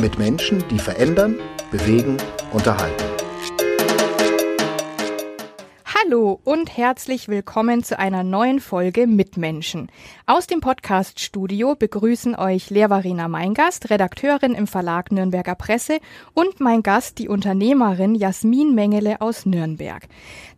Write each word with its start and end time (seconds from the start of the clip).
mit 0.00 0.18
Menschen, 0.18 0.64
die 0.68 0.78
verändern, 0.78 1.38
bewegen, 1.70 2.16
unterhalten. 2.52 3.11
Hallo 6.04 6.40
und 6.44 6.76
herzlich 6.76 7.28
willkommen 7.28 7.84
zu 7.84 7.98
einer 7.98 8.24
neuen 8.24 8.60
Folge 8.60 9.06
Mitmenschen. 9.06 9.88
Aus 10.26 10.46
dem 10.46 10.60
Podcast-Studio 10.60 11.76
begrüßen 11.76 12.34
euch 12.34 12.70
Lehrvarina 12.70 13.28
Meingast, 13.28 13.90
Redakteurin 13.90 14.54
im 14.54 14.66
Verlag 14.66 15.12
Nürnberger 15.12 15.54
Presse 15.54 15.98
und 16.34 16.60
mein 16.60 16.82
Gast, 16.82 17.18
die 17.18 17.28
Unternehmerin 17.28 18.14
Jasmin 18.14 18.74
Mengele 18.74 19.20
aus 19.20 19.46
Nürnberg. 19.46 20.08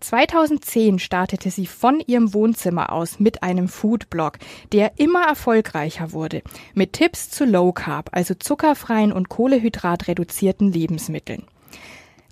2010 0.01 0.99
startete 0.99 1.51
sie 1.51 1.67
von 1.67 2.01
ihrem 2.07 2.33
Wohnzimmer 2.33 2.93
aus 2.93 3.19
mit 3.19 3.43
einem 3.43 3.69
Foodblog, 3.69 4.39
der 4.73 4.99
immer 4.99 5.27
erfolgreicher 5.27 6.13
wurde, 6.13 6.43
mit 6.75 6.95
Tipps 6.95 7.29
zu 7.29 7.45
Low 7.45 7.73
Carb, 7.73 8.11
also 8.13 8.35
zuckerfreien 8.35 9.13
und 9.13 9.29
kohlehydratreduzierten 9.29 10.73
Lebensmitteln. 10.73 11.45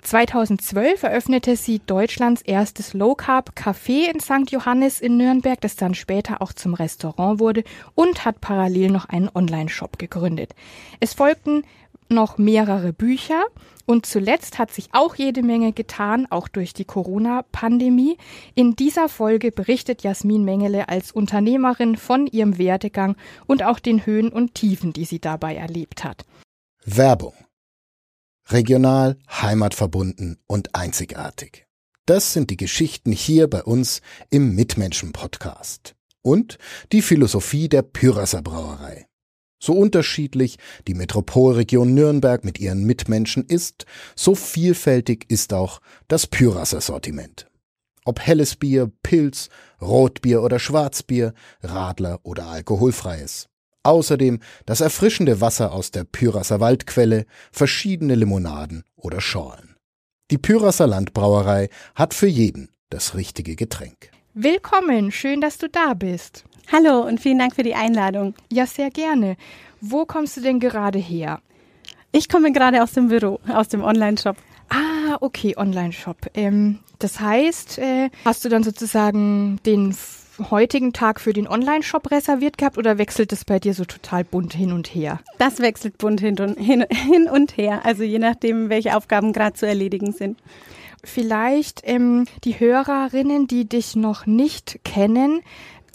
2012 0.03 1.05
eröffnete 1.05 1.57
sie 1.57 1.79
Deutschlands 1.79 2.43
erstes 2.43 2.93
Low 2.93 3.15
Carb 3.15 3.53
Café 3.57 4.11
in 4.13 4.19
St. 4.19 4.51
Johannes 4.51 5.01
in 5.01 5.17
Nürnberg, 5.17 5.61
das 5.61 5.77
dann 5.77 5.95
später 5.95 6.43
auch 6.43 6.53
zum 6.53 6.75
Restaurant 6.75 7.39
wurde 7.39 7.63
und 7.95 8.25
hat 8.25 8.41
parallel 8.41 8.91
noch 8.91 9.09
einen 9.09 9.31
Online-Shop 9.33 9.99
gegründet. 9.99 10.55
Es 10.99 11.15
folgten 11.15 11.63
noch 12.09 12.37
mehrere 12.37 12.93
Bücher 12.93 13.45
und 13.87 14.05
zuletzt 14.05 14.59
hat 14.59 14.73
sich 14.73 14.89
auch 14.93 15.15
jede 15.15 15.43
Menge 15.43 15.73
getan, 15.73 16.27
auch 16.31 16.49
durch 16.49 16.75
die 16.75 16.85
Corona-Pandemie. 16.85 18.19
In 18.55 18.75
dieser 18.75 19.09
Folge 19.09 19.53
berichtet 19.53 20.03
Jasmin 20.03 20.45
Mengele 20.45 20.89
als 20.89 21.13
Unternehmerin 21.13 21.97
von 21.97 22.27
ihrem 22.27 22.59
Werdegang 22.59 23.17
und 23.47 23.63
auch 23.63 23.79
den 23.79 24.05
Höhen 24.05 24.31
und 24.31 24.55
Tiefen, 24.55 24.93
die 24.93 25.05
sie 25.05 25.21
dabei 25.21 25.55
erlebt 25.55 26.05
hat. 26.05 26.25
Werbung 26.85 27.35
Regional, 28.49 29.17
heimatverbunden 29.31 30.39
und 30.47 30.75
einzigartig. 30.75 31.67
Das 32.07 32.33
sind 32.33 32.51
die 32.51 32.57
Geschichten 32.57 33.13
hier 33.13 33.49
bei 33.49 33.63
uns 33.63 34.01
im 34.31 34.55
Mitmenschen-Podcast. 34.55 35.95
Und 36.23 36.59
die 36.93 37.03
Philosophie 37.03 37.69
der 37.69 37.83
Pyrasser 37.83 38.43
Brauerei. 38.43 39.07
So 39.63 39.75
unterschiedlich 39.75 40.59
die 40.89 40.95
Metropolregion 40.95 41.95
Nürnberg 41.95 42.45
mit 42.45 42.59
ihren 42.59 42.83
Mitmenschen 42.83 43.45
ist, 43.45 43.87
so 44.17 44.35
vielfältig 44.35 45.27
ist 45.29 45.53
auch 45.53 45.81
das 46.09 46.27
Pyrasser 46.27 46.81
Sortiment. 46.81 47.49
Ob 48.05 48.19
helles 48.19 48.57
Bier, 48.57 48.91
Pilz, 49.05 49.49
Rotbier 49.81 50.43
oder 50.43 50.59
Schwarzbier, 50.59 51.35
Radler 51.63 52.19
oder 52.25 52.47
alkoholfreies. 52.49 53.49
Außerdem 53.85 54.41
das 54.65 54.81
erfrischende 54.81 55.41
Wasser 55.41 55.73
aus 55.73 55.91
der 55.91 56.05
Pyrasser 56.05 56.61
Waldquelle, 56.61 57.27
verschiedene 57.51 58.15
Limonaden 58.15 58.85
oder 58.97 59.21
Schorlen. 59.21 59.77
Die 60.31 60.39
Pyrasser 60.39 60.87
Landbrauerei 60.87 61.69
hat 61.95 62.15
für 62.15 62.29
jeden 62.29 62.71
das 62.91 63.15
richtige 63.15 63.57
Getränk. 63.57 64.11
Willkommen, 64.35 65.11
schön, 65.11 65.41
dass 65.41 65.59
du 65.59 65.69
da 65.69 65.95
bist. 65.95 66.45
Hallo 66.71 67.01
und 67.01 67.21
vielen 67.21 67.39
Dank 67.39 67.55
für 67.55 67.65
die 67.65 67.75
Einladung. 67.75 68.35
Ja, 68.51 68.67
sehr 68.67 68.91
gerne. 68.91 69.37
Wo 69.81 70.07
kommst 70.07 70.37
du 70.37 70.41
denn 70.41 70.61
gerade 70.61 70.99
her? 70.99 71.41
Ich 72.13 72.29
komme 72.29 72.53
gerade 72.53 72.83
aus 72.83 72.93
dem 72.93 73.09
Büro, 73.09 73.41
aus 73.49 73.69
dem 73.69 73.83
Online-Shop. 73.83 74.37
Ah, 74.69 75.17
okay, 75.21 75.57
Online-Shop. 75.57 76.17
Ähm, 76.35 76.79
das 76.99 77.21
heißt, 77.21 77.79
äh, 77.79 78.11
hast 78.25 78.45
du 78.45 78.49
dann 78.49 78.63
sozusagen 78.63 79.59
den 79.67 79.95
heutigen 80.51 80.93
Tag 80.93 81.21
für 81.21 81.33
den 81.33 81.49
Online-Shop 81.49 82.11
reserviert 82.11 82.59
gehabt 82.59 82.79
oder 82.79 82.99
wechselt 82.99 83.33
es 83.33 83.45
bei 83.45 83.59
dir 83.59 83.75
so 83.75 83.85
total 83.85 84.25
bunt 84.25 84.55
hin 84.55 84.73
und 84.73 84.95
her? 84.95 85.21
Das 85.39 85.61
wechselt 85.61 85.99
bunt 85.99 86.21
hin 86.21 86.39
und, 86.41 86.59
hin, 86.59 86.85
hin 86.91 87.29
und 87.29 87.57
her, 87.57 87.85
also 87.85 88.03
je 88.03 88.19
nachdem, 88.19 88.69
welche 88.69 88.97
Aufgaben 88.97 89.33
gerade 89.33 89.55
zu 89.55 89.67
erledigen 89.67 90.13
sind. 90.13 90.39
Vielleicht 91.05 91.83
ähm, 91.85 92.27
die 92.45 92.61
Hörerinnen, 92.61 93.49
die 93.49 93.69
dich 93.69 93.97
noch 93.97 94.27
nicht 94.27 94.81
kennen, 94.85 95.43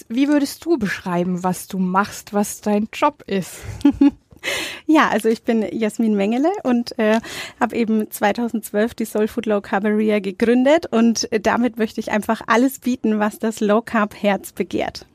wie 0.10 0.28
würdest 0.28 0.64
du 0.66 0.78
beschreiben, 0.78 1.44
was 1.44 1.68
du 1.68 1.80
machst, 1.80 2.34
was 2.34 2.62
dein 2.62 2.88
Job 2.94 3.24
ist? 3.28 3.60
Ja, 4.90 5.10
also 5.10 5.28
ich 5.28 5.44
bin 5.44 5.66
Jasmin 5.70 6.16
Mengele 6.16 6.50
und 6.64 6.98
äh, 6.98 7.20
habe 7.60 7.76
eben 7.76 8.10
2012 8.10 8.96
die 8.96 9.04
Soul 9.04 9.28
Food 9.28 9.46
Low 9.46 9.60
Carberia 9.60 10.20
gegründet 10.20 10.86
und 10.86 11.28
damit 11.42 11.78
möchte 11.78 12.00
ich 12.00 12.10
einfach 12.10 12.42
alles 12.48 12.80
bieten, 12.80 13.20
was 13.20 13.38
das 13.38 13.60
Low 13.60 13.82
Carb 13.82 14.16
Herz 14.16 14.54
begehrt. 14.54 15.06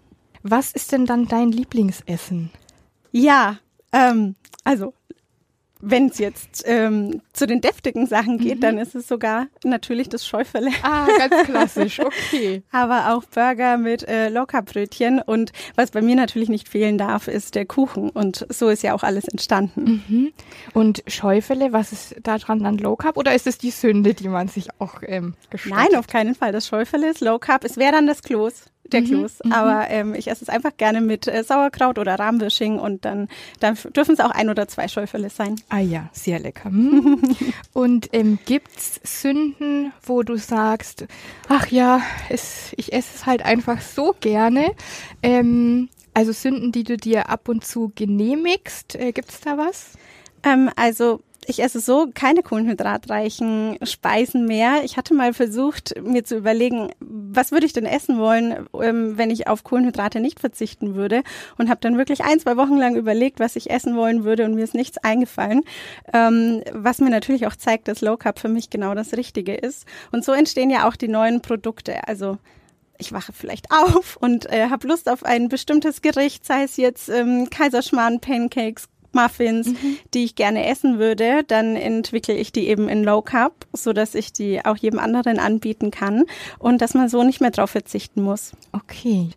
Was 0.42 0.72
ist 0.72 0.92
denn 0.92 1.06
dann 1.06 1.26
dein 1.26 1.52
Lieblingsessen? 1.52 2.50
Ja, 3.12 3.58
ähm, 3.92 4.34
also 4.64 4.92
wenn 5.82 6.06
es 6.06 6.18
jetzt 6.18 6.62
ähm, 6.66 7.20
zu 7.32 7.46
den 7.46 7.60
deftigen 7.60 8.06
Sachen 8.06 8.38
geht, 8.38 8.56
mhm. 8.56 8.60
dann 8.60 8.78
ist 8.78 8.94
es 8.94 9.08
sogar 9.08 9.48
natürlich 9.64 10.08
das 10.08 10.26
Schäufele. 10.26 10.70
Ah, 10.82 11.06
ganz 11.18 11.44
klassisch, 11.44 12.00
okay. 12.00 12.62
Aber 12.70 13.12
auch 13.12 13.24
Burger 13.24 13.76
mit 13.76 14.08
äh, 14.08 14.28
Lockerbrötchen 14.28 15.20
und 15.20 15.52
was 15.74 15.90
bei 15.90 16.00
mir 16.00 16.14
natürlich 16.14 16.48
nicht 16.48 16.68
fehlen 16.68 16.98
darf, 16.98 17.26
ist 17.26 17.56
der 17.56 17.66
Kuchen 17.66 18.10
und 18.10 18.46
so 18.48 18.68
ist 18.68 18.82
ja 18.82 18.94
auch 18.94 19.02
alles 19.02 19.26
entstanden. 19.26 20.04
Mhm. 20.08 20.32
Und 20.72 21.02
Schäufele, 21.08 21.72
was 21.72 21.92
ist 21.92 22.16
da 22.22 22.38
dran 22.38 22.64
an 22.64 22.78
Low 22.78 22.94
Carb 22.94 23.16
oder 23.16 23.34
ist 23.34 23.48
es 23.48 23.58
die 23.58 23.70
Sünde, 23.70 24.14
die 24.14 24.28
man 24.28 24.46
sich 24.46 24.68
auch 24.78 25.02
ähm, 25.04 25.34
gestattet? 25.50 25.76
Nein, 25.76 25.98
auf 25.98 26.06
keinen 26.06 26.36
Fall. 26.36 26.52
Das 26.52 26.68
Schäufele 26.68 27.10
ist 27.10 27.20
Low 27.20 27.40
Carb. 27.40 27.64
Es 27.64 27.76
wäre 27.76 27.92
dann 27.92 28.06
das 28.06 28.22
Kloß 28.22 28.66
der 28.92 29.02
mhm, 29.02 29.06
Kloß. 29.06 29.44
Mhm, 29.44 29.52
Aber 29.52 29.90
ähm, 29.90 30.14
ich 30.14 30.28
esse 30.28 30.44
es 30.44 30.48
einfach 30.48 30.76
gerne 30.76 31.00
mit 31.00 31.26
äh, 31.26 31.42
Sauerkraut 31.44 31.98
oder 31.98 32.18
Rahmwürsching 32.18 32.78
und 32.78 33.04
dann, 33.04 33.28
dann 33.60 33.76
dürfen 33.96 34.14
es 34.14 34.20
auch 34.20 34.30
ein 34.30 34.50
oder 34.50 34.68
zwei 34.68 34.88
Schäufele 34.88 35.30
sein. 35.30 35.56
Ah 35.68 35.78
ja, 35.78 36.08
sehr 36.12 36.38
lecker. 36.38 36.70
Mhm. 36.70 37.22
und 37.72 38.08
ähm, 38.12 38.38
gibt's 38.44 39.00
Sünden, 39.02 39.92
wo 40.02 40.22
du 40.22 40.36
sagst, 40.36 41.06
ach 41.48 41.66
ja, 41.68 42.00
es, 42.28 42.72
ich 42.76 42.92
esse 42.92 43.08
es 43.14 43.26
halt 43.26 43.44
einfach 43.44 43.80
so 43.80 44.14
gerne. 44.20 44.72
Ähm, 45.22 45.88
also 46.14 46.32
Sünden, 46.32 46.72
die 46.72 46.84
du 46.84 46.96
dir 46.96 47.28
ab 47.30 47.48
und 47.48 47.64
zu 47.64 47.92
genehmigst, 47.94 48.96
äh, 48.96 49.12
gibt's 49.12 49.40
da 49.40 49.56
was? 49.56 49.92
Ähm, 50.42 50.70
also 50.76 51.20
ich 51.46 51.62
esse 51.62 51.80
so 51.80 52.08
keine 52.12 52.42
kohlenhydratreichen 52.42 53.78
Speisen 53.82 54.46
mehr. 54.46 54.84
Ich 54.84 54.96
hatte 54.96 55.14
mal 55.14 55.34
versucht, 55.34 55.94
mir 56.02 56.24
zu 56.24 56.36
überlegen, 56.36 56.90
was 57.00 57.50
würde 57.50 57.66
ich 57.66 57.72
denn 57.72 57.86
essen 57.86 58.18
wollen, 58.18 58.68
ähm, 58.80 59.18
wenn 59.18 59.30
ich 59.30 59.48
auf 59.48 59.64
Kohlenhydrate 59.64 60.20
nicht 60.20 60.40
verzichten 60.40 60.94
würde 60.94 61.22
und 61.58 61.68
habe 61.68 61.80
dann 61.80 61.98
wirklich 61.98 62.22
ein, 62.22 62.38
zwei 62.38 62.56
Wochen 62.56 62.76
lang 62.76 62.96
überlegt, 62.96 63.40
was 63.40 63.56
ich 63.56 63.70
essen 63.70 63.96
wollen 63.96 64.24
würde 64.24 64.44
und 64.44 64.54
mir 64.54 64.64
ist 64.64 64.74
nichts 64.74 64.98
eingefallen, 64.98 65.62
ähm, 66.12 66.62
was 66.72 67.00
mir 67.00 67.10
natürlich 67.10 67.46
auch 67.46 67.56
zeigt, 67.56 67.88
dass 67.88 68.00
Low 68.00 68.16
Carb 68.16 68.38
für 68.38 68.48
mich 68.48 68.70
genau 68.70 68.94
das 68.94 69.14
Richtige 69.14 69.54
ist. 69.54 69.86
Und 70.12 70.24
so 70.24 70.32
entstehen 70.32 70.70
ja 70.70 70.88
auch 70.88 70.96
die 70.96 71.08
neuen 71.08 71.40
Produkte. 71.40 72.06
Also 72.06 72.38
ich 72.98 73.12
wache 73.12 73.32
vielleicht 73.32 73.66
auf 73.70 74.16
und 74.16 74.46
äh, 74.50 74.68
habe 74.70 74.86
Lust 74.86 75.08
auf 75.08 75.24
ein 75.24 75.48
bestimmtes 75.48 76.02
Gericht, 76.02 76.46
sei 76.46 76.62
es 76.62 76.76
jetzt 76.76 77.08
ähm, 77.08 77.50
Kaiserschmarrn, 77.50 78.20
Pancakes, 78.20 78.88
Muffins, 79.14 79.68
mhm. 79.68 79.98
die 80.14 80.24
ich 80.24 80.34
gerne 80.34 80.66
essen 80.66 80.98
würde, 80.98 81.44
dann 81.44 81.76
entwickle 81.76 82.34
ich 82.34 82.52
die 82.52 82.68
eben 82.68 82.88
in 82.88 83.04
Low 83.04 83.22
Carb, 83.22 83.66
so 83.72 83.92
dass 83.92 84.14
ich 84.14 84.32
die 84.32 84.64
auch 84.64 84.76
jedem 84.76 84.98
anderen 84.98 85.38
anbieten 85.38 85.90
kann 85.90 86.24
und 86.58 86.80
dass 86.82 86.94
man 86.94 87.08
so 87.08 87.22
nicht 87.22 87.40
mehr 87.40 87.50
drauf 87.50 87.70
verzichten 87.70 88.22
muss. 88.22 88.52
Okay. 88.72 89.30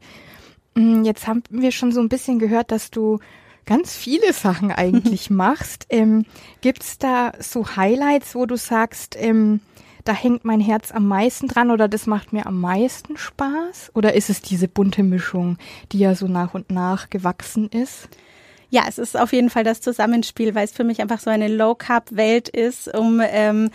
Mm, 0.76 1.04
jetzt 1.04 1.28
haben 1.28 1.44
wir 1.50 1.72
schon 1.72 1.92
so 1.92 2.02
ein 2.02 2.10
bisschen 2.10 2.40
gehört, 2.40 2.72
dass 2.72 2.92
du 2.92 3.20
ganz 3.66 3.96
viele 3.96 4.34
Sachen 4.34 4.72
eigentlich 4.76 5.30
machst. 5.30 5.86
Ähm, 5.90 6.26
Gibt 6.62 6.84
es 6.84 6.98
da 6.98 7.34
so 7.40 7.76
Highlights, 7.76 8.36
wo 8.36 8.46
du 8.46 8.58
sagst, 8.58 9.16
ähm, 9.20 9.60
da 10.04 10.14
hängt 10.14 10.46
mein 10.46 10.60
Herz 10.60 10.92
am 10.92 11.08
meisten 11.08 11.48
dran 11.48 11.72
oder 11.72 11.88
das 11.88 12.06
macht 12.06 12.32
mir 12.32 12.46
am 12.46 12.62
meisten 12.62 13.18
Spaß? 13.18 13.92
Oder 13.96 14.14
ist 14.14 14.30
es 14.30 14.42
diese 14.42 14.68
bunte 14.68 15.02
Mischung, 15.02 15.58
die 15.92 16.00
ja 16.00 16.14
so 16.14 16.28
nach 16.28 16.54
und 16.54 16.72
nach 16.72 17.10
gewachsen 17.10 17.70
ist? 17.70 18.08
Ja, 18.76 18.84
es 18.90 18.98
ist 18.98 19.18
auf 19.18 19.32
jeden 19.32 19.50
Fall 19.50 19.64
das 19.64 19.80
Zusammenspiel, 19.80 20.54
weil 20.54 20.66
es 20.66 20.74
für 20.74 20.84
mich 20.84 21.00
einfach 21.00 21.22
so 21.22 21.30
eine 21.30 21.48
Low-Carb-Welt 21.48 22.50
ist, 22.50 22.94
um 22.94 23.22
ähm, 23.24 23.70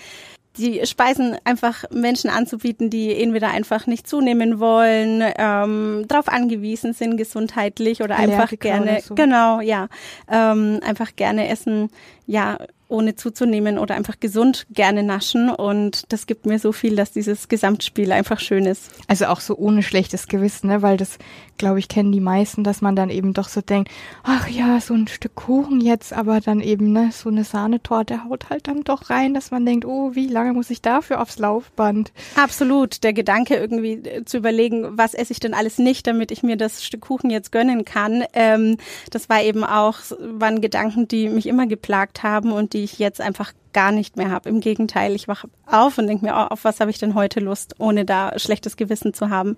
die 0.58 0.84
Speisen 0.84 1.38
einfach 1.44 1.84
Menschen 1.90 2.28
anzubieten, 2.28 2.90
die 2.90 3.18
entweder 3.18 3.48
einfach 3.48 3.86
nicht 3.86 4.06
zunehmen 4.06 4.60
wollen, 4.60 5.22
ähm, 5.38 6.04
darauf 6.06 6.28
angewiesen 6.28 6.92
sind 6.92 7.16
gesundheitlich 7.16 8.02
oder 8.02 8.16
einfach 8.16 8.50
gerne, 8.58 9.00
so. 9.00 9.14
genau, 9.14 9.62
ja, 9.62 9.88
ähm, 10.30 10.80
einfach 10.84 11.16
gerne 11.16 11.48
essen, 11.48 11.88
ja, 12.30 12.58
ohne 12.90 13.14
zuzunehmen 13.14 13.78
oder 13.78 13.94
einfach 13.94 14.18
gesund 14.20 14.66
gerne 14.70 15.02
naschen. 15.02 15.48
Und 15.48 16.12
das 16.12 16.26
gibt 16.26 16.44
mir 16.44 16.58
so 16.58 16.72
viel, 16.72 16.96
dass 16.96 17.12
dieses 17.12 17.48
Gesamtspiel 17.48 18.12
einfach 18.12 18.40
schön 18.40 18.66
ist. 18.66 18.90
Also 19.06 19.26
auch 19.26 19.40
so 19.40 19.56
ohne 19.56 19.82
schlechtes 19.82 20.26
Gewissen, 20.26 20.68
ne? 20.68 20.82
weil 20.82 20.96
das, 20.96 21.18
glaube 21.56 21.78
ich, 21.78 21.88
kennen 21.88 22.12
die 22.12 22.20
meisten, 22.20 22.64
dass 22.64 22.82
man 22.82 22.96
dann 22.96 23.10
eben 23.10 23.32
doch 23.32 23.48
so 23.48 23.60
denkt, 23.60 23.90
ach 24.24 24.48
ja, 24.48 24.80
so 24.80 24.94
ein 24.94 25.06
Stück 25.06 25.34
Kuchen 25.36 25.80
jetzt, 25.80 26.12
aber 26.12 26.40
dann 26.40 26.60
eben 26.60 26.92
ne, 26.92 27.10
so 27.12 27.28
eine 27.28 27.44
Sahnetorte 27.44 28.24
haut 28.24 28.50
halt 28.50 28.66
dann 28.66 28.82
doch 28.82 29.08
rein, 29.08 29.34
dass 29.34 29.50
man 29.50 29.64
denkt, 29.64 29.84
oh, 29.84 30.14
wie 30.14 30.26
lange 30.26 30.52
muss 30.52 30.70
ich 30.70 30.82
dafür 30.82 31.22
aufs 31.22 31.38
Laufband? 31.38 32.12
Absolut. 32.34 33.04
Der 33.04 33.12
Gedanke 33.12 33.54
irgendwie 33.54 33.92
äh, 33.92 34.24
zu 34.24 34.38
überlegen, 34.38 34.98
was 34.98 35.14
esse 35.14 35.32
ich 35.32 35.40
denn 35.40 35.54
alles 35.54 35.78
nicht, 35.78 36.06
damit 36.06 36.32
ich 36.32 36.42
mir 36.42 36.56
das 36.56 36.84
Stück 36.84 37.02
Kuchen 37.02 37.30
jetzt 37.30 37.52
gönnen 37.52 37.84
kann, 37.84 38.24
ähm, 38.32 38.76
das 39.10 39.28
war 39.28 39.42
eben 39.42 39.62
auch, 39.62 39.98
waren 40.20 40.60
Gedanken, 40.60 41.06
die 41.06 41.28
mich 41.28 41.46
immer 41.46 41.66
geplagt 41.66 42.19
haben 42.22 42.52
und 42.52 42.72
die 42.72 42.84
ich 42.84 42.98
jetzt 42.98 43.20
einfach 43.20 43.52
gar 43.72 43.92
nicht 43.92 44.16
mehr 44.16 44.30
habe. 44.30 44.48
Im 44.48 44.60
Gegenteil, 44.60 45.14
ich 45.14 45.28
wache 45.28 45.48
auf 45.66 45.98
und 45.98 46.06
denke 46.06 46.24
mir, 46.24 46.32
oh, 46.32 46.52
auf 46.52 46.64
was 46.64 46.80
habe 46.80 46.90
ich 46.90 46.98
denn 46.98 47.14
heute 47.14 47.40
Lust, 47.40 47.74
ohne 47.78 48.04
da 48.04 48.38
schlechtes 48.38 48.76
Gewissen 48.76 49.14
zu 49.14 49.30
haben. 49.30 49.56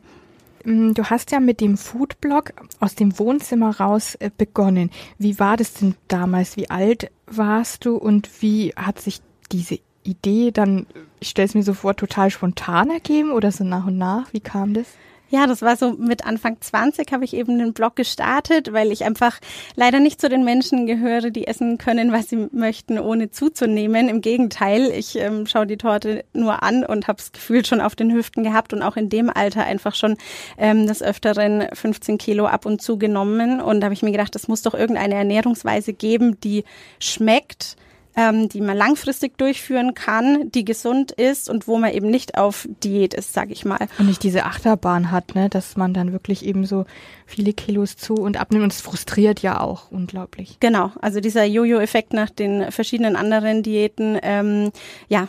Mm, 0.64 0.92
du 0.92 1.04
hast 1.04 1.30
ja 1.30 1.40
mit 1.40 1.60
dem 1.60 1.76
Foodblog 1.76 2.52
aus 2.80 2.94
dem 2.94 3.18
Wohnzimmer 3.18 3.78
raus 3.78 4.14
äh, 4.16 4.30
begonnen. 4.36 4.90
Wie 5.18 5.38
war 5.38 5.56
das 5.56 5.74
denn 5.74 5.94
damals? 6.08 6.56
Wie 6.56 6.70
alt 6.70 7.10
warst 7.26 7.84
du 7.84 7.96
und 7.96 8.42
wie 8.42 8.72
hat 8.76 9.00
sich 9.00 9.20
diese 9.50 9.78
Idee 10.04 10.50
dann, 10.50 10.86
ich 11.20 11.28
stelle 11.28 11.46
es 11.46 11.54
mir 11.54 11.62
so 11.62 11.74
vor, 11.74 11.96
total 11.96 12.30
spontan 12.30 12.90
ergeben 12.90 13.32
oder 13.32 13.52
so 13.52 13.64
nach 13.64 13.86
und 13.86 13.98
nach? 13.98 14.32
Wie 14.32 14.40
kam 14.40 14.74
das? 14.74 14.86
Ja, 15.32 15.46
das 15.46 15.62
war 15.62 15.78
so 15.78 15.92
mit 15.92 16.26
Anfang 16.26 16.58
20 16.60 17.10
habe 17.10 17.24
ich 17.24 17.32
eben 17.32 17.58
den 17.58 17.72
Blog 17.72 17.96
gestartet, 17.96 18.74
weil 18.74 18.92
ich 18.92 19.02
einfach 19.04 19.38
leider 19.76 19.98
nicht 19.98 20.20
zu 20.20 20.28
den 20.28 20.44
Menschen 20.44 20.84
gehöre, 20.84 21.30
die 21.30 21.46
essen 21.46 21.78
können, 21.78 22.12
was 22.12 22.28
sie 22.28 22.48
möchten, 22.52 22.98
ohne 22.98 23.30
zuzunehmen. 23.30 24.10
Im 24.10 24.20
Gegenteil, 24.20 24.90
ich 24.90 25.16
ähm, 25.16 25.46
schaue 25.46 25.66
die 25.66 25.78
Torte 25.78 26.26
nur 26.34 26.62
an 26.62 26.84
und 26.84 27.08
habe 27.08 27.16
das 27.16 27.32
Gefühl 27.32 27.64
schon 27.64 27.80
auf 27.80 27.96
den 27.96 28.12
Hüften 28.12 28.44
gehabt 28.44 28.74
und 28.74 28.82
auch 28.82 28.98
in 28.98 29.08
dem 29.08 29.30
Alter 29.30 29.64
einfach 29.64 29.94
schon 29.94 30.18
ähm, 30.58 30.86
des 30.86 31.02
Öfteren 31.02 31.66
15 31.72 32.18
Kilo 32.18 32.44
ab 32.44 32.66
und 32.66 32.82
zu 32.82 32.98
genommen. 32.98 33.62
Und 33.62 33.80
da 33.80 33.86
habe 33.86 33.94
ich 33.94 34.02
mir 34.02 34.12
gedacht, 34.12 34.36
es 34.36 34.48
muss 34.48 34.60
doch 34.60 34.74
irgendeine 34.74 35.14
Ernährungsweise 35.14 35.94
geben, 35.94 36.38
die 36.40 36.64
schmeckt 36.98 37.76
ähm, 38.16 38.48
die 38.48 38.60
man 38.60 38.76
langfristig 38.76 39.38
durchführen 39.38 39.94
kann, 39.94 40.50
die 40.50 40.64
gesund 40.64 41.12
ist 41.12 41.48
und 41.48 41.66
wo 41.66 41.78
man 41.78 41.92
eben 41.92 42.10
nicht 42.10 42.36
auf 42.36 42.68
Diät 42.82 43.14
ist, 43.14 43.32
sage 43.32 43.52
ich 43.52 43.64
mal. 43.64 43.88
Und 43.98 44.06
nicht 44.06 44.22
diese 44.22 44.44
Achterbahn 44.44 45.10
hat, 45.10 45.34
ne, 45.34 45.48
dass 45.48 45.76
man 45.76 45.94
dann 45.94 46.12
wirklich 46.12 46.44
eben 46.44 46.66
so 46.66 46.84
viele 47.26 47.52
Kilos 47.52 47.96
zu 47.96 48.14
und 48.14 48.38
abnimmt 48.38 48.64
und 48.64 48.72
es 48.72 48.80
frustriert 48.80 49.40
ja 49.40 49.60
auch 49.60 49.90
unglaublich. 49.90 50.58
Genau, 50.60 50.92
also 51.00 51.20
dieser 51.20 51.44
Jojo-Effekt 51.44 52.12
nach 52.12 52.30
den 52.30 52.70
verschiedenen 52.70 53.16
anderen 53.16 53.62
Diäten, 53.62 54.18
ähm, 54.22 54.70
ja, 55.08 55.28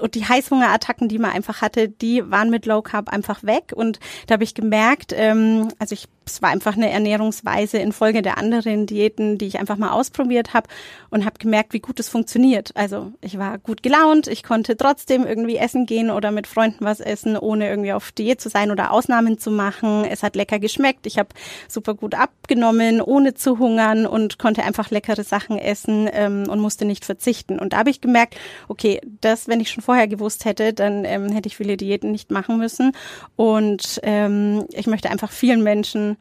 und 0.00 0.14
die 0.14 0.24
Heißhungerattacken, 0.24 1.08
die 1.08 1.18
man 1.18 1.32
einfach 1.32 1.60
hatte, 1.60 1.88
die 1.88 2.28
waren 2.30 2.50
mit 2.50 2.66
Low 2.66 2.82
Carb 2.82 3.08
einfach 3.08 3.42
weg. 3.42 3.72
Und 3.74 3.98
da 4.26 4.34
habe 4.34 4.44
ich 4.44 4.54
gemerkt, 4.54 5.12
ähm, 5.16 5.68
also 5.78 5.92
ich 5.92 6.08
es 6.28 6.42
war 6.42 6.50
einfach 6.50 6.76
eine 6.76 6.90
Ernährungsweise 6.90 7.78
infolge 7.78 8.22
der 8.22 8.38
anderen 8.38 8.86
Diäten, 8.86 9.38
die 9.38 9.46
ich 9.46 9.58
einfach 9.58 9.76
mal 9.76 9.90
ausprobiert 9.90 10.52
habe 10.54 10.68
und 11.10 11.24
habe 11.24 11.38
gemerkt, 11.38 11.72
wie 11.72 11.80
gut 11.80 11.98
es 11.98 12.08
funktioniert. 12.08 12.70
Also 12.74 13.12
ich 13.20 13.38
war 13.38 13.58
gut 13.58 13.82
gelaunt, 13.82 14.26
ich 14.26 14.42
konnte 14.42 14.76
trotzdem 14.76 15.26
irgendwie 15.26 15.56
essen 15.56 15.86
gehen 15.86 16.10
oder 16.10 16.30
mit 16.30 16.46
Freunden 16.46 16.84
was 16.84 17.00
essen, 17.00 17.36
ohne 17.36 17.68
irgendwie 17.68 17.92
auf 17.92 18.12
Diät 18.12 18.40
zu 18.40 18.50
sein 18.50 18.70
oder 18.70 18.92
Ausnahmen 18.92 19.38
zu 19.38 19.50
machen. 19.50 20.04
Es 20.04 20.22
hat 20.22 20.36
lecker 20.36 20.58
geschmeckt, 20.58 21.06
ich 21.06 21.18
habe 21.18 21.30
super 21.66 21.94
gut 21.94 22.14
abgenommen, 22.14 23.00
ohne 23.00 23.34
zu 23.34 23.58
hungern 23.58 24.06
und 24.06 24.38
konnte 24.38 24.62
einfach 24.64 24.90
leckere 24.90 25.24
Sachen 25.24 25.58
essen 25.58 26.10
ähm, 26.12 26.44
und 26.48 26.60
musste 26.60 26.84
nicht 26.84 27.06
verzichten. 27.06 27.58
Und 27.58 27.72
da 27.72 27.78
habe 27.78 27.90
ich 27.90 28.02
gemerkt, 28.02 28.36
okay, 28.68 29.00
das, 29.22 29.48
wenn 29.48 29.60
ich 29.60 29.70
schon 29.70 29.82
vorher 29.82 30.08
gewusst 30.08 30.44
hätte, 30.44 30.74
dann 30.74 31.06
ähm, 31.06 31.30
hätte 31.30 31.48
ich 31.48 31.56
viele 31.56 31.78
Diäten 31.78 32.12
nicht 32.12 32.30
machen 32.30 32.58
müssen. 32.58 32.92
Und 33.36 33.98
ähm, 34.02 34.66
ich 34.72 34.86
möchte 34.86 35.10
einfach 35.10 35.32
vielen 35.32 35.62
Menschen 35.62 36.17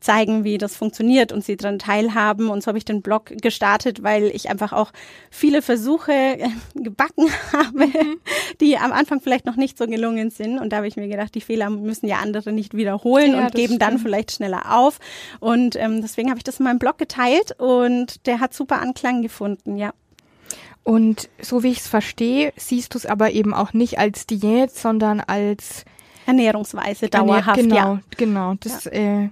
zeigen, 0.00 0.44
wie 0.44 0.58
das 0.58 0.76
funktioniert 0.76 1.30
und 1.30 1.44
sie 1.44 1.56
daran 1.56 1.78
teilhaben. 1.78 2.48
Und 2.48 2.62
so 2.62 2.68
habe 2.68 2.78
ich 2.78 2.84
den 2.84 3.02
Blog 3.02 3.26
gestartet, 3.40 4.02
weil 4.02 4.24
ich 4.24 4.48
einfach 4.48 4.72
auch 4.72 4.92
viele 5.30 5.62
Versuche 5.62 6.12
äh, 6.12 6.48
gebacken 6.74 7.28
habe, 7.52 7.86
mhm. 7.86 8.20
die 8.60 8.78
am 8.78 8.92
Anfang 8.92 9.20
vielleicht 9.20 9.46
noch 9.46 9.56
nicht 9.56 9.76
so 9.76 9.86
gelungen 9.86 10.30
sind. 10.30 10.58
Und 10.58 10.72
da 10.72 10.78
habe 10.78 10.88
ich 10.88 10.96
mir 10.96 11.08
gedacht, 11.08 11.34
die 11.34 11.40
Fehler 11.40 11.70
müssen 11.70 12.06
ja 12.06 12.16
andere 12.16 12.52
nicht 12.52 12.74
wiederholen 12.74 13.32
ja, 13.32 13.40
und 13.46 13.52
geben 13.52 13.74
stimmt. 13.74 13.82
dann 13.82 13.98
vielleicht 13.98 14.32
schneller 14.32 14.76
auf. 14.76 14.98
Und 15.38 15.76
ähm, 15.76 16.00
deswegen 16.00 16.30
habe 16.30 16.38
ich 16.38 16.44
das 16.44 16.58
in 16.58 16.64
meinem 16.64 16.78
Blog 16.78 16.98
geteilt 16.98 17.52
und 17.58 18.26
der 18.26 18.40
hat 18.40 18.54
super 18.54 18.80
Anklang 18.80 19.22
gefunden, 19.22 19.76
ja. 19.76 19.92
Und 20.82 21.28
so 21.40 21.62
wie 21.62 21.70
ich 21.70 21.78
es 21.78 21.88
verstehe, 21.88 22.52
siehst 22.56 22.94
du 22.94 22.98
es 22.98 23.04
aber 23.04 23.32
eben 23.32 23.52
auch 23.52 23.74
nicht 23.74 23.98
als 23.98 24.26
Diät, 24.26 24.70
sondern 24.70 25.20
als 25.20 25.84
Ernährungsweise 26.26 27.08
dauerhaft. 27.08 27.60
Genau, 27.60 27.76
ja. 27.76 28.00
genau. 28.16 28.54
Das 28.60 28.84
ja. 28.84 28.92
äh, 28.92 29.28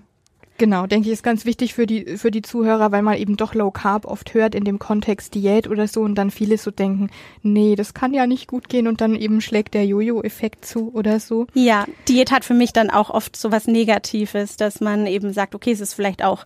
Genau, 0.58 0.88
denke 0.88 1.06
ich, 1.06 1.12
ist 1.12 1.22
ganz 1.22 1.44
wichtig 1.44 1.72
für 1.72 1.87
die, 1.87 2.19
für 2.19 2.32
die 2.32 2.43
Zuhörer, 2.43 2.90
weil 2.90 3.02
man 3.02 3.16
eben 3.16 3.37
doch 3.37 3.55
Low 3.55 3.70
Carb 3.70 4.05
oft 4.05 4.34
hört 4.34 4.56
in 4.56 4.64
dem 4.64 4.81
Kontext 4.81 5.34
Diät 5.37 5.69
oder 5.69 5.87
so 5.87 6.00
und 6.00 6.16
dann 6.16 6.32
viele 6.32 6.58
so 6.58 6.72
denken, 6.72 7.10
nee, 7.43 7.76
das 7.76 7.94
kann 7.94 8.12
ja 8.12 8.26
nicht 8.26 8.49
gut 8.49 8.69
gehen 8.69 8.88
und 8.88 9.00
dann 9.00 9.14
eben 9.14 9.40
schlägt 9.40 9.75
der 9.75 9.87
Jojo-Effekt 9.87 10.64
zu 10.64 10.93
oder 10.93 11.20
so. 11.20 11.46
Ja, 11.55 11.87
Diät 12.08 12.32
hat 12.32 12.44
für 12.44 12.55
mich 12.55 12.72
dann 12.72 12.90
auch 12.90 13.10
oft 13.10 13.37
so 13.37 13.52
was 13.52 13.69
Negatives, 13.69 14.56
dass 14.56 14.81
man 14.81 15.06
eben 15.06 15.32
sagt, 15.32 15.55
okay, 15.55 15.70
es 15.70 15.81
ist 15.81 15.94
vielleicht 15.94 16.25
auch 16.25 16.44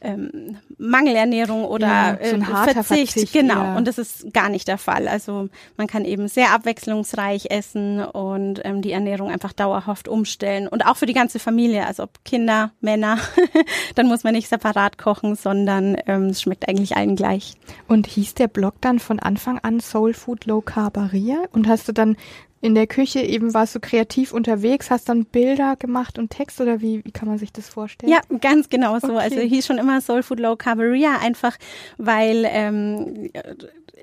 ähm, 0.00 0.58
Mangelernährung 0.78 1.64
oder 1.64 1.86
ja, 1.86 2.18
so 2.22 2.36
äh, 2.36 2.42
harter 2.42 2.84
Verzicht. 2.84 3.12
Verzicht. 3.12 3.32
Genau, 3.32 3.62
ja. 3.62 3.76
und 3.76 3.88
das 3.88 3.98
ist 3.98 4.32
gar 4.32 4.48
nicht 4.48 4.68
der 4.68 4.78
Fall. 4.78 5.08
Also 5.08 5.48
man 5.76 5.86
kann 5.86 6.04
eben 6.04 6.28
sehr 6.28 6.52
abwechslungsreich 6.52 7.50
essen 7.50 8.04
und 8.04 8.60
ähm, 8.64 8.82
die 8.82 8.92
Ernährung 8.92 9.30
einfach 9.30 9.52
dauerhaft 9.52 10.08
umstellen. 10.08 10.68
Und 10.68 10.86
auch 10.86 10.96
für 10.96 11.06
die 11.06 11.14
ganze 11.14 11.38
Familie, 11.38 11.86
also 11.86 12.04
ob 12.04 12.24
Kinder, 12.24 12.72
Männer, 12.80 13.18
dann 13.94 14.06
muss 14.06 14.24
man 14.24 14.34
nicht 14.34 14.48
separat 14.48 14.98
kochen, 14.98 15.34
sondern 15.34 15.96
ähm, 16.06 16.26
es 16.26 16.42
schmeckt 16.42 16.68
eigentlich 16.68 16.96
allen 16.96 17.16
gleich. 17.16 17.54
Und 17.88 18.06
hieß 18.06 18.34
der 18.34 18.48
Blog 18.48 18.74
dann 18.80 18.98
von 18.98 19.18
Anfang 19.18 19.58
an 19.58 19.80
Soul 19.80 20.14
Food 20.14 20.46
Low 20.46 20.60
Carbaria? 20.60 21.38
Und 21.52 21.68
hast 21.68 21.88
du 21.88 21.92
dann 21.92 22.16
in 22.60 22.74
der 22.74 22.86
Küche 22.86 23.20
eben 23.20 23.54
warst 23.54 23.74
du 23.74 23.80
kreativ 23.80 24.32
unterwegs, 24.32 24.90
hast 24.90 25.08
dann 25.08 25.24
Bilder 25.24 25.76
gemacht 25.76 26.18
und 26.18 26.30
Text 26.30 26.60
oder 26.60 26.80
wie, 26.80 27.04
wie 27.04 27.12
kann 27.12 27.28
man 27.28 27.38
sich 27.38 27.52
das 27.52 27.68
vorstellen? 27.68 28.12
Ja, 28.12 28.20
ganz 28.40 28.68
genau 28.68 28.98
so. 28.98 29.08
Also 29.08 29.14
okay. 29.14 29.24
Also 29.24 29.40
hieß 29.40 29.66
schon 29.66 29.78
immer 29.78 30.00
Soul 30.00 30.22
Food 30.22 30.40
Low 30.40 30.56
Carbaria, 30.56 31.18
einfach 31.20 31.56
weil 31.98 32.44
ähm, 32.48 33.30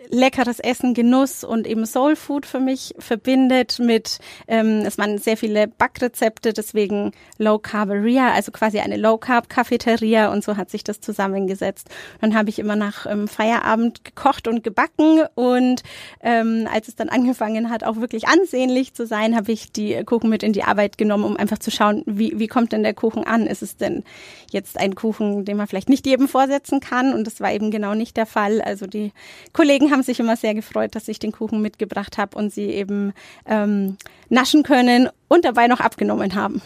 leckeres 0.09 0.59
Essen, 0.59 0.93
Genuss 0.93 1.43
und 1.43 1.67
eben 1.67 1.85
Soul 1.85 2.15
Food 2.15 2.45
für 2.45 2.59
mich 2.59 2.93
verbindet 2.99 3.79
mit, 3.79 4.19
ähm, 4.47 4.83
es 4.85 4.97
waren 4.97 5.17
sehr 5.17 5.37
viele 5.37 5.67
Backrezepte, 5.67 6.53
deswegen 6.53 7.11
Low 7.37 7.59
Carberia, 7.59 8.31
also 8.31 8.51
quasi 8.51 8.79
eine 8.79 8.97
Low 8.97 9.17
Carb 9.17 9.49
Cafeteria 9.49 10.31
und 10.31 10.43
so 10.43 10.57
hat 10.57 10.69
sich 10.69 10.83
das 10.83 11.01
zusammengesetzt. 11.01 11.89
Dann 12.21 12.35
habe 12.35 12.49
ich 12.49 12.59
immer 12.59 12.75
nach 12.75 13.05
ähm, 13.05 13.27
Feierabend 13.27 14.03
gekocht 14.03 14.47
und 14.47 14.63
gebacken 14.63 15.23
und 15.35 15.83
ähm, 16.21 16.67
als 16.71 16.87
es 16.87 16.95
dann 16.95 17.09
angefangen 17.09 17.69
hat, 17.69 17.83
auch 17.83 17.97
wirklich 17.97 18.27
ansehnlich 18.27 18.93
zu 18.93 19.05
sein, 19.05 19.35
habe 19.35 19.51
ich 19.51 19.71
die 19.71 20.03
Kuchen 20.03 20.29
mit 20.29 20.43
in 20.43 20.53
die 20.53 20.63
Arbeit 20.63 20.97
genommen, 20.97 21.23
um 21.23 21.37
einfach 21.37 21.59
zu 21.59 21.71
schauen, 21.71 22.03
wie, 22.05 22.33
wie 22.37 22.47
kommt 22.47 22.71
denn 22.71 22.83
der 22.83 22.93
Kuchen 22.93 23.23
an? 23.23 23.47
Ist 23.47 23.61
es 23.61 23.77
denn 23.77 24.03
jetzt 24.51 24.79
ein 24.79 24.95
Kuchen, 24.95 25.45
den 25.45 25.57
man 25.57 25.67
vielleicht 25.67 25.89
nicht 25.89 26.05
jedem 26.05 26.27
vorsetzen 26.27 26.79
kann? 26.79 27.13
Und 27.13 27.25
das 27.25 27.41
war 27.41 27.51
eben 27.51 27.71
genau 27.71 27.95
nicht 27.95 28.17
der 28.17 28.25
Fall. 28.25 28.61
Also 28.61 28.87
die 28.87 29.11
Kollegen 29.53 29.84
haben 29.91 30.03
sich 30.03 30.19
immer 30.19 30.35
sehr 30.37 30.53
gefreut, 30.53 30.95
dass 30.95 31.07
ich 31.07 31.19
den 31.19 31.31
Kuchen 31.31 31.61
mitgebracht 31.61 32.17
habe 32.17 32.37
und 32.37 32.53
sie 32.53 32.65
eben 32.67 33.13
ähm, 33.45 33.97
naschen 34.29 34.63
können 34.63 35.09
und 35.27 35.45
dabei 35.45 35.67
noch 35.67 35.79
abgenommen 35.79 36.35
haben. 36.35 36.61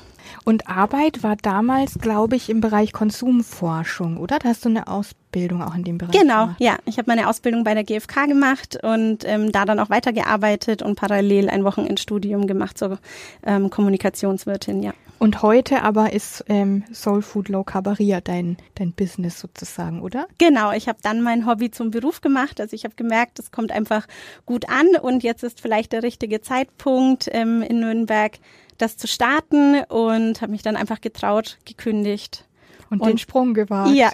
Und 0.45 0.67
Arbeit 0.67 1.23
war 1.23 1.35
damals, 1.35 1.97
glaube 1.99 2.35
ich, 2.35 2.49
im 2.49 2.61
Bereich 2.61 2.93
Konsumforschung, 2.93 4.17
oder? 4.17 4.37
Da 4.37 4.49
hast 4.49 4.63
du 4.63 4.69
eine 4.69 4.87
Ausbildung 4.87 5.63
auch 5.63 5.73
in 5.73 5.83
dem 5.83 5.97
Bereich 5.97 6.11
Genau, 6.11 6.43
gemacht. 6.45 6.61
ja. 6.61 6.77
Ich 6.85 6.97
habe 6.97 7.09
meine 7.09 7.27
Ausbildung 7.27 7.63
bei 7.63 7.73
der 7.73 7.83
GfK 7.83 8.27
gemacht 8.27 8.77
und 8.83 9.25
ähm, 9.25 9.51
da 9.51 9.65
dann 9.65 9.79
auch 9.79 9.89
weitergearbeitet 9.89 10.81
und 10.83 10.95
parallel 10.95 11.49
ein 11.49 11.63
Wochenendstudium 11.63 12.45
gemacht 12.45 12.77
zur 12.77 12.99
ähm, 13.43 13.69
Kommunikationswirtin, 13.71 14.83
ja. 14.83 14.93
Und 15.19 15.41
heute 15.41 15.83
aber 15.83 16.13
ist 16.13 16.45
ähm, 16.47 16.85
Soul 16.93 17.21
Food 17.21 17.49
Low 17.49 17.65
Carbaria 17.65 18.21
dein, 18.21 18.55
dein 18.75 18.93
Business 18.93 19.37
sozusagen, 19.37 20.01
oder? 20.01 20.27
Genau, 20.37 20.71
ich 20.71 20.87
habe 20.87 20.99
dann 21.01 21.21
mein 21.21 21.45
Hobby 21.45 21.69
zum 21.71 21.91
Beruf 21.91 22.21
gemacht. 22.21 22.61
Also 22.61 22.73
ich 22.73 22.85
habe 22.85 22.95
gemerkt, 22.95 23.37
es 23.37 23.51
kommt 23.51 23.73
einfach 23.73 24.07
gut 24.45 24.69
an 24.69 24.87
und 25.01 25.21
jetzt 25.21 25.43
ist 25.43 25.59
vielleicht 25.59 25.91
der 25.91 26.03
richtige 26.03 26.39
Zeitpunkt 26.39 27.27
ähm, 27.33 27.61
in 27.61 27.81
Nürnberg, 27.81 28.39
das 28.77 28.95
zu 28.95 29.07
starten 29.07 29.83
und 29.89 30.41
habe 30.41 30.53
mich 30.53 30.61
dann 30.61 30.77
einfach 30.77 31.01
getraut, 31.01 31.57
gekündigt. 31.65 32.45
Und, 32.89 33.01
und 33.01 33.09
den 33.09 33.17
Sprung 33.17 33.53
gewagt. 33.53 33.93
Ja. 33.93 34.11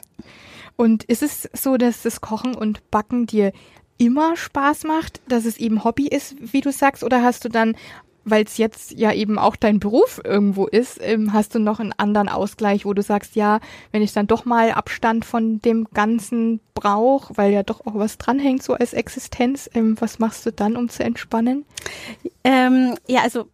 Und 0.75 1.03
ist 1.03 1.21
es 1.21 1.47
so, 1.53 1.77
dass 1.77 2.01
das 2.01 2.19
Kochen 2.19 2.55
und 2.55 2.89
Backen 2.89 3.27
dir 3.27 3.53
immer 3.97 4.35
Spaß 4.35 4.83
macht, 4.83 5.21
dass 5.27 5.45
es 5.45 5.57
eben 5.57 5.83
Hobby 5.83 6.07
ist, 6.07 6.35
wie 6.39 6.61
du 6.61 6.71
sagst, 6.71 7.03
oder 7.03 7.21
hast 7.21 7.45
du 7.45 7.49
dann 7.49 7.75
weil 8.25 8.43
es 8.43 8.57
jetzt 8.57 8.91
ja 8.91 9.13
eben 9.13 9.39
auch 9.39 9.55
dein 9.55 9.79
Beruf 9.79 10.19
irgendwo 10.23 10.65
ist, 10.65 10.99
ähm, 11.01 11.31
hast 11.31 11.55
du 11.55 11.59
noch 11.59 11.79
einen 11.79 11.93
anderen 11.93 12.27
Ausgleich, 12.27 12.85
wo 12.85 12.93
du 12.93 13.01
sagst, 13.01 13.35
ja, 13.35 13.59
wenn 13.91 14.01
ich 14.01 14.13
dann 14.13 14.27
doch 14.27 14.45
mal 14.45 14.71
Abstand 14.71 15.23
von 15.23 15.61
dem 15.61 15.87
Ganzen 15.93 16.59
brauche, 16.73 17.37
weil 17.37 17.53
ja 17.53 17.63
doch 17.63 17.85
auch 17.85 17.95
was 17.95 18.17
dranhängt 18.17 18.63
so 18.63 18.73
als 18.73 18.93
Existenz, 18.93 19.69
ähm, 19.73 19.95
was 19.99 20.19
machst 20.19 20.45
du 20.45 20.51
dann, 20.51 20.75
um 20.75 20.89
zu 20.89 21.03
entspannen? 21.03 21.65
Ähm, 22.43 22.95
ja, 23.07 23.21
also 23.21 23.45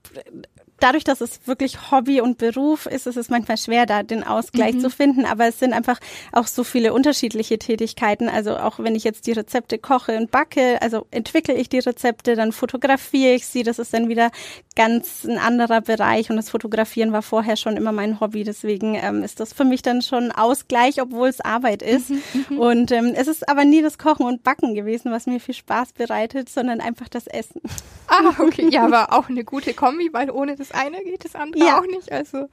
dadurch, 0.81 1.03
dass 1.03 1.21
es 1.21 1.47
wirklich 1.47 1.91
Hobby 1.91 2.21
und 2.21 2.37
Beruf 2.37 2.85
ist, 2.85 3.07
ist 3.07 3.15
es 3.15 3.29
manchmal 3.29 3.57
schwer, 3.57 3.85
da 3.85 4.03
den 4.03 4.23
Ausgleich 4.23 4.75
mhm. 4.75 4.79
zu 4.81 4.89
finden. 4.89 5.25
Aber 5.25 5.47
es 5.47 5.59
sind 5.59 5.73
einfach 5.73 5.99
auch 6.31 6.47
so 6.47 6.63
viele 6.63 6.93
unterschiedliche 6.93 7.57
Tätigkeiten. 7.57 8.27
Also 8.27 8.57
auch 8.57 8.79
wenn 8.79 8.95
ich 8.95 9.03
jetzt 9.03 9.27
die 9.27 9.31
Rezepte 9.31 9.77
koche 9.77 10.17
und 10.17 10.31
backe, 10.31 10.81
also 10.81 11.05
entwickle 11.11 11.53
ich 11.53 11.69
die 11.69 11.79
Rezepte, 11.79 12.35
dann 12.35 12.51
fotografiere 12.51 13.35
ich 13.35 13.45
sie. 13.45 13.63
Das 13.63 13.79
ist 13.79 13.93
dann 13.93 14.09
wieder 14.09 14.31
ganz 14.75 15.23
ein 15.23 15.37
anderer 15.37 15.81
Bereich. 15.81 16.29
Und 16.29 16.35
das 16.35 16.49
Fotografieren 16.49 17.11
war 17.11 17.21
vorher 17.21 17.55
schon 17.55 17.77
immer 17.77 17.91
mein 17.91 18.19
Hobby. 18.19 18.43
Deswegen 18.43 18.95
ähm, 18.95 19.23
ist 19.23 19.39
das 19.39 19.53
für 19.53 19.65
mich 19.65 19.81
dann 19.81 20.01
schon 20.01 20.31
Ausgleich, 20.31 21.01
obwohl 21.01 21.29
es 21.29 21.41
Arbeit 21.41 21.81
ist. 21.83 22.09
Mhm, 22.09 22.21
mhm. 22.49 22.59
und 22.59 22.91
ähm, 22.91 23.13
es 23.15 23.27
ist 23.27 23.47
aber 23.47 23.65
nie 23.65 23.81
das 23.81 23.97
Kochen 23.97 24.25
und 24.25 24.43
Backen 24.43 24.73
gewesen, 24.73 25.11
was 25.11 25.27
mir 25.27 25.39
viel 25.39 25.55
Spaß 25.55 25.93
bereitet, 25.93 26.49
sondern 26.49 26.81
einfach 26.81 27.07
das 27.07 27.27
Essen. 27.27 27.61
Ah, 28.07 28.33
okay. 28.39 28.67
Ja, 28.69 28.83
aber 28.85 29.13
auch 29.13 29.29
eine 29.29 29.43
gute 29.43 29.73
Kombi, 29.73 30.09
weil 30.11 30.29
ohne 30.31 30.55
das 30.55 30.70
eine 30.73 31.03
geht 31.03 31.25
das 31.25 31.35
andere 31.35 31.65
ja. 31.65 31.79
auch 31.79 31.85
nicht. 31.85 32.11
Also. 32.11 32.49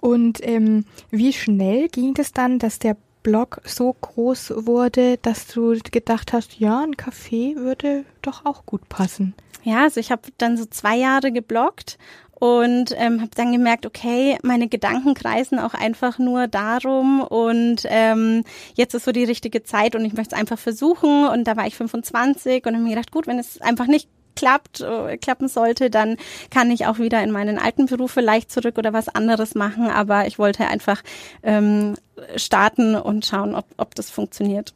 Und 0.00 0.38
ähm, 0.42 0.84
wie 1.10 1.32
schnell 1.32 1.88
ging 1.88 2.14
es 2.18 2.32
dann, 2.32 2.58
dass 2.58 2.78
der 2.78 2.96
Blog 3.22 3.60
so 3.64 3.92
groß 3.92 4.66
wurde, 4.66 5.18
dass 5.18 5.48
du 5.48 5.76
gedacht 5.90 6.32
hast, 6.32 6.60
ja, 6.60 6.82
ein 6.82 6.94
Café 6.94 7.56
würde 7.56 8.04
doch 8.22 8.44
auch 8.44 8.66
gut 8.66 8.88
passen? 8.88 9.34
Ja, 9.64 9.82
also 9.82 9.98
ich 9.98 10.12
habe 10.12 10.22
dann 10.38 10.56
so 10.56 10.64
zwei 10.66 10.96
Jahre 10.96 11.32
gebloggt 11.32 11.98
und 12.38 12.94
ähm, 12.96 13.20
habe 13.20 13.30
dann 13.34 13.50
gemerkt, 13.50 13.86
okay, 13.86 14.38
meine 14.42 14.68
Gedanken 14.68 15.14
kreisen 15.14 15.58
auch 15.58 15.74
einfach 15.74 16.18
nur 16.18 16.46
darum 16.46 17.20
und 17.20 17.82
ähm, 17.86 18.44
jetzt 18.74 18.94
ist 18.94 19.06
so 19.06 19.12
die 19.12 19.24
richtige 19.24 19.62
Zeit 19.64 19.96
und 19.96 20.04
ich 20.04 20.12
möchte 20.12 20.34
es 20.34 20.40
einfach 20.40 20.58
versuchen 20.58 21.26
und 21.26 21.44
da 21.44 21.56
war 21.56 21.66
ich 21.66 21.74
25 21.74 22.64
und 22.66 22.74
habe 22.74 22.84
mir 22.84 22.90
gedacht, 22.90 23.10
gut, 23.10 23.26
wenn 23.26 23.38
es 23.38 23.60
einfach 23.60 23.86
nicht 23.86 24.08
klappt, 24.36 24.80
äh, 24.80 25.16
klappen 25.16 25.48
sollte, 25.48 25.90
dann 25.90 26.16
kann 26.50 26.70
ich 26.70 26.86
auch 26.86 26.98
wieder 26.98 27.22
in 27.22 27.30
meinen 27.30 27.58
alten 27.58 27.86
Beruf 27.86 28.12
vielleicht 28.12 28.52
zurück 28.52 28.78
oder 28.78 28.92
was 28.92 29.08
anderes 29.08 29.54
machen. 29.54 29.88
Aber 29.88 30.26
ich 30.26 30.38
wollte 30.38 30.66
einfach 30.66 31.02
ähm, 31.42 31.94
starten 32.36 32.94
und 32.94 33.26
schauen, 33.26 33.54
ob, 33.54 33.66
ob 33.76 33.94
das 33.94 34.10
funktioniert. 34.10 34.74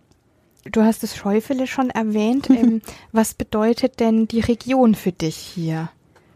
Du 0.65 0.83
hast 0.83 1.03
das 1.03 1.17
Schäufele 1.17 1.67
schon 1.67 1.91
erwähnt. 1.91 2.51
ähm, 2.51 2.83
was 3.13 3.35
bedeutet 3.35 4.01
denn 4.01 4.27
die 4.27 4.41
Region 4.41 4.95
für 4.95 5.13
dich 5.13 5.37
hier? 5.37 5.91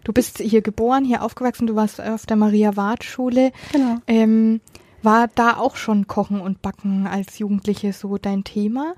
Du 0.04 0.12
bist 0.12 0.38
hier 0.38 0.61
geboren, 0.61 1.04
hier 1.04 1.23
aufgewachsen, 1.23 1.66
du 1.66 1.76
warst 1.76 2.00
auf 2.00 2.26
der 2.26 2.37
Maria-Ward-Schule. 2.37 3.52
Genau. 3.73 3.97
Ähm, 4.07 4.61
war 5.02 5.28
da 5.35 5.57
auch 5.57 5.76
schon 5.76 6.07
Kochen 6.07 6.40
und 6.40 6.62
Backen 6.62 7.07
als 7.07 7.38
Jugendliche 7.38 7.93
so 7.93 8.19
dein 8.19 8.45
Thema? 8.45 8.95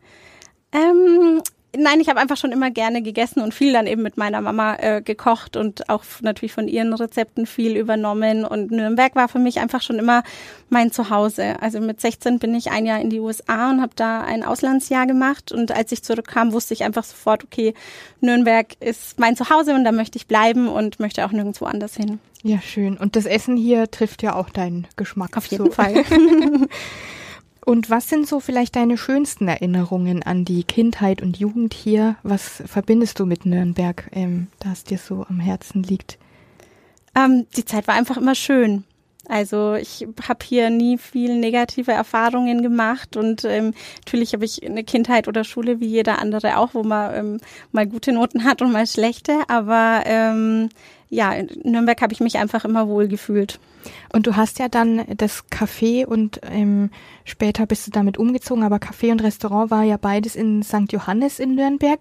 Ähm, 0.73 1.43
Nein, 1.79 2.01
ich 2.01 2.09
habe 2.09 2.21
einfach 2.21 2.37
schon 2.37 2.53
immer 2.53 2.71
gerne 2.71 3.03
gegessen 3.03 3.41
und 3.41 3.55
viel 3.55 3.73
dann 3.73 3.87
eben 3.87 4.03
mit 4.03 4.17
meiner 4.17 4.41
Mama 4.41 4.77
äh, 4.77 5.03
gekocht 5.03 5.57
und 5.57 5.89
auch 5.89 6.05
natürlich 6.23 6.53
von 6.53 6.69
ihren 6.69 6.93
Rezepten 6.93 7.47
viel 7.47 7.77
übernommen. 7.77 8.45
Und 8.45 8.71
Nürnberg 8.71 9.15
war 9.15 9.29
für 9.29 9.39
mich 9.39 9.61
einfach 9.61 9.83
schon 9.83 9.99
immer 9.99 10.23
mein 10.69 10.91
Zuhause. 10.91 11.61
Also 11.61 11.81
mit 11.81 12.01
16 12.01 12.39
bin 12.39 12.55
ich 12.55 12.71
ein 12.71 12.87
Jahr 12.87 13.01
in 13.01 13.11
die 13.11 13.21
USA 13.21 13.71
und 13.71 13.81
habe 13.81 13.93
da 13.97 14.23
ein 14.23 14.45
Auslandsjahr 14.45 15.07
gemacht. 15.07 15.53
Und 15.53 15.73
als 15.73 15.93
ich 15.93 16.03
zurückkam, 16.03 16.53
wusste 16.53 16.75
ich 16.75 16.85
einfach 16.85 17.05
sofort, 17.05 17.45
okay, 17.45 17.75
Nürnberg 18.21 18.69
ist 18.81 19.19
mein 19.19 19.37
Zuhause 19.37 19.75
und 19.75 19.85
da 19.85 19.93
möchte 19.93 20.19
ich 20.19 20.27
bleiben 20.27 20.69
und 20.69 21.01
möchte 21.01 21.25
auch 21.25 21.33
nirgendwo 21.33 21.67
anders 21.67 21.97
hin. 21.97 22.19
Ja, 22.43 22.61
schön. 22.61 22.97
Und 22.97 23.17
das 23.17 23.27
Essen 23.27 23.57
hier 23.57 23.91
trifft 23.91 24.23
ja 24.23 24.35
auch 24.35 24.51
deinen 24.51 24.87
Geschmack. 24.97 25.37
Auf 25.37 25.47
jeden 25.47 25.67
so. 25.67 25.73
Fall. 25.73 26.05
Und 27.67 27.91
was 27.91 28.09
sind 28.09 28.29
so 28.29 28.39
vielleicht 28.39 28.77
deine 28.77 28.97
schönsten 28.97 29.49
Erinnerungen 29.49 30.23
an 30.23 30.45
die 30.45 30.63
Kindheit 30.63 31.21
und 31.21 31.37
Jugend 31.37 31.75
hier? 31.75 32.15
Was 32.23 32.63
verbindest 32.65 33.19
du 33.19 33.27
mit 33.27 33.45
Nürnberg, 33.45 34.09
ähm, 34.13 34.47
da 34.61 34.71
es 34.71 34.85
dir 34.85 34.99
so 34.99 35.27
am 35.29 35.41
Herzen 35.41 35.83
liegt? 35.83 36.17
Ähm, 37.17 37.45
die 37.57 37.65
Zeit 37.65 37.89
war 37.89 37.97
einfach 37.97 38.19
immer 38.19 38.37
schön. 38.37 38.85
Also 39.29 39.75
ich 39.75 40.07
habe 40.29 40.45
hier 40.45 40.71
nie 40.71 40.97
viel 40.97 41.41
negative 41.41 41.91
Erfahrungen 41.91 42.63
gemacht 42.63 43.17
und 43.17 43.45
ähm, 43.45 43.75
natürlich 44.05 44.33
habe 44.33 44.45
ich 44.45 44.65
eine 44.65 44.85
Kindheit 44.85 45.27
oder 45.27 45.43
Schule 45.43 45.81
wie 45.81 45.89
jeder 45.89 46.21
andere 46.21 46.59
auch, 46.59 46.73
wo 46.75 46.85
man 46.85 47.15
ähm, 47.17 47.41
mal 47.73 47.89
gute 47.89 48.13
Noten 48.13 48.45
hat 48.45 48.63
und 48.63 48.71
mal 48.71 48.87
schlechte. 48.87 49.41
Aber 49.49 50.03
ähm, 50.07 50.69
ja, 51.09 51.33
in 51.33 51.49
Nürnberg 51.71 52.01
habe 52.03 52.13
ich 52.13 52.21
mich 52.21 52.39
einfach 52.39 52.65
immer 52.65 52.89
wohl 52.89 53.09
gefühlt. 53.09 53.59
Und 54.13 54.27
du 54.27 54.37
hast 54.37 54.59
ja 54.59 54.69
dann 54.69 55.05
das 55.17 55.45
Café 55.51 56.05
und 56.05 56.41
ähm, 56.51 56.91
später 57.25 57.67
bist 57.67 57.87
du 57.87 57.91
damit 57.91 58.19
umgezogen, 58.19 58.65
aber 58.65 58.77
Café 58.77 59.13
und 59.13 59.23
Restaurant 59.23 59.71
war 59.71 59.85
ja 59.85 59.97
beides 59.97 60.35
in 60.35 60.63
St. 60.63 60.91
Johannes 60.91 61.39
in 61.39 61.55
Nürnberg. 61.55 62.01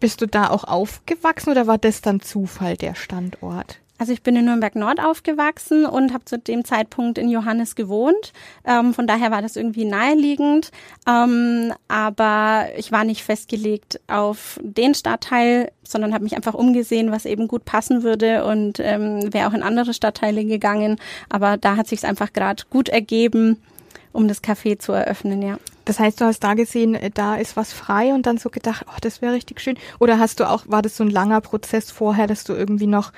Bist 0.00 0.20
du 0.20 0.26
da 0.26 0.50
auch 0.50 0.64
aufgewachsen 0.64 1.50
oder 1.50 1.66
war 1.66 1.78
das 1.78 2.00
dann 2.00 2.20
Zufall, 2.20 2.76
der 2.76 2.94
Standort? 2.94 3.81
Also 4.02 4.12
ich 4.12 4.24
bin 4.24 4.34
in 4.34 4.46
Nürnberg 4.46 4.74
Nord 4.74 4.98
aufgewachsen 4.98 5.86
und 5.86 6.12
habe 6.12 6.24
zu 6.24 6.36
dem 6.36 6.64
Zeitpunkt 6.64 7.18
in 7.18 7.28
Johannes 7.28 7.76
gewohnt. 7.76 8.32
Ähm, 8.64 8.94
von 8.94 9.06
daher 9.06 9.30
war 9.30 9.42
das 9.42 9.54
irgendwie 9.54 9.84
naheliegend. 9.84 10.72
Ähm, 11.06 11.72
aber 11.86 12.66
ich 12.76 12.90
war 12.90 13.04
nicht 13.04 13.22
festgelegt 13.22 14.00
auf 14.08 14.58
den 14.60 14.96
Stadtteil, 14.96 15.70
sondern 15.84 16.14
habe 16.14 16.24
mich 16.24 16.34
einfach 16.34 16.54
umgesehen, 16.54 17.12
was 17.12 17.26
eben 17.26 17.46
gut 17.46 17.64
passen 17.64 18.02
würde 18.02 18.44
und 18.44 18.80
ähm, 18.80 19.32
wäre 19.32 19.48
auch 19.48 19.54
in 19.54 19.62
andere 19.62 19.94
Stadtteile 19.94 20.44
gegangen. 20.44 20.96
Aber 21.28 21.56
da 21.56 21.76
hat 21.76 21.86
sich 21.86 22.04
einfach 22.04 22.32
gerade 22.32 22.64
gut 22.70 22.88
ergeben, 22.88 23.62
um 24.10 24.26
das 24.26 24.42
Café 24.42 24.80
zu 24.80 24.90
eröffnen, 24.90 25.42
ja. 25.42 25.58
Das 25.84 26.00
heißt, 26.00 26.20
du 26.20 26.24
hast 26.24 26.40
da 26.40 26.54
gesehen, 26.54 26.96
äh, 26.96 27.10
da 27.14 27.36
ist 27.36 27.56
was 27.56 27.72
frei 27.72 28.12
und 28.12 28.26
dann 28.26 28.38
so 28.38 28.50
gedacht, 28.50 28.84
oh, 28.88 28.98
das 29.00 29.22
wäre 29.22 29.34
richtig 29.34 29.60
schön. 29.60 29.78
Oder 30.00 30.18
hast 30.18 30.40
du 30.40 30.50
auch, 30.50 30.64
war 30.66 30.82
das 30.82 30.96
so 30.96 31.04
ein 31.04 31.10
langer 31.10 31.40
Prozess 31.40 31.92
vorher, 31.92 32.26
dass 32.26 32.42
du 32.42 32.52
irgendwie 32.52 32.88
noch 32.88 33.12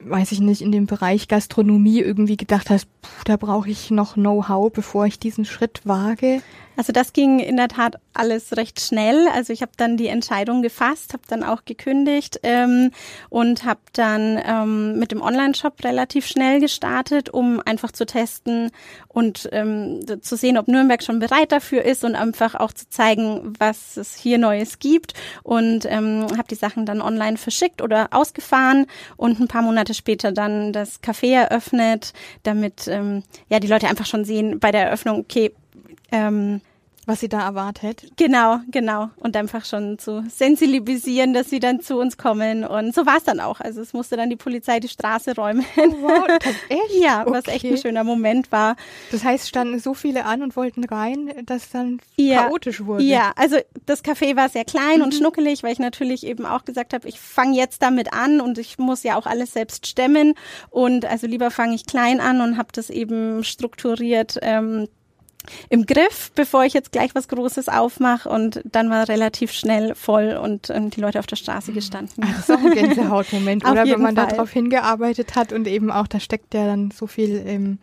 weiß 0.00 0.32
ich 0.32 0.40
nicht, 0.40 0.62
in 0.62 0.72
dem 0.72 0.86
Bereich 0.86 1.28
Gastronomie 1.28 2.00
irgendwie 2.00 2.36
gedacht 2.36 2.70
hast, 2.70 2.86
pff, 3.04 3.24
da 3.24 3.36
brauche 3.36 3.70
ich 3.70 3.90
noch 3.90 4.14
Know-how, 4.14 4.72
bevor 4.72 5.06
ich 5.06 5.18
diesen 5.18 5.44
Schritt 5.44 5.80
wage? 5.84 6.42
Also 6.76 6.92
das 6.92 7.12
ging 7.12 7.38
in 7.38 7.56
der 7.56 7.68
Tat 7.68 7.96
alles 8.12 8.56
recht 8.56 8.80
schnell. 8.80 9.28
Also 9.32 9.52
ich 9.52 9.62
habe 9.62 9.72
dann 9.76 9.96
die 9.96 10.08
Entscheidung 10.08 10.62
gefasst, 10.62 11.12
habe 11.12 11.22
dann 11.28 11.42
auch 11.42 11.64
gekündigt 11.64 12.40
ähm, 12.42 12.90
und 13.30 13.64
habe 13.64 13.80
dann 13.92 14.40
ähm, 14.44 14.98
mit 14.98 15.12
dem 15.12 15.22
Online-Shop 15.22 15.82
relativ 15.84 16.26
schnell 16.26 16.60
gestartet, 16.60 17.30
um 17.30 17.60
einfach 17.64 17.92
zu 17.92 18.06
testen 18.06 18.70
und 19.08 19.48
ähm, 19.52 20.00
zu 20.20 20.36
sehen, 20.36 20.58
ob 20.58 20.68
Nürnberg 20.68 21.02
schon 21.02 21.18
bereit 21.18 21.52
dafür 21.52 21.82
ist 21.82 22.04
und 22.04 22.14
einfach 22.14 22.54
auch 22.54 22.72
zu 22.72 22.88
zeigen, 22.88 23.54
was 23.58 23.96
es 23.96 24.14
hier 24.14 24.38
Neues 24.38 24.78
gibt. 24.78 25.14
Und 25.42 25.86
ähm, 25.86 26.26
habe 26.32 26.48
die 26.50 26.54
Sachen 26.54 26.86
dann 26.86 27.00
online 27.00 27.36
verschickt 27.36 27.82
oder 27.82 28.08
ausgefahren 28.10 28.86
und 29.16 29.40
ein 29.40 29.48
paar 29.48 29.62
Monate 29.62 29.94
später 29.94 30.32
dann 30.32 30.72
das 30.72 31.02
Café 31.02 31.34
eröffnet, 31.34 32.12
damit 32.42 32.86
ähm, 32.88 33.22
ja 33.48 33.60
die 33.60 33.68
Leute 33.68 33.88
einfach 33.88 34.06
schon 34.06 34.24
sehen 34.24 34.60
bei 34.60 34.72
der 34.72 34.86
Eröffnung, 34.86 35.20
okay, 35.20 35.52
ähm, 36.12 36.60
was 37.06 37.20
sie 37.20 37.28
da 37.28 37.46
erwartet. 37.46 38.08
Genau, 38.16 38.58
genau. 38.68 39.10
Und 39.16 39.36
einfach 39.36 39.64
schon 39.64 39.98
zu 39.98 40.24
sensibilisieren, 40.28 41.32
dass 41.34 41.48
sie 41.48 41.60
dann 41.60 41.80
zu 41.80 41.98
uns 41.98 42.18
kommen. 42.18 42.64
Und 42.64 42.94
so 42.94 43.06
war 43.06 43.18
es 43.18 43.24
dann 43.24 43.38
auch. 43.38 43.60
Also 43.60 43.80
es 43.80 43.92
musste 43.92 44.16
dann 44.16 44.28
die 44.28 44.36
Polizei 44.36 44.80
die 44.80 44.88
Straße 44.88 45.36
räumen. 45.36 45.64
Oh, 45.76 45.92
wow, 46.00 46.26
echt? 46.68 47.00
ja, 47.00 47.22
okay. 47.22 47.30
was 47.30 47.46
echt 47.46 47.64
ein 47.64 47.76
schöner 47.76 48.02
Moment 48.02 48.50
war. 48.50 48.74
Das 49.12 49.22
heißt, 49.22 49.48
standen 49.48 49.78
so 49.78 49.94
viele 49.94 50.24
an 50.24 50.42
und 50.42 50.56
wollten 50.56 50.82
rein, 50.82 51.30
dass 51.46 51.70
dann 51.70 52.00
ja, 52.16 52.44
chaotisch 52.44 52.84
wurde. 52.84 53.04
Ja, 53.04 53.32
also 53.36 53.56
das 53.86 54.04
Café 54.04 54.34
war 54.34 54.48
sehr 54.48 54.64
klein 54.64 54.96
mhm. 54.96 55.04
und 55.04 55.14
schnuckelig, 55.14 55.62
weil 55.62 55.72
ich 55.72 55.78
natürlich 55.78 56.26
eben 56.26 56.44
auch 56.44 56.64
gesagt 56.64 56.92
habe, 56.92 57.06
ich 57.08 57.20
fange 57.20 57.56
jetzt 57.56 57.82
damit 57.82 58.12
an 58.12 58.40
und 58.40 58.58
ich 58.58 58.78
muss 58.78 59.04
ja 59.04 59.16
auch 59.16 59.26
alles 59.26 59.52
selbst 59.52 59.86
stemmen. 59.86 60.34
Und 60.70 61.04
also 61.04 61.28
lieber 61.28 61.52
fange 61.52 61.76
ich 61.76 61.86
klein 61.86 62.20
an 62.20 62.40
und 62.40 62.58
habe 62.58 62.68
das 62.72 62.90
eben 62.90 63.44
strukturiert. 63.44 64.38
Ähm, 64.42 64.88
im 65.68 65.86
Griff, 65.86 66.32
bevor 66.34 66.64
ich 66.64 66.72
jetzt 66.72 66.92
gleich 66.92 67.14
was 67.14 67.28
Großes 67.28 67.68
aufmache. 67.68 68.28
Und 68.28 68.62
dann 68.64 68.90
war 68.90 69.08
relativ 69.08 69.52
schnell 69.52 69.94
voll 69.94 70.38
und 70.42 70.70
ähm, 70.70 70.90
die 70.90 71.00
Leute 71.00 71.18
auf 71.18 71.26
der 71.26 71.36
Straße 71.36 71.72
gestanden. 71.72 72.24
Ach, 72.26 72.50
auch 72.50 72.58
ein 72.58 72.72
Gänsehautmoment, 72.72 73.64
oder? 73.68 73.84
Wenn 73.84 74.02
man 74.02 74.14
darauf 74.14 74.50
hingearbeitet 74.50 75.34
hat 75.34 75.52
und 75.52 75.66
eben 75.66 75.90
auch, 75.90 76.06
da 76.06 76.20
steckt 76.20 76.54
ja 76.54 76.66
dann 76.66 76.90
so 76.90 77.06
viel 77.06 77.42
ähm, 77.46 77.78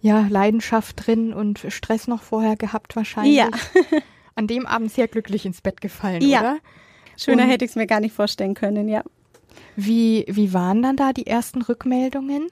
ja, 0.00 0.26
Leidenschaft 0.28 1.06
drin 1.06 1.32
und 1.32 1.64
Stress 1.68 2.08
noch 2.08 2.22
vorher 2.22 2.56
gehabt 2.56 2.96
wahrscheinlich. 2.96 3.36
Ja. 3.36 3.48
An 4.34 4.46
dem 4.46 4.66
Abend 4.66 4.90
sehr 4.90 5.08
glücklich 5.08 5.44
ins 5.46 5.60
Bett 5.60 5.80
gefallen, 5.80 6.22
ja. 6.22 6.40
oder? 6.40 6.58
Schöner 7.16 7.44
und 7.44 7.50
hätte 7.50 7.64
ich 7.64 7.72
es 7.72 7.76
mir 7.76 7.86
gar 7.86 8.00
nicht 8.00 8.14
vorstellen 8.14 8.54
können, 8.54 8.88
ja. 8.88 9.02
Wie, 9.76 10.24
wie 10.28 10.52
waren 10.52 10.82
dann 10.82 10.96
da 10.96 11.12
die 11.12 11.26
ersten 11.26 11.62
Rückmeldungen? 11.62 12.48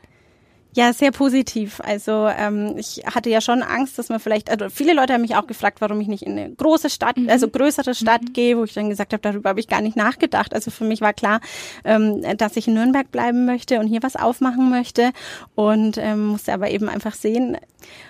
Ja, 0.72 0.92
sehr 0.92 1.10
positiv. 1.10 1.80
Also 1.84 2.28
ähm, 2.28 2.74
ich 2.76 3.02
hatte 3.04 3.28
ja 3.28 3.40
schon 3.40 3.62
Angst, 3.62 3.98
dass 3.98 4.08
man 4.08 4.20
vielleicht, 4.20 4.50
also 4.50 4.68
viele 4.68 4.94
Leute 4.94 5.14
haben 5.14 5.22
mich 5.22 5.34
auch 5.34 5.48
gefragt, 5.48 5.80
warum 5.80 6.00
ich 6.00 6.06
nicht 6.06 6.22
in 6.22 6.38
eine 6.38 6.50
große 6.50 6.90
Stadt, 6.90 7.16
mhm. 7.16 7.28
also 7.28 7.48
größere 7.48 7.92
Stadt 7.94 8.22
mhm. 8.22 8.32
gehe, 8.32 8.56
wo 8.56 8.62
ich 8.62 8.74
dann 8.74 8.88
gesagt 8.88 9.12
habe, 9.12 9.20
darüber 9.20 9.48
habe 9.50 9.58
ich 9.58 9.66
gar 9.66 9.80
nicht 9.80 9.96
nachgedacht. 9.96 10.54
Also 10.54 10.70
für 10.70 10.84
mich 10.84 11.00
war 11.00 11.12
klar, 11.12 11.40
ähm, 11.84 12.22
dass 12.36 12.56
ich 12.56 12.68
in 12.68 12.74
Nürnberg 12.74 13.10
bleiben 13.10 13.46
möchte 13.46 13.80
und 13.80 13.88
hier 13.88 14.02
was 14.04 14.14
aufmachen 14.14 14.70
möchte 14.70 15.10
und 15.56 15.98
ähm, 15.98 16.26
musste 16.26 16.52
aber 16.52 16.70
eben 16.70 16.88
einfach 16.88 17.14
sehen, 17.14 17.56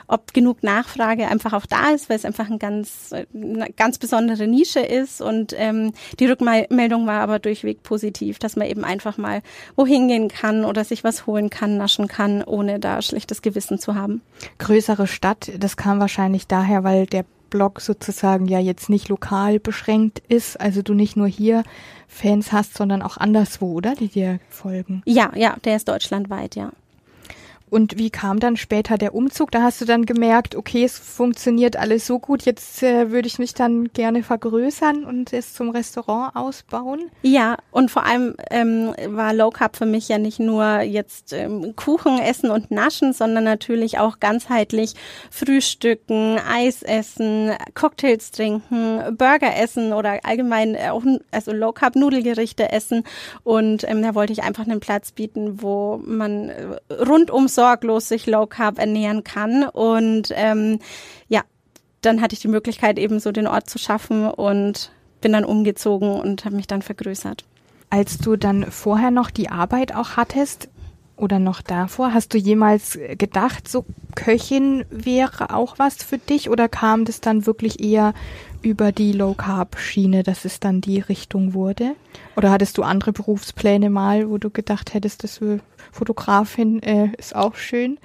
ob 0.07 0.35
genug 0.35 0.63
Nachfrage 0.63 1.29
einfach 1.29 1.53
auch 1.53 1.67
da 1.67 1.91
ist, 1.91 2.09
weil 2.09 2.17
es 2.17 2.25
einfach 2.25 2.51
ein 2.51 2.59
ganz, 2.59 3.13
eine 3.13 3.71
ganz 3.77 3.99
besondere 3.99 4.47
Nische 4.49 4.81
ist. 4.81 5.21
Und 5.21 5.55
ähm, 5.57 5.93
die 6.19 6.27
Rückmeldung 6.27 7.07
war 7.07 7.21
aber 7.21 7.39
durchweg 7.39 7.83
positiv, 7.83 8.39
dass 8.39 8.57
man 8.57 8.67
eben 8.67 8.85
einfach 8.85 9.19
mal 9.19 9.43
wohin 9.77 10.09
gehen 10.09 10.29
kann 10.29 10.65
oder 10.65 10.85
sich 10.85 11.05
was 11.05 11.27
holen 11.27 11.51
kann, 11.51 11.77
naschen 11.77 12.09
kann, 12.09 12.43
ohne 12.51 12.79
da 12.79 13.01
schlechtes 13.03 13.43
Gewissen 13.43 13.79
zu 13.79 13.95
haben. 13.95 14.23
Größere 14.59 15.07
Stadt, 15.07 15.51
das 15.59 15.77
kam 15.77 16.01
wahrscheinlich 16.01 16.47
daher, 16.47 16.85
weil 16.85 17.07
der 17.07 17.25
Blog 17.51 17.81
sozusagen 17.81 18.47
ja 18.47 18.61
jetzt 18.61 18.89
nicht 18.89 19.09
lokal 19.09 19.59
beschränkt 19.59 20.21
ist, 20.29 20.59
also 20.61 20.83
du 20.83 20.95
nicht 20.95 21.17
nur 21.17 21.27
hier 21.27 21.65
Fans 22.07 22.53
hast, 22.53 22.77
sondern 22.77 23.03
auch 23.03 23.17
anderswo, 23.17 23.73
oder? 23.73 23.95
Die 23.95 24.09
dir 24.09 24.39
folgen. 24.49 25.03
Ja, 25.05 25.33
ja, 25.35 25.57
der 25.65 25.77
ist 25.77 25.89
deutschlandweit, 25.89 26.57
ja. 26.57 26.71
Und 27.71 27.99
wie 27.99 28.11
kam 28.11 28.41
dann 28.41 28.57
später 28.57 28.99
der 28.99 29.15
Umzug? 29.15 29.53
Da 29.53 29.63
hast 29.63 29.81
du 29.81 29.85
dann 29.85 30.05
gemerkt, 30.05 30.57
okay, 30.57 30.85
es 30.85 30.99
funktioniert 30.99 31.77
alles 31.77 32.07
so 32.07 32.19
gut, 32.19 32.43
jetzt 32.43 32.83
äh, 32.83 33.11
würde 33.13 33.29
ich 33.29 33.39
mich 33.39 33.55
dann 33.55 33.93
gerne 33.93 34.23
vergrößern 34.23 35.05
und 35.05 35.33
es 35.33 35.55
zum 35.55 35.71
Restaurant 35.71 36.35
ausbauen? 36.35 37.11
Ja, 37.23 37.57
und 37.71 37.91
vor 37.91 38.05
allem 38.05 38.35
ähm, 38.51 38.93
war 39.07 39.33
Low 39.33 39.51
Carb 39.51 39.77
für 39.77 39.87
mich 39.87 40.09
ja 40.09 40.19
nicht 40.19 40.41
nur 40.41 40.81
jetzt 40.81 41.33
ähm, 41.33 41.75
Kuchen 41.77 42.19
essen 42.19 42.51
und 42.51 42.71
naschen, 42.71 43.13
sondern 43.13 43.45
natürlich 43.45 43.99
auch 43.99 44.19
ganzheitlich 44.19 44.95
Frühstücken, 45.31 46.39
Eis 46.39 46.83
essen, 46.83 47.53
Cocktails 47.75 48.33
trinken, 48.33 49.17
Burger 49.17 49.57
essen 49.57 49.93
oder 49.93 50.19
allgemein 50.25 50.77
auch 50.77 51.05
also 51.31 51.53
Low 51.53 51.73
Carb 51.73 51.95
Nudelgerichte 51.95 52.73
essen. 52.73 53.05
Und 53.45 53.89
ähm, 53.89 54.03
da 54.03 54.15
wollte 54.15 54.33
ich 54.33 54.43
einfach 54.43 54.65
einen 54.65 54.81
Platz 54.81 55.13
bieten, 55.13 55.63
wo 55.63 56.01
man 56.05 56.49
äh, 56.49 56.95
rundum 56.95 57.47
sorglos 57.61 58.09
sich 58.09 58.27
Low 58.27 58.47
Carb 58.47 58.79
ernähren 58.79 59.23
kann. 59.23 59.65
Und 59.65 60.33
ähm, 60.35 60.79
ja, 61.29 61.43
dann 62.01 62.23
hatte 62.23 62.33
ich 62.33 62.41
die 62.41 62.49
Möglichkeit, 62.49 62.99
eben 62.99 63.21
so 63.21 63.33
den 63.33 63.47
Ort 63.47 63.69
zu 63.69 63.79
schaffen 63.79 64.27
und 64.31 64.91
bin 65.21 65.33
dann 65.35 65.45
umgezogen 65.45 66.19
und 66.19 66.47
habe 66.47 66.57
mich 66.57 66.67
dann 66.67 66.81
vergrößert. 66.81 67.45
Als 67.91 68.17
du 68.17 68.37
dann 68.37 68.71
vorher 68.71 69.11
noch 69.11 69.31
die 69.31 69.51
Arbeit 69.51 69.95
auch 69.95 70.17
hattest, 70.17 70.71
oder 71.19 71.39
noch 71.39 71.61
davor, 71.61 72.15
hast 72.15 72.33
du 72.33 72.39
jemals 72.39 72.99
gedacht, 73.19 73.69
so 73.69 73.85
Köchin 74.15 74.87
wäre 74.89 75.55
auch 75.55 75.79
was 75.79 75.97
für 75.97 76.17
dich 76.17 76.49
oder 76.49 76.67
kam 76.67 77.05
das 77.05 77.21
dann 77.21 77.45
wirklich 77.45 77.85
eher 77.85 78.15
über 78.63 78.93
die 78.93 79.13
Low 79.13 79.35
Carb 79.35 79.79
Schiene, 79.79 80.23
dass 80.23 80.45
es 80.45 80.61
dann 80.61 80.81
die 80.81 81.01
Richtung 81.01 81.55
wurde? 81.55 81.97
Oder 82.37 82.51
hattest 82.51 82.79
du 82.79 82.83
andere 82.83 83.13
Berufspläne 83.13 83.91
mal, 83.91 84.31
wo 84.31 84.39
du 84.39 84.51
gedacht 84.51 84.95
hättest, 84.95 85.25
das 85.25 85.41
Fotografin 85.93 86.83
äh, 86.83 87.11
ist 87.19 87.35
auch 87.35 87.57
schön? 87.57 87.99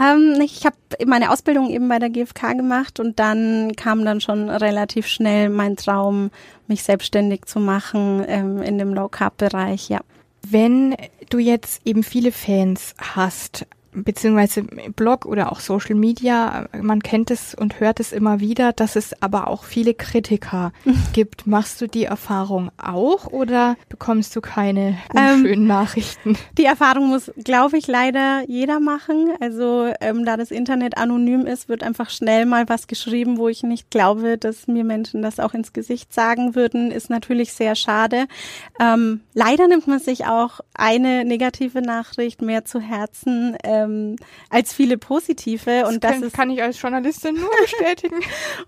Ähm, 0.00 0.40
ich 0.42 0.64
habe 0.64 0.76
meine 1.06 1.30
Ausbildung 1.30 1.70
eben 1.70 1.88
bei 1.88 1.98
der 1.98 2.10
GfK 2.10 2.54
gemacht 2.54 3.00
und 3.00 3.18
dann 3.18 3.72
kam 3.76 4.04
dann 4.04 4.20
schon 4.20 4.48
relativ 4.48 5.06
schnell 5.06 5.50
mein 5.50 5.76
Traum, 5.76 6.30
mich 6.66 6.82
selbstständig 6.82 7.44
zu 7.44 7.60
machen 7.60 8.24
ähm, 8.26 8.62
in 8.62 8.78
dem 8.78 8.94
Low 8.94 9.08
Carb 9.08 9.36
Bereich, 9.36 9.88
ja. 9.88 10.00
Wenn 10.48 10.96
du 11.28 11.38
jetzt 11.38 11.82
eben 11.84 12.02
viele 12.02 12.32
Fans 12.32 12.94
hast, 12.98 13.66
beziehungsweise 13.92 14.62
Blog 14.94 15.26
oder 15.26 15.52
auch 15.52 15.60
Social 15.60 15.94
Media, 15.94 16.66
man 16.80 17.02
kennt 17.02 17.30
es 17.30 17.54
und 17.54 17.80
hört 17.80 18.00
es 18.00 18.12
immer 18.12 18.40
wieder, 18.40 18.72
dass 18.72 18.96
es 18.96 19.20
aber 19.22 19.48
auch 19.48 19.64
viele 19.64 19.94
Kritiker 19.94 20.72
gibt. 21.12 21.46
Machst 21.46 21.80
du 21.80 21.88
die 21.88 22.04
Erfahrung 22.04 22.70
auch 22.78 23.26
oder 23.26 23.76
bekommst 23.88 24.34
du 24.36 24.40
keine 24.40 24.98
ähm, 25.16 25.42
schönen 25.42 25.66
Nachrichten? 25.66 26.36
Die 26.58 26.64
Erfahrung 26.64 27.08
muss, 27.08 27.30
glaube 27.42 27.78
ich, 27.78 27.86
leider 27.86 28.42
jeder 28.46 28.80
machen. 28.80 29.32
Also 29.40 29.92
ähm, 30.00 30.24
da 30.24 30.36
das 30.36 30.50
Internet 30.50 30.96
anonym 30.96 31.46
ist, 31.46 31.68
wird 31.68 31.82
einfach 31.82 32.10
schnell 32.10 32.46
mal 32.46 32.68
was 32.68 32.86
geschrieben, 32.86 33.38
wo 33.38 33.48
ich 33.48 33.62
nicht 33.62 33.90
glaube, 33.90 34.38
dass 34.38 34.66
mir 34.66 34.84
Menschen 34.84 35.22
das 35.22 35.40
auch 35.40 35.54
ins 35.54 35.72
Gesicht 35.72 36.12
sagen 36.12 36.54
würden, 36.54 36.90
ist 36.90 37.10
natürlich 37.10 37.52
sehr 37.52 37.74
schade. 37.74 38.26
Ähm, 38.80 39.20
leider 39.34 39.68
nimmt 39.68 39.86
man 39.86 39.98
sich 39.98 40.26
auch 40.26 40.60
eine 40.74 41.24
negative 41.24 41.82
Nachricht 41.82 42.42
mehr 42.42 42.64
zu 42.64 42.80
Herzen. 42.80 43.54
Äh, 43.62 43.79
ähm, 43.84 44.16
als 44.48 44.72
viele 44.72 44.98
positive. 44.98 45.86
Und 45.86 46.04
das, 46.04 46.16
das 46.16 46.22
ist, 46.28 46.36
kann 46.36 46.50
ich 46.50 46.62
als 46.62 46.80
Journalistin 46.80 47.36
nur 47.36 47.50
bestätigen. 47.60 48.20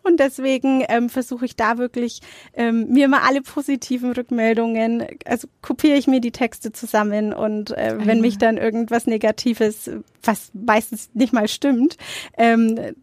und 0.03 0.20
deswegen 0.20 0.85
ähm, 0.88 1.09
versuche 1.09 1.44
ich 1.44 1.57
da 1.57 1.79
wirklich 1.79 2.20
ähm, 2.55 2.88
mir 2.88 3.07
immer 3.07 3.22
alle 3.22 3.42
positiven 3.42 4.12
Rückmeldungen, 4.12 5.07
also 5.25 5.48
kopiere 5.61 5.96
ich 5.96 6.07
mir 6.07 6.20
die 6.20 6.33
Texte 6.33 6.72
zusammen 6.72 7.33
und 7.33 7.70
äh, 7.77 7.96
wenn 7.98 8.20
mich 8.20 8.38
dann 8.38 8.57
irgendwas 8.57 9.07
Negatives, 9.07 9.90
was 10.22 10.51
meistens 10.55 11.11
nicht 11.14 11.33
mal 11.33 11.48
stimmt, 11.48 11.96
ähm, 12.37 12.94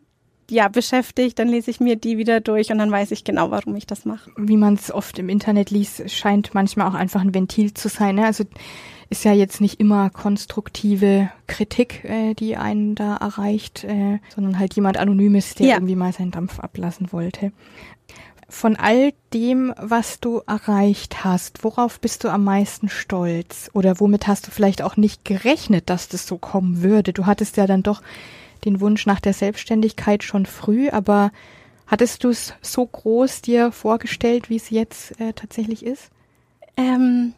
ja, 0.51 0.67
beschäftigt, 0.67 1.39
dann 1.39 1.47
lese 1.47 1.71
ich 1.71 1.79
mir 1.79 1.95
die 1.95 2.17
wieder 2.17 2.39
durch 2.39 2.71
und 2.71 2.77
dann 2.77 2.91
weiß 2.91 3.11
ich 3.11 3.23
genau, 3.23 3.51
warum 3.51 3.75
ich 3.75 3.87
das 3.87 4.05
mache. 4.05 4.31
Wie 4.37 4.57
man 4.57 4.75
es 4.75 4.91
oft 4.91 5.19
im 5.19 5.29
Internet 5.29 5.71
liest, 5.71 6.09
scheint 6.09 6.53
manchmal 6.53 6.87
auch 6.87 6.93
einfach 6.93 7.21
ein 7.21 7.33
Ventil 7.33 7.73
zu 7.73 7.89
sein. 7.89 8.15
Ne? 8.15 8.25
Also 8.25 8.45
ist 9.09 9.25
ja 9.25 9.33
jetzt 9.33 9.59
nicht 9.59 9.79
immer 9.79 10.09
konstruktive 10.09 11.31
Kritik, 11.47 12.03
äh, 12.05 12.33
die 12.35 12.57
einen 12.57 12.95
da 12.95 13.17
erreicht, 13.17 13.83
äh, 13.83 14.19
sondern 14.33 14.59
halt 14.59 14.75
jemand 14.75 14.97
Anonymes, 14.97 15.55
der 15.55 15.67
ja. 15.67 15.75
irgendwie 15.75 15.95
mal 15.95 16.13
seinen 16.13 16.31
Dampf 16.31 16.59
ablassen 16.59 17.11
wollte. 17.11 17.51
Von 18.47 18.75
all 18.75 19.13
dem, 19.31 19.73
was 19.79 20.19
du 20.19 20.41
erreicht 20.47 21.23
hast, 21.23 21.63
worauf 21.63 21.99
bist 21.99 22.23
du 22.23 22.29
am 22.29 22.43
meisten 22.43 22.89
stolz? 22.89 23.69
Oder 23.73 23.99
womit 23.99 24.27
hast 24.27 24.47
du 24.47 24.51
vielleicht 24.51 24.81
auch 24.81 24.97
nicht 24.97 25.23
gerechnet, 25.23 25.89
dass 25.89 26.07
das 26.07 26.25
so 26.25 26.39
kommen 26.39 26.81
würde? 26.81 27.13
Du 27.13 27.27
hattest 27.27 27.57
ja 27.57 27.67
dann 27.67 27.83
doch 27.83 28.01
den 28.65 28.81
Wunsch 28.81 29.05
nach 29.05 29.19
der 29.19 29.33
Selbstständigkeit 29.33 30.23
schon 30.23 30.45
früh, 30.45 30.89
aber 30.89 31.31
hattest 31.87 32.23
du 32.23 32.29
es 32.29 32.53
so 32.61 32.85
groß 32.85 33.41
dir 33.41 33.71
vorgestellt, 33.71 34.49
wie 34.49 34.57
es 34.57 34.69
jetzt 34.69 35.19
äh, 35.19 35.33
tatsächlich 35.33 35.85
ist? 35.85 36.09
Ähm, 36.77 37.33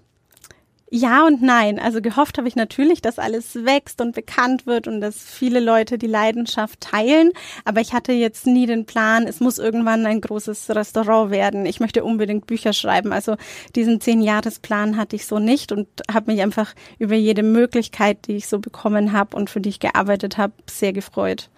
ja 0.92 1.26
und 1.26 1.42
nein. 1.42 1.80
Also 1.80 2.02
gehofft 2.02 2.38
habe 2.38 2.48
ich 2.48 2.56
natürlich, 2.56 3.02
dass 3.02 3.18
alles 3.18 3.56
wächst 3.66 4.02
und 4.02 4.14
bekannt 4.14 4.68
wird 4.68 4.88
und 4.88 5.02
dass 5.02 5.18
viele 5.18 5.60
Leute 5.60 5.98
die 5.98 6.08
Leidenschaft 6.08 6.82
teilen. 6.82 7.32
Aber 7.64 7.80
ich 7.80 7.94
hatte 7.94 8.12
jetzt 8.12 8.46
nie 8.46 8.66
den 8.66 8.86
Plan, 8.86 9.26
es 9.26 9.40
muss 9.40 9.58
irgendwann 9.58 10.06
ein 10.06 10.22
großes 10.22 10.70
Restaurant 10.70 11.32
werden. 11.32 11.66
Ich 11.66 11.80
möchte 11.80 12.04
unbedingt 12.04 12.46
Bücher 12.46 12.74
schreiben. 12.74 13.14
Also 13.14 13.38
diesen 13.76 14.02
Zehn-Jahres-Plan 14.02 14.98
hatte 14.98 15.16
ich 15.16 15.26
so 15.26 15.40
nicht 15.40 15.72
und 15.72 15.88
habe 16.12 16.32
mich 16.32 16.42
einfach 16.42 16.76
über 17.00 17.16
jede 17.16 17.42
Möglichkeit, 17.42 18.28
die 18.28 18.36
ich 18.36 18.48
so 18.48 18.60
bekommen 18.60 19.14
habe 19.14 19.38
und 19.38 19.50
für 19.50 19.62
die 19.62 19.70
ich 19.70 19.80
gearbeitet 19.80 20.38
habe, 20.38 20.54
sehr 20.70 20.92
gefreut. 20.92 21.50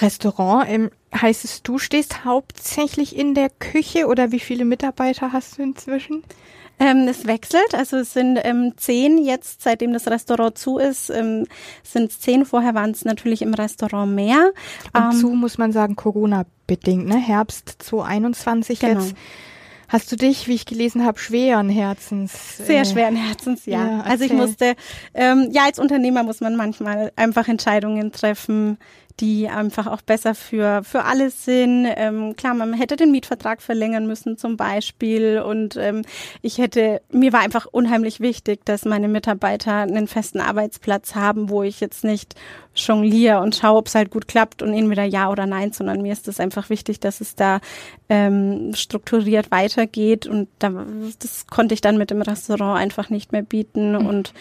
Restaurant, 0.00 0.64
ähm, 0.68 0.90
heißt 1.14 1.44
es, 1.44 1.62
du 1.62 1.78
stehst 1.78 2.24
hauptsächlich 2.24 3.16
in 3.16 3.34
der 3.34 3.50
Küche 3.50 4.06
oder 4.06 4.32
wie 4.32 4.40
viele 4.40 4.64
Mitarbeiter 4.64 5.32
hast 5.32 5.58
du 5.58 5.62
inzwischen? 5.62 6.22
Ähm, 6.82 7.06
es 7.06 7.28
wechselt, 7.28 7.74
also 7.74 7.98
es 7.98 8.12
sind 8.12 8.40
ähm, 8.42 8.72
zehn 8.76 9.18
jetzt, 9.18 9.62
seitdem 9.62 9.92
das 9.92 10.08
Restaurant 10.08 10.58
zu 10.58 10.78
ist, 10.78 11.10
ähm, 11.10 11.46
sind 11.84 12.10
es 12.10 12.18
zehn. 12.18 12.44
Vorher 12.44 12.74
waren 12.74 12.90
es 12.90 13.04
natürlich 13.04 13.40
im 13.40 13.54
Restaurant 13.54 14.12
mehr. 14.12 14.52
Und 14.92 15.00
ähm, 15.00 15.12
zu 15.12 15.28
muss 15.28 15.58
man 15.58 15.70
sagen 15.70 15.94
Corona-bedingt, 15.94 17.06
ne? 17.06 17.18
Herbst 17.18 17.76
2021 17.78 18.80
genau. 18.80 19.00
jetzt. 19.00 19.14
Hast 19.86 20.10
du 20.10 20.16
dich, 20.16 20.48
wie 20.48 20.54
ich 20.54 20.64
gelesen 20.64 21.04
habe, 21.04 21.18
schweren 21.18 21.68
Herzens? 21.68 22.56
Sehr 22.56 22.80
äh, 22.80 22.84
schweren 22.86 23.14
Herzens, 23.14 23.66
ja. 23.66 23.86
ja 23.86 24.00
also 24.00 24.24
ich 24.24 24.32
musste, 24.32 24.74
ähm, 25.12 25.50
ja, 25.52 25.64
als 25.66 25.78
Unternehmer 25.78 26.22
muss 26.22 26.40
man 26.40 26.56
manchmal 26.56 27.12
einfach 27.14 27.46
Entscheidungen 27.46 28.10
treffen, 28.10 28.78
die 29.20 29.48
einfach 29.48 29.86
auch 29.86 30.02
besser 30.02 30.34
für, 30.34 30.82
für 30.84 31.04
alles 31.04 31.44
sind. 31.44 31.86
Ähm, 31.96 32.36
klar, 32.36 32.54
man 32.54 32.72
hätte 32.74 32.96
den 32.96 33.12
Mietvertrag 33.12 33.62
verlängern 33.62 34.06
müssen 34.06 34.38
zum 34.38 34.56
Beispiel 34.56 35.40
und 35.40 35.76
ähm, 35.76 36.02
ich 36.40 36.58
hätte, 36.58 37.02
mir 37.10 37.32
war 37.32 37.40
einfach 37.40 37.66
unheimlich 37.66 38.20
wichtig, 38.20 38.64
dass 38.64 38.84
meine 38.84 39.08
Mitarbeiter 39.08 39.74
einen 39.74 40.08
festen 40.08 40.40
Arbeitsplatz 40.40 41.14
haben, 41.14 41.50
wo 41.50 41.62
ich 41.62 41.80
jetzt 41.80 42.04
nicht 42.04 42.34
jongliere 42.74 43.40
und 43.40 43.54
schaue, 43.54 43.78
ob 43.78 43.86
es 43.86 43.94
halt 43.94 44.10
gut 44.10 44.28
klappt 44.28 44.62
und 44.62 44.72
entweder 44.72 45.04
ja 45.04 45.30
oder 45.30 45.46
nein, 45.46 45.72
sondern 45.72 46.02
mir 46.02 46.12
ist 46.12 46.28
es 46.28 46.40
einfach 46.40 46.70
wichtig, 46.70 47.00
dass 47.00 47.20
es 47.20 47.34
da 47.34 47.60
ähm, 48.08 48.72
strukturiert 48.74 49.50
weitergeht 49.50 50.26
und 50.26 50.48
da, 50.58 50.86
das 51.18 51.46
konnte 51.46 51.74
ich 51.74 51.80
dann 51.80 51.98
mit 51.98 52.10
dem 52.10 52.22
Restaurant 52.22 52.80
einfach 52.80 53.10
nicht 53.10 53.32
mehr 53.32 53.42
bieten 53.42 53.92
mhm. 53.92 54.06
und 54.06 54.34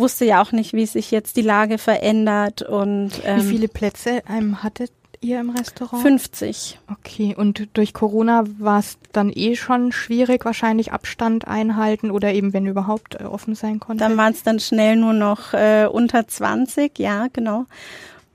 wusste 0.00 0.24
ja 0.24 0.42
auch 0.42 0.52
nicht, 0.52 0.72
wie 0.72 0.86
sich 0.86 1.10
jetzt 1.10 1.36
die 1.36 1.42
Lage 1.42 1.78
verändert 1.78 2.62
und 2.62 3.12
ähm, 3.24 3.40
wie 3.40 3.46
viele 3.46 3.68
Plätze 3.68 4.22
ähm, 4.28 4.62
hattet 4.62 4.90
ihr 5.20 5.40
im 5.40 5.50
Restaurant? 5.50 6.02
50. 6.02 6.78
Okay, 6.90 7.34
und 7.36 7.68
durch 7.74 7.92
Corona 7.92 8.44
war 8.58 8.80
es 8.80 8.98
dann 9.12 9.30
eh 9.32 9.54
schon 9.56 9.92
schwierig, 9.92 10.44
wahrscheinlich 10.44 10.92
Abstand 10.92 11.46
einhalten 11.46 12.10
oder 12.10 12.32
eben, 12.32 12.52
wenn 12.52 12.66
überhaupt, 12.66 13.20
äh, 13.20 13.24
offen 13.24 13.54
sein 13.54 13.80
konnte? 13.80 14.02
Dann 14.02 14.16
waren 14.16 14.32
es 14.32 14.42
dann 14.42 14.60
schnell 14.60 14.96
nur 14.96 15.12
noch 15.12 15.52
äh, 15.52 15.86
unter 15.90 16.26
20, 16.26 16.98
ja, 16.98 17.28
genau. 17.32 17.66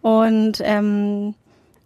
Und 0.02 0.62
ähm, 0.62 1.34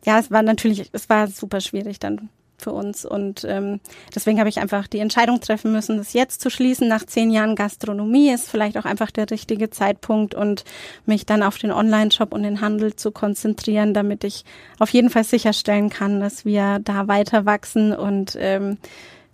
ja, 0.06 0.20
es 0.20 0.32
war 0.32 0.44
natürlich, 0.44 0.90
es 0.92 1.10
war 1.10 1.28
super 1.28 1.62
schwierig 1.62 2.00
dann 2.00 2.30
für 2.62 2.72
uns. 2.72 3.06
Und 3.06 3.46
ähm, 3.48 3.80
deswegen 4.14 4.40
habe 4.40 4.50
ich 4.50 4.60
einfach 4.60 4.88
die 4.88 5.00
Entscheidung 5.00 5.40
treffen 5.40 5.72
müssen, 5.72 5.98
das 5.98 6.14
jetzt 6.14 6.42
zu 6.42 6.50
schließen. 6.50 6.88
Nach 6.88 7.06
zehn 7.06 7.32
Jahren 7.32 7.56
Gastronomie 7.56 8.32
ist 8.32 8.50
vielleicht 8.50 8.78
auch 8.78 8.86
einfach 8.86 9.12
der 9.12 9.30
richtige 9.30 9.70
Zeitpunkt 9.70 10.36
und 10.36 10.64
mich 11.06 11.26
dann 11.26 11.44
auf 11.44 11.58
den 11.58 11.72
Online-Shop 11.72 12.34
und 12.34 12.44
den 12.44 12.62
Handel 12.62 12.96
zu 12.96 13.12
konzentrieren, 13.12 13.94
damit 13.94 14.24
ich 14.24 14.46
auf 14.80 14.90
jeden 14.92 15.10
Fall 15.10 15.24
sicherstellen 15.24 15.90
kann, 15.90 16.20
dass 16.20 16.46
wir 16.46 16.80
da 16.84 17.08
weiter 17.08 17.46
wachsen 17.46 17.94
und 17.94 18.38
ähm, 18.40 18.78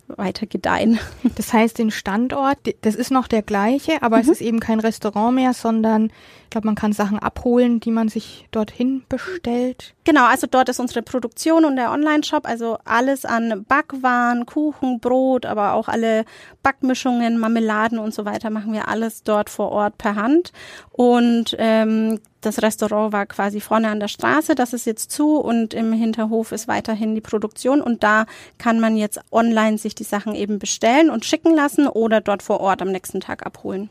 weiter 0.08 0.46
gedeihen. 0.46 0.98
Das 1.36 1.52
heißt, 1.52 1.78
den 1.78 1.90
Standort, 1.90 2.58
das 2.82 2.94
ist 2.94 3.10
noch 3.10 3.28
der 3.28 3.42
gleiche, 3.42 4.02
aber 4.02 4.16
mhm. 4.16 4.22
es 4.22 4.28
ist 4.28 4.40
eben 4.40 4.60
kein 4.60 4.80
Restaurant 4.80 5.34
mehr, 5.34 5.52
sondern 5.52 6.10
ich 6.46 6.50
glaube, 6.50 6.68
man 6.68 6.76
kann 6.76 6.92
Sachen 6.92 7.18
abholen, 7.18 7.80
die 7.80 7.90
man 7.90 8.08
sich 8.08 8.46
dorthin 8.52 9.02
bestellt. 9.08 9.94
Genau, 10.04 10.26
also 10.26 10.46
dort 10.48 10.68
ist 10.68 10.78
unsere 10.78 11.02
Produktion 11.02 11.64
und 11.64 11.74
der 11.74 11.90
Online-Shop, 11.90 12.46
also 12.46 12.78
alles 12.84 13.24
an 13.24 13.64
Backwaren, 13.66 14.46
Kuchen, 14.46 15.00
Brot, 15.00 15.44
aber 15.44 15.72
auch 15.72 15.88
alle 15.88 16.24
Backmischungen, 16.62 17.38
Marmeladen 17.38 17.98
und 17.98 18.14
so 18.14 18.24
weiter 18.24 18.50
machen 18.50 18.72
wir 18.72 18.86
alles 18.86 19.24
dort 19.24 19.50
vor 19.50 19.72
Ort 19.72 19.98
per 19.98 20.14
Hand. 20.14 20.52
Und 20.92 21.56
ähm, 21.58 22.20
das 22.42 22.62
Restaurant 22.62 23.12
war 23.12 23.26
quasi 23.26 23.60
vorne 23.60 23.88
an 23.88 23.98
der 23.98 24.06
Straße, 24.06 24.54
das 24.54 24.72
ist 24.72 24.86
jetzt 24.86 25.10
zu 25.10 25.38
und 25.40 25.74
im 25.74 25.92
Hinterhof 25.92 26.52
ist 26.52 26.68
weiterhin 26.68 27.16
die 27.16 27.20
Produktion 27.20 27.82
und 27.82 28.04
da 28.04 28.26
kann 28.58 28.78
man 28.78 28.96
jetzt 28.96 29.18
online 29.32 29.78
sich 29.78 29.96
die 29.96 30.04
Sachen 30.04 30.36
eben 30.36 30.60
bestellen 30.60 31.10
und 31.10 31.24
schicken 31.24 31.56
lassen 31.56 31.88
oder 31.88 32.20
dort 32.20 32.44
vor 32.44 32.60
Ort 32.60 32.82
am 32.82 32.92
nächsten 32.92 33.20
Tag 33.20 33.44
abholen. 33.44 33.90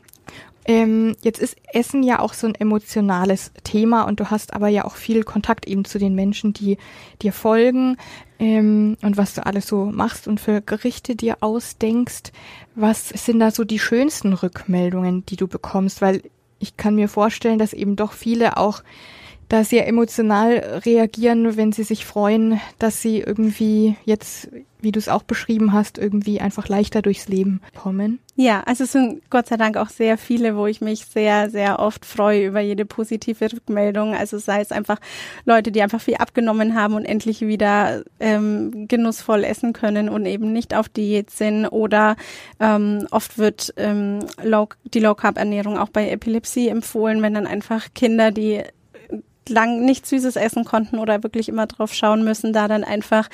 Ähm, 0.68 1.14
jetzt 1.22 1.38
ist 1.38 1.56
Essen 1.72 2.02
ja 2.02 2.18
auch 2.18 2.34
so 2.34 2.48
ein 2.48 2.56
emotionales 2.56 3.52
Thema 3.62 4.02
und 4.02 4.18
du 4.18 4.30
hast 4.30 4.52
aber 4.52 4.66
ja 4.66 4.84
auch 4.84 4.96
viel 4.96 5.22
Kontakt 5.22 5.66
eben 5.66 5.84
zu 5.84 5.98
den 5.98 6.16
Menschen, 6.16 6.52
die 6.52 6.76
dir 7.22 7.32
folgen 7.32 7.96
ähm, 8.40 8.96
und 9.00 9.16
was 9.16 9.34
du 9.34 9.46
alles 9.46 9.68
so 9.68 9.84
machst 9.86 10.26
und 10.26 10.40
für 10.40 10.60
Gerichte 10.60 11.14
dir 11.14 11.36
ausdenkst. 11.40 12.32
Was 12.74 13.10
sind 13.10 13.38
da 13.38 13.52
so 13.52 13.62
die 13.62 13.78
schönsten 13.78 14.32
Rückmeldungen, 14.32 15.24
die 15.26 15.36
du 15.36 15.46
bekommst? 15.46 16.02
Weil 16.02 16.22
ich 16.58 16.76
kann 16.76 16.96
mir 16.96 17.08
vorstellen, 17.08 17.60
dass 17.60 17.72
eben 17.72 17.94
doch 17.94 18.12
viele 18.12 18.56
auch 18.56 18.82
da 19.48 19.62
sehr 19.62 19.86
emotional 19.86 20.80
reagieren, 20.84 21.56
wenn 21.56 21.72
sie 21.72 21.84
sich 21.84 22.04
freuen, 22.04 22.60
dass 22.78 23.00
sie 23.00 23.20
irgendwie 23.20 23.96
jetzt, 24.04 24.48
wie 24.86 24.92
du 24.92 25.00
es 25.00 25.08
auch 25.08 25.24
beschrieben 25.24 25.72
hast, 25.72 25.98
irgendwie 25.98 26.40
einfach 26.40 26.68
leichter 26.68 27.02
durchs 27.02 27.26
Leben 27.26 27.60
kommen. 27.74 28.20
Ja, 28.36 28.62
also 28.66 28.84
es 28.84 28.92
sind 28.92 29.28
Gott 29.30 29.48
sei 29.48 29.56
Dank 29.56 29.76
auch 29.76 29.88
sehr 29.88 30.16
viele, 30.16 30.56
wo 30.56 30.68
ich 30.68 30.80
mich 30.80 31.06
sehr, 31.06 31.50
sehr 31.50 31.80
oft 31.80 32.06
freue 32.06 32.46
über 32.46 32.60
jede 32.60 32.84
positive 32.84 33.52
Rückmeldung. 33.52 34.14
Also 34.14 34.38
sei 34.38 34.60
es 34.60 34.70
einfach 34.70 34.98
Leute, 35.44 35.72
die 35.72 35.82
einfach 35.82 36.00
viel 36.00 36.14
abgenommen 36.14 36.76
haben 36.76 36.94
und 36.94 37.04
endlich 37.04 37.40
wieder 37.40 38.04
ähm, 38.20 38.86
genussvoll 38.86 39.42
essen 39.42 39.72
können 39.72 40.08
und 40.08 40.24
eben 40.24 40.52
nicht 40.52 40.72
auf 40.72 40.88
Diät 40.88 41.30
sind. 41.30 41.66
Oder 41.66 42.14
ähm, 42.60 43.08
oft 43.10 43.38
wird 43.38 43.74
ähm, 43.76 44.20
Low, 44.40 44.68
die 44.84 45.00
Low-Carb-Ernährung 45.00 45.78
auch 45.78 45.88
bei 45.88 46.10
Epilepsie 46.10 46.68
empfohlen, 46.68 47.22
wenn 47.22 47.34
dann 47.34 47.48
einfach 47.48 47.88
Kinder, 47.92 48.30
die 48.30 48.62
lang 49.48 49.84
nicht 49.84 50.06
Süßes 50.06 50.36
essen 50.36 50.64
konnten 50.64 50.98
oder 50.98 51.22
wirklich 51.22 51.48
immer 51.48 51.66
drauf 51.66 51.92
schauen 51.94 52.24
müssen, 52.24 52.52
da 52.52 52.68
dann 52.68 52.84
einfach 52.84 53.28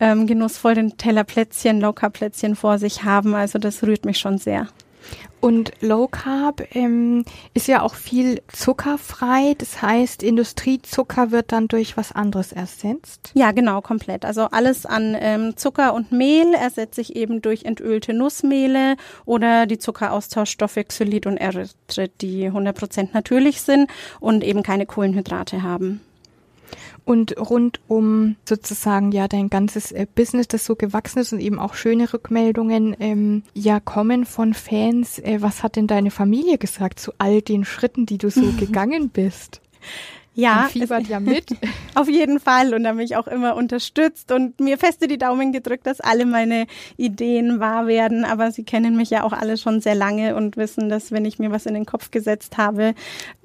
ähm, 0.00 0.26
genussvoll 0.26 0.74
den 0.74 0.96
Teller 0.96 1.24
Plätzchen, 1.24 1.80
Low-Carb-Plätzchen 1.80 2.56
vor 2.56 2.78
sich 2.78 3.04
haben. 3.04 3.34
Also 3.34 3.58
das 3.58 3.82
rührt 3.82 4.04
mich 4.04 4.18
schon 4.18 4.38
sehr. 4.38 4.68
Und 5.40 5.72
Low 5.80 6.08
Carb 6.08 6.62
ähm, 6.74 7.24
ist 7.54 7.68
ja 7.68 7.82
auch 7.82 7.94
viel 7.94 8.42
zuckerfrei. 8.48 9.54
Das 9.58 9.80
heißt, 9.80 10.22
Industriezucker 10.22 11.30
wird 11.30 11.52
dann 11.52 11.68
durch 11.68 11.96
was 11.96 12.12
anderes 12.12 12.52
ersetzt? 12.52 13.30
Ja, 13.34 13.52
genau, 13.52 13.80
komplett. 13.80 14.24
Also 14.24 14.46
alles 14.46 14.86
an 14.86 15.16
ähm, 15.18 15.56
Zucker 15.56 15.94
und 15.94 16.10
Mehl 16.10 16.54
ersetze 16.54 17.00
ich 17.00 17.14
eben 17.14 17.42
durch 17.42 17.64
entölte 17.64 18.12
Nussmehle 18.12 18.96
oder 19.24 19.66
die 19.66 19.78
Zuckeraustauschstoffe 19.78 20.80
Xylit 20.88 21.26
und 21.26 21.36
Erythrit, 21.36 22.20
die 22.22 22.50
100% 22.50 23.10
natürlich 23.12 23.60
sind 23.60 23.90
und 24.20 24.42
eben 24.42 24.62
keine 24.62 24.86
Kohlenhydrate 24.86 25.62
haben 25.62 26.00
und 27.06 27.38
rund 27.38 27.80
um 27.86 28.34
sozusagen 28.44 29.12
ja 29.12 29.28
dein 29.28 29.48
ganzes 29.48 29.92
äh, 29.92 30.06
Business, 30.12 30.48
das 30.48 30.66
so 30.66 30.74
gewachsen 30.74 31.20
ist 31.20 31.32
und 31.32 31.38
eben 31.38 31.60
auch 31.60 31.74
schöne 31.74 32.12
Rückmeldungen 32.12 32.96
ähm, 32.98 33.44
ja 33.54 33.78
kommen 33.80 34.26
von 34.26 34.52
Fans. 34.52 35.20
Äh, 35.20 35.38
was 35.40 35.62
hat 35.62 35.76
denn 35.76 35.86
deine 35.86 36.10
Familie 36.10 36.58
gesagt 36.58 36.98
zu 36.98 37.12
all 37.18 37.40
den 37.42 37.64
Schritten, 37.64 38.06
die 38.06 38.18
du 38.18 38.28
so 38.28 38.52
gegangen 38.58 39.08
bist? 39.08 39.62
Ja, 40.36 40.68
fiebert 40.70 41.08
ja 41.08 41.18
mit. 41.18 41.46
Auf 41.94 42.10
jeden 42.10 42.40
Fall 42.40 42.74
und 42.74 42.84
da 42.84 42.92
mich 42.92 43.16
auch 43.16 43.26
immer 43.26 43.56
unterstützt 43.56 44.30
und 44.32 44.60
mir 44.60 44.76
feste 44.76 45.08
die 45.08 45.16
Daumen 45.16 45.50
gedrückt, 45.50 45.86
dass 45.86 46.02
alle 46.02 46.26
meine 46.26 46.66
Ideen 46.98 47.58
wahr 47.58 47.86
werden. 47.86 48.26
Aber 48.26 48.52
sie 48.52 48.62
kennen 48.62 48.96
mich 48.96 49.08
ja 49.08 49.22
auch 49.22 49.32
alle 49.32 49.56
schon 49.56 49.80
sehr 49.80 49.94
lange 49.94 50.36
und 50.36 50.58
wissen, 50.58 50.90
dass 50.90 51.10
wenn 51.10 51.24
ich 51.24 51.38
mir 51.38 51.50
was 51.52 51.64
in 51.64 51.72
den 51.72 51.86
Kopf 51.86 52.10
gesetzt 52.10 52.58
habe, 52.58 52.94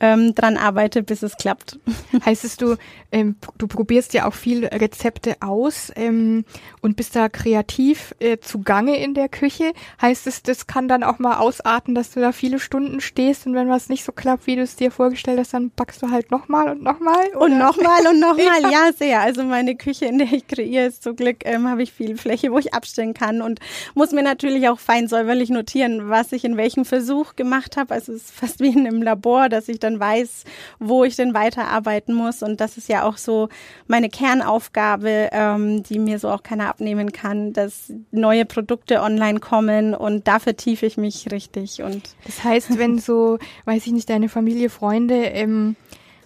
ähm, 0.01 0.35
dran 0.35 0.57
arbeite, 0.57 1.01
bis 1.01 1.23
es 1.23 1.37
klappt. 1.37 1.79
Heißt 2.25 2.43
es, 2.43 2.57
du, 2.57 2.75
ähm, 3.13 3.37
du 3.57 3.67
probierst 3.67 4.13
ja 4.13 4.27
auch 4.27 4.33
viel 4.33 4.65
Rezepte 4.65 5.37
aus 5.39 5.93
ähm, 5.95 6.43
und 6.81 6.97
bist 6.97 7.15
da 7.15 7.29
kreativ 7.29 8.13
äh, 8.19 8.37
zugange 8.39 9.01
in 9.01 9.13
der 9.13 9.29
Küche. 9.29 9.71
Heißt 10.01 10.27
es, 10.27 10.43
das 10.43 10.67
kann 10.67 10.89
dann 10.89 11.03
auch 11.03 11.19
mal 11.19 11.37
ausarten, 11.37 11.95
dass 11.95 12.11
du 12.11 12.19
da 12.19 12.33
viele 12.33 12.59
Stunden 12.59 12.99
stehst 12.99 13.47
und 13.47 13.53
wenn 13.53 13.69
was 13.69 13.87
nicht 13.87 14.03
so 14.03 14.11
klappt, 14.11 14.45
wie 14.45 14.57
du 14.57 14.61
es 14.61 14.75
dir 14.75 14.91
vorgestellt 14.91 15.39
hast, 15.39 15.53
dann 15.53 15.69
backst 15.69 16.01
du 16.01 16.11
halt 16.11 16.31
nochmal 16.31 16.67
und 16.67 16.80
nochmal? 16.81 17.27
Und 17.35 17.57
nochmal 17.57 18.07
und 18.07 18.19
nochmal, 18.19 18.61
ja. 18.63 18.69
ja, 18.69 18.93
sehr. 18.93 19.21
Also 19.21 19.43
meine 19.43 19.75
Küche, 19.75 20.05
in 20.05 20.17
der 20.17 20.31
ich 20.31 20.47
kreiere, 20.47 20.87
ist 20.87 21.03
zum 21.03 21.15
Glück, 21.15 21.45
ähm, 21.45 21.67
habe 21.67 21.83
ich 21.83 21.91
viel 21.91 22.17
Fläche, 22.17 22.51
wo 22.51 22.57
ich 22.57 22.73
abstellen 22.73 23.13
kann 23.13 23.41
und 23.41 23.59
muss 23.93 24.11
mir 24.11 24.23
natürlich 24.23 24.67
auch 24.69 24.79
fein 24.79 25.07
säuberlich 25.07 25.49
notieren, 25.49 26.09
was 26.09 26.31
ich 26.31 26.43
in 26.43 26.57
welchem 26.57 26.85
Versuch 26.85 27.35
gemacht 27.35 27.77
habe. 27.77 27.93
Also 27.93 28.13
es 28.13 28.23
ist 28.23 28.31
fast 28.31 28.59
wie 28.59 28.69
in 28.69 28.87
einem 28.87 29.01
Labor, 29.01 29.49
dass 29.49 29.69
ich 29.69 29.79
dann 29.79 29.99
weiß, 29.99 30.43
wo 30.79 31.03
ich 31.03 31.15
denn 31.15 31.33
weiterarbeiten 31.33 32.13
muss. 32.13 32.43
Und 32.43 32.59
das 32.59 32.77
ist 32.77 32.89
ja 32.89 33.03
auch 33.03 33.17
so 33.17 33.49
meine 33.87 34.09
Kernaufgabe, 34.09 35.29
ähm, 35.31 35.83
die 35.83 35.99
mir 35.99 36.19
so 36.19 36.29
auch 36.29 36.43
keiner 36.43 36.69
abnehmen 36.69 37.11
kann, 37.11 37.53
dass 37.53 37.93
neue 38.11 38.45
Produkte 38.45 39.01
online 39.01 39.39
kommen 39.39 39.93
und 39.93 40.27
da 40.27 40.39
vertiefe 40.39 40.85
ich 40.85 40.97
mich 40.97 41.31
richtig. 41.31 41.81
Und 41.83 42.15
das 42.25 42.43
heißt, 42.43 42.77
wenn 42.77 42.99
so, 42.99 43.37
weiß 43.65 43.85
ich 43.85 43.91
nicht, 43.91 44.09
deine 44.09 44.29
Familie, 44.29 44.69
Freunde 44.69 45.15
ähm, 45.15 45.75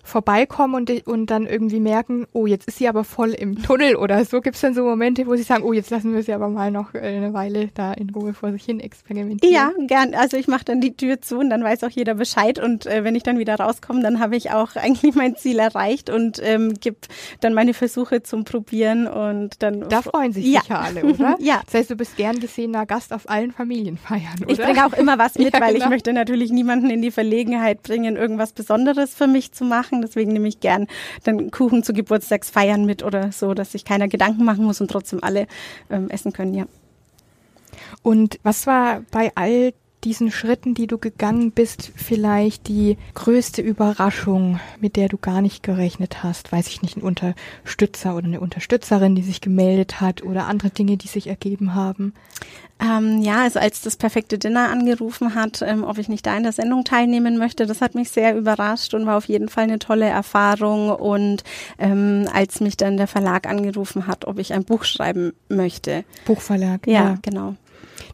vorbeikommen 0.05 0.75
und, 0.75 1.07
und 1.07 1.25
dann 1.31 1.47
irgendwie 1.47 1.79
merken, 1.79 2.27
oh, 2.31 2.45
jetzt 2.45 2.67
ist 2.67 2.77
sie 2.77 2.87
aber 2.87 3.03
voll 3.03 3.31
im 3.31 3.61
Tunnel 3.61 3.95
oder 3.95 4.23
so. 4.23 4.39
Gibt 4.39 4.55
es 4.55 4.61
dann 4.61 4.75
so 4.75 4.83
Momente, 4.83 5.25
wo 5.25 5.35
sie 5.35 5.43
sagen, 5.43 5.63
oh, 5.63 5.73
jetzt 5.73 5.89
lassen 5.89 6.13
wir 6.13 6.21
sie 6.21 6.31
aber 6.31 6.47
mal 6.47 6.71
noch 6.71 6.93
äh, 6.93 6.99
eine 6.99 7.33
Weile 7.33 7.69
da 7.73 7.91
in 7.91 8.11
Ruhe 8.11 8.33
vor 8.33 8.51
sich 8.51 8.63
hin 8.63 8.79
experimentieren? 8.79 9.53
Ja, 9.53 9.71
gern. 9.87 10.13
Also 10.13 10.37
ich 10.37 10.47
mache 10.47 10.63
dann 10.63 10.79
die 10.79 10.95
Tür 10.95 11.21
zu 11.21 11.39
und 11.39 11.49
dann 11.49 11.63
weiß 11.63 11.83
auch 11.83 11.89
jeder 11.89 12.13
Bescheid. 12.13 12.59
Und 12.59 12.85
äh, 12.85 13.03
wenn 13.03 13.15
ich 13.15 13.23
dann 13.23 13.39
wieder 13.39 13.55
rauskomme, 13.55 14.01
dann 14.01 14.19
habe 14.19 14.35
ich 14.35 14.51
auch 14.51 14.75
eigentlich 14.75 15.15
mein 15.15 15.35
Ziel 15.35 15.59
erreicht 15.59 16.09
und 16.09 16.39
ähm, 16.43 16.75
gebe 16.79 16.97
dann 17.39 17.53
meine 17.53 17.73
Versuche 17.73 18.21
zum 18.21 18.45
Probieren 18.45 19.07
und 19.07 19.63
dann. 19.63 19.89
Da 19.89 20.03
freuen 20.03 20.31
sich 20.31 20.45
ja. 20.45 20.61
sicher 20.61 20.79
alle, 20.81 21.03
oder? 21.03 21.35
ja. 21.39 21.61
Das 21.65 21.73
heißt, 21.73 21.89
du 21.89 21.95
bist 21.95 22.15
gern 22.15 22.39
gesehener 22.39 22.85
Gast 22.85 23.11
auf 23.11 23.27
allen 23.27 23.51
Familienfeiern, 23.51 24.43
oder? 24.43 24.49
Ich 24.49 24.59
bringe 24.59 24.85
auch 24.85 24.93
immer 24.93 25.17
was 25.17 25.35
mit, 25.39 25.53
ja, 25.53 25.59
weil 25.59 25.73
genau. 25.73 25.85
ich 25.85 25.89
möchte 25.89 26.13
natürlich 26.13 26.51
niemanden 26.51 26.91
in 26.91 27.01
die 27.01 27.11
Verlegenheit 27.11 27.81
bringen, 27.81 28.15
irgendwas 28.15 28.53
Besonderes 28.53 29.15
für 29.15 29.27
mich 29.27 29.51
zu 29.51 29.63
machen 29.63 29.94
machen. 29.95 30.01
Deswegen 30.01 30.33
nehme 30.33 30.47
ich 30.47 30.59
gern 30.59 30.87
den 31.25 31.51
Kuchen 31.51 31.83
zu 31.83 31.93
Geburtstagsfeiern 31.93 32.85
mit 32.85 33.03
oder 33.03 33.31
so, 33.31 33.53
dass 33.53 33.71
sich 33.71 33.85
keiner 33.85 34.07
Gedanken 34.07 34.43
machen 34.45 34.65
muss 34.65 34.81
und 34.81 34.89
trotzdem 34.89 35.23
alle 35.23 35.47
ähm, 35.89 36.09
essen 36.09 36.33
können, 36.33 36.53
ja. 36.53 36.65
Und 38.01 38.39
was 38.43 38.67
war 38.67 39.01
bei 39.11 39.31
all 39.35 39.73
diesen 40.05 40.31
Schritten, 40.31 40.75
die 40.75 40.87
du 40.87 40.97
gegangen 40.97 41.51
bist, 41.51 41.91
vielleicht 41.95 42.67
die 42.67 42.97
größte 43.15 43.61
Überraschung, 43.61 44.59
mit 44.79 44.95
der 44.95 45.09
du 45.09 45.17
gar 45.17 45.41
nicht 45.41 45.63
gerechnet 45.63 46.23
hast? 46.23 46.51
Weiß 46.51 46.67
ich 46.67 46.81
nicht, 46.81 46.95
ein 46.95 47.01
Unterstützer 47.01 48.15
oder 48.15 48.27
eine 48.27 48.39
Unterstützerin, 48.39 49.15
die 49.15 49.23
sich 49.23 49.41
gemeldet 49.41 49.99
hat 49.99 50.23
oder 50.23 50.45
andere 50.45 50.69
Dinge, 50.69 50.95
die 50.95 51.07
sich 51.07 51.27
ergeben 51.27 51.73
haben? 51.73 52.13
Ähm, 52.77 53.21
ja, 53.21 53.43
also 53.43 53.59
als 53.59 53.81
das 53.81 53.95
perfekte 53.95 54.37
Dinner 54.37 54.69
angerufen 54.69 55.33
hat, 55.33 55.61
ähm, 55.61 55.83
ob 55.83 55.97
ich 55.97 56.09
nicht 56.09 56.25
da 56.25 56.35
in 56.35 56.43
der 56.43 56.51
Sendung 56.51 56.83
teilnehmen 56.83 57.37
möchte, 57.37 57.65
das 57.65 57.79
hat 57.79 57.95
mich 57.95 58.09
sehr 58.09 58.35
überrascht 58.35 58.93
und 58.93 59.05
war 59.05 59.17
auf 59.17 59.25
jeden 59.25 59.47
Fall 59.47 59.63
eine 59.63 59.79
tolle 59.79 60.05
Erfahrung. 60.05 60.89
Und 60.89 61.43
ähm, 61.79 62.27
als 62.33 62.59
mich 62.59 62.75
dann 62.75 62.97
der 62.97 63.07
Verlag 63.07 63.47
angerufen 63.47 64.07
hat, 64.07 64.25
ob 64.25 64.39
ich 64.39 64.53
ein 64.53 64.65
Buch 64.65 64.83
schreiben 64.83 65.33
möchte. 65.47 66.03
Buchverlag. 66.25 66.85
Ja, 66.85 66.93
ja. 66.93 67.17
genau. 67.21 67.55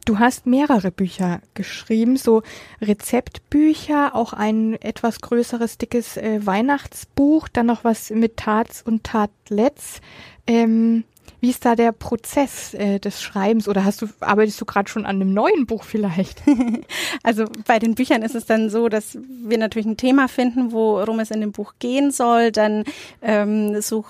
Du 0.05 0.17
hast 0.17 0.47
mehrere 0.47 0.91
Bücher 0.91 1.41
geschrieben, 1.53 2.17
so 2.17 2.41
Rezeptbücher, 2.81 4.15
auch 4.15 4.33
ein 4.33 4.73
etwas 4.81 5.21
größeres, 5.21 5.77
dickes 5.77 6.17
äh, 6.17 6.43
Weihnachtsbuch, 6.43 7.47
dann 7.47 7.67
noch 7.67 7.83
was 7.83 8.09
mit 8.09 8.37
Tats 8.37 8.81
und 8.81 9.03
Tatlets. 9.03 10.01
Ähm, 10.47 11.03
wie 11.41 11.49
ist 11.49 11.65
da 11.65 11.75
der 11.75 11.91
Prozess 11.91 12.75
äh, 12.75 12.99
des 12.99 13.21
Schreibens 13.21 13.67
oder 13.67 13.83
hast 13.83 14.03
du 14.03 14.07
arbeitest 14.19 14.61
du 14.61 14.65
gerade 14.65 14.89
schon 14.89 15.07
an 15.07 15.15
einem 15.15 15.33
neuen 15.33 15.65
Buch 15.65 15.83
vielleicht? 15.83 16.43
also 17.23 17.45
bei 17.65 17.79
den 17.79 17.95
Büchern 17.95 18.21
ist 18.21 18.35
es 18.35 18.45
dann 18.45 18.69
so, 18.69 18.89
dass 18.89 19.17
wir 19.43 19.57
natürlich 19.57 19.87
ein 19.87 19.97
Thema 19.97 20.27
finden, 20.27 20.71
worum 20.71 21.19
es 21.19 21.31
in 21.31 21.41
dem 21.41 21.51
Buch 21.51 21.73
gehen 21.79 22.11
soll. 22.11 22.51
Dann 22.51 22.83
ähm, 23.23 23.81
such, 23.81 24.05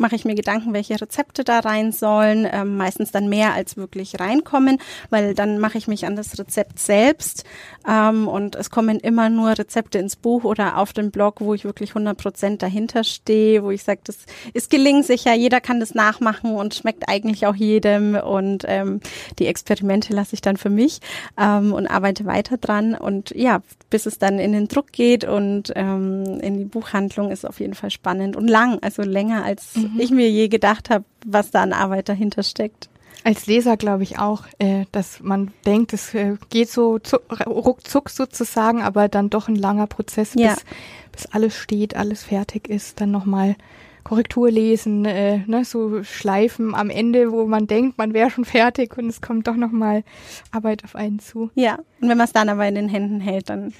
mache 0.00 0.16
ich 0.16 0.24
mir 0.24 0.34
Gedanken, 0.34 0.72
welche 0.72 1.00
Rezepte 1.00 1.44
da 1.44 1.60
rein 1.60 1.92
sollen. 1.92 2.48
Ähm, 2.50 2.76
meistens 2.76 3.12
dann 3.12 3.28
mehr 3.28 3.54
als 3.54 3.76
wirklich 3.76 4.18
reinkommen, 4.18 4.78
weil 5.10 5.34
dann 5.34 5.58
mache 5.58 5.78
ich 5.78 5.86
mich 5.86 6.06
an 6.06 6.16
das 6.16 6.38
Rezept 6.38 6.78
selbst. 6.80 7.44
Ähm, 7.86 8.26
und 8.26 8.56
es 8.56 8.70
kommen 8.70 8.98
immer 8.98 9.28
nur 9.28 9.58
Rezepte 9.58 9.98
ins 9.98 10.16
Buch 10.16 10.44
oder 10.44 10.78
auf 10.78 10.92
den 10.92 11.10
Blog, 11.10 11.40
wo 11.40 11.54
ich 11.54 11.64
wirklich 11.64 11.90
100 11.90 12.16
Prozent 12.16 12.62
dahinter 12.62 13.04
stehe, 13.04 13.62
wo 13.62 13.70
ich 13.70 13.84
sage, 13.84 14.00
das 14.04 14.18
ist 14.54 14.70
gelingsicher, 14.70 15.34
jeder 15.34 15.60
kann 15.60 15.78
das 15.78 15.94
nachmachen 15.94 16.54
und 16.56 16.74
schmeckt 16.74 17.08
eigentlich 17.08 17.46
auch 17.46 17.54
jedem. 17.54 18.14
Und 18.14 18.64
ähm, 18.66 19.00
die 19.38 19.46
Experimente 19.46 20.14
lasse 20.14 20.34
ich 20.34 20.40
dann 20.40 20.56
für 20.56 20.70
mich 20.70 21.00
ähm, 21.38 21.72
und 21.72 21.86
arbeite 21.86 22.24
weiter 22.24 22.56
dran. 22.56 22.94
Und 22.94 23.30
ja, 23.36 23.60
bis 23.90 24.06
es 24.06 24.18
dann 24.18 24.38
in 24.38 24.52
den 24.52 24.68
Druck 24.68 24.92
geht 24.92 25.24
und 25.24 25.72
ähm, 25.76 26.40
in 26.40 26.56
die 26.56 26.64
Buchhandlung 26.64 27.30
ist 27.30 27.46
auf 27.46 27.60
jeden 27.60 27.74
Fall 27.74 27.90
spannend 27.90 28.36
und 28.36 28.48
lang, 28.48 28.78
also 28.80 29.02
länger 29.02 29.44
als 29.44 29.76
mhm 29.76 29.89
mhm. 29.94 30.00
ich 30.00 30.10
mir 30.10 30.30
je 30.30 30.48
gedacht 30.48 30.90
habe, 30.90 31.04
was 31.24 31.50
da 31.50 31.62
an 31.62 31.72
Arbeit 31.72 32.08
dahinter 32.08 32.42
steckt. 32.42 32.88
Als 33.22 33.46
Leser 33.46 33.76
glaube 33.76 34.02
ich 34.02 34.18
auch, 34.18 34.44
äh, 34.58 34.86
dass 34.92 35.20
man 35.20 35.52
denkt, 35.66 35.92
es 35.92 36.14
äh, 36.14 36.36
geht 36.48 36.70
so 36.70 36.98
zu, 36.98 37.18
ruckzuck 37.46 38.08
sozusagen, 38.08 38.82
aber 38.82 39.08
dann 39.08 39.28
doch 39.28 39.48
ein 39.48 39.56
langer 39.56 39.86
Prozess, 39.86 40.32
ja. 40.34 40.54
bis, 40.54 40.64
bis 41.12 41.26
alles 41.26 41.56
steht, 41.56 41.96
alles 41.96 42.22
fertig 42.22 42.68
ist, 42.68 43.00
dann 43.00 43.10
nochmal 43.10 43.56
Korrektur 44.04 44.50
lesen, 44.50 45.04
äh, 45.04 45.38
ne, 45.46 45.64
so 45.64 46.02
Schleifen 46.02 46.74
am 46.74 46.90
Ende, 46.90 47.32
wo 47.32 47.46
man 47.46 47.66
denkt, 47.66 47.98
man 47.98 48.14
wäre 48.14 48.30
schon 48.30 48.44
fertig 48.44 48.96
und 48.96 49.08
es 49.08 49.20
kommt 49.20 49.46
doch 49.46 49.56
nochmal 49.56 50.04
Arbeit 50.50 50.84
auf 50.84 50.96
einen 50.96 51.18
zu. 51.18 51.50
Ja, 51.54 51.78
und 52.00 52.08
wenn 52.08 52.16
man 52.16 52.26
es 52.26 52.32
dann 52.32 52.48
aber 52.48 52.66
in 52.66 52.74
den 52.74 52.88
Händen 52.88 53.20
hält, 53.20 53.50
dann 53.50 53.74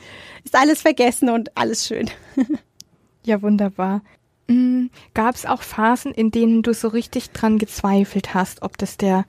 ist 0.44 0.54
alles 0.54 0.82
vergessen 0.82 1.30
und 1.30 1.56
alles 1.56 1.86
schön. 1.86 2.10
ja, 3.24 3.40
wunderbar. 3.40 4.02
Mhm. 4.50 4.90
Gab 5.14 5.36
es 5.36 5.46
auch 5.46 5.62
Phasen, 5.62 6.12
in 6.12 6.32
denen 6.32 6.62
du 6.62 6.74
so 6.74 6.88
richtig 6.88 7.30
dran 7.30 7.58
gezweifelt 7.58 8.34
hast, 8.34 8.62
ob 8.62 8.76
das 8.78 8.96
der 8.96 9.24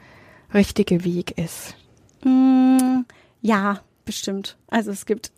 richtige 0.53 1.03
Weg 1.03 1.37
ist? 1.37 1.75
Mm, 2.23 3.01
ja, 3.41 3.81
bestimmt. 4.03 4.57
Also 4.67 4.89
es 4.89 5.05
gibt 5.05 5.31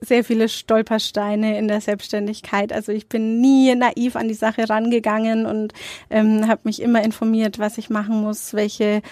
sehr 0.00 0.24
viele 0.24 0.48
Stolpersteine 0.48 1.58
in 1.58 1.68
der 1.68 1.82
Selbstständigkeit. 1.82 2.72
Also 2.72 2.92
ich 2.92 3.08
bin 3.08 3.40
nie 3.40 3.74
naiv 3.74 4.16
an 4.16 4.28
die 4.28 4.34
Sache 4.34 4.68
rangegangen 4.68 5.44
und 5.44 5.74
ähm, 6.08 6.48
habe 6.48 6.62
mich 6.64 6.80
immer 6.80 7.02
informiert, 7.02 7.58
was 7.58 7.76
ich 7.76 7.90
machen 7.90 8.22
muss, 8.22 8.54
welche 8.54 9.02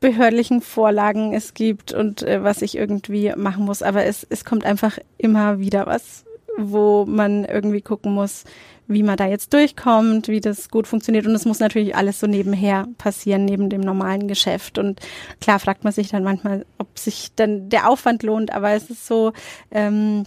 behördlichen 0.00 0.60
Vorlagen 0.60 1.32
es 1.32 1.54
gibt 1.54 1.94
und 1.94 2.22
äh, 2.22 2.42
was 2.42 2.60
ich 2.60 2.76
irgendwie 2.76 3.32
machen 3.36 3.64
muss. 3.64 3.82
Aber 3.82 4.04
es, 4.04 4.26
es 4.28 4.44
kommt 4.44 4.66
einfach 4.66 4.98
immer 5.16 5.58
wieder 5.60 5.86
was, 5.86 6.25
wo 6.56 7.04
man 7.06 7.44
irgendwie 7.44 7.80
gucken 7.80 8.12
muss, 8.12 8.44
wie 8.88 9.02
man 9.02 9.16
da 9.16 9.26
jetzt 9.26 9.52
durchkommt, 9.52 10.28
wie 10.28 10.40
das 10.40 10.68
gut 10.68 10.86
funktioniert. 10.86 11.26
Und 11.26 11.34
es 11.34 11.44
muss 11.44 11.58
natürlich 11.58 11.96
alles 11.96 12.20
so 12.20 12.26
nebenher 12.26 12.86
passieren, 12.98 13.44
neben 13.44 13.68
dem 13.68 13.80
normalen 13.80 14.28
Geschäft. 14.28 14.78
Und 14.78 15.00
klar 15.40 15.58
fragt 15.58 15.84
man 15.84 15.92
sich 15.92 16.08
dann 16.08 16.24
manchmal, 16.24 16.64
ob 16.78 16.98
sich 16.98 17.32
dann 17.34 17.68
der 17.68 17.88
Aufwand 17.88 18.22
lohnt, 18.22 18.52
aber 18.52 18.70
es 18.72 18.90
ist 18.90 19.06
so, 19.06 19.32
ähm, 19.70 20.24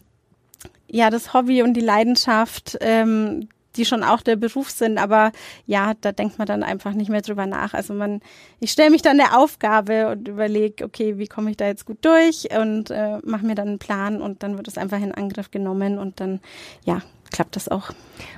ja, 0.88 1.10
das 1.10 1.34
Hobby 1.34 1.62
und 1.62 1.76
die 1.76 1.82
Leidenschaft, 1.82 2.78
ähm, 2.82 3.48
die 3.75 3.86
schon 3.86 4.03
auch 4.03 4.21
der 4.21 4.36
Beruf 4.36 4.69
sind, 4.69 4.97
aber 4.97 5.32
ja, 5.65 5.93
da 6.01 6.12
denkt 6.12 6.38
man 6.38 6.47
dann 6.47 6.63
einfach 6.63 6.93
nicht 6.93 7.10
mehr 7.10 7.21
drüber 7.21 7.45
nach. 7.45 7.73
Also 7.73 7.93
man, 7.93 8.21
ich 8.60 8.71
stelle 8.71 8.89
mich 8.89 9.01
dann 9.01 9.17
der 9.17 9.38
Aufgabe 9.38 10.10
und 10.10 10.27
überlege, 10.27 10.86
okay, 10.86 11.17
wie 11.17 11.27
komme 11.27 11.51
ich 11.51 11.58
da 11.58 11.67
jetzt 11.67 11.86
gut 11.86 12.03
durch 12.03 12.47
und 12.58 12.89
äh, 12.89 13.19
mache 13.23 13.45
mir 13.45 13.55
dann 13.55 13.67
einen 13.67 13.79
Plan 13.79 14.21
und 14.21 14.43
dann 14.43 14.58
wird 14.58 14.67
es 14.67 14.77
einfach 14.77 14.99
in 14.99 15.13
Angriff 15.13 15.51
genommen 15.51 15.99
und 15.99 16.19
dann, 16.19 16.39
ja, 16.84 17.01
klappt 17.32 17.56
das 17.56 17.68
auch. 17.68 17.92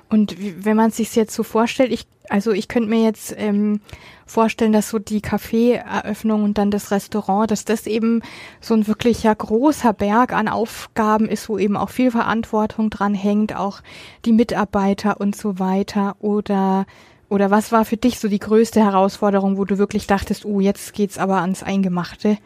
Und 0.10 0.36
wenn 0.66 0.76
man 0.76 0.92
sich 0.92 1.16
jetzt 1.16 1.34
so 1.34 1.44
vorstellt, 1.44 1.92
ich, 1.92 2.06
also 2.30 2.52
ich 2.52 2.68
könnte 2.68 2.90
mir 2.90 3.04
jetzt 3.04 3.34
ähm, 3.38 3.80
vorstellen, 4.26 4.74
dass 4.74 4.90
so 4.90 5.00
die 5.00 5.22
Kaffeeeröffnung 5.22 6.44
und 6.44 6.58
dann 6.58 6.72
das 6.72 6.92
Restaurant, 6.92 7.50
dass 7.50 7.66
das 7.66 7.88
eben 7.88 8.22
so 8.60 8.74
ein 8.74 8.88
wirklicher 8.88 9.34
großer 9.34 9.94
Berg 9.94 10.34
an 10.34 10.48
Aufgaben 10.48 11.28
ist, 11.28 11.48
wo 11.50 11.58
eben 11.58 11.78
auch 11.78 11.90
viel 11.90 12.12
Verantwortung 12.12 12.90
dran 12.90 13.14
hängt, 13.14 13.56
auch 13.56 13.82
die 14.26 14.34
Mitarbeiter 14.34 15.20
und 15.22 15.36
so 15.36 15.60
weiter. 15.60 16.16
Oder 16.20 16.86
oder 17.30 17.50
was 17.50 17.72
war 17.72 17.86
für 17.86 17.96
dich 17.96 18.20
so 18.20 18.28
die 18.28 18.40
größte 18.40 18.82
Herausforderung, 18.82 19.58
wo 19.58 19.64
du 19.64 19.78
wirklich 19.78 20.06
dachtest, 20.06 20.44
oh, 20.44 20.60
jetzt 20.60 20.92
geht's 20.92 21.18
aber 21.18 21.40
ans 21.40 21.64
Eingemachte? 21.64 22.38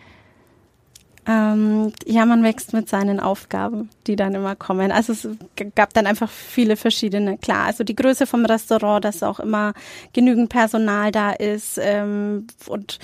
Ähm, 1.28 1.92
ja, 2.06 2.26
man 2.26 2.44
wächst 2.44 2.74
mit 2.74 2.88
seinen 2.88 3.20
Aufgaben, 3.20 3.90
die 4.06 4.16
dann 4.16 4.36
immer 4.36 4.56
kommen. 4.56 4.92
Also 4.92 5.14
es 5.14 5.28
gab 5.76 5.94
dann 5.94 6.06
einfach 6.06 6.30
viele 6.30 6.76
verschiedene. 6.76 7.38
Klar, 7.38 7.66
also 7.66 7.84
die 7.84 7.96
Größe 7.96 8.28
vom 8.28 8.46
Restaurant, 8.46 9.04
dass 9.04 9.24
auch 9.24 9.40
immer 9.40 9.74
genügend 10.14 10.50
Personal 10.50 11.12
da 11.12 11.32
ist 11.32 11.80
ähm, 11.82 12.48
und 12.68 13.00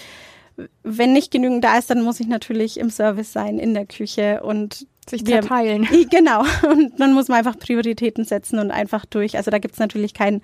wenn 0.83 1.13
nicht 1.13 1.31
genügend 1.31 1.63
da 1.63 1.77
ist, 1.77 1.89
dann 1.89 2.03
muss 2.03 2.19
ich 2.19 2.27
natürlich 2.27 2.79
im 2.79 2.89
Service 2.89 3.31
sein, 3.31 3.57
in 3.57 3.73
der 3.73 3.85
Küche 3.85 4.41
und 4.43 4.85
sich 5.09 5.25
zerteilen. 5.25 5.87
Wir, 5.89 6.07
genau. 6.07 6.43
Und 6.69 6.99
dann 6.99 7.13
muss 7.13 7.27
man 7.27 7.39
einfach 7.39 7.57
Prioritäten 7.57 8.23
setzen 8.23 8.59
und 8.59 8.71
einfach 8.71 9.05
durch. 9.05 9.35
Also 9.35 9.51
da 9.51 9.57
gibt's 9.57 9.79
natürlich 9.79 10.13
keinen 10.13 10.41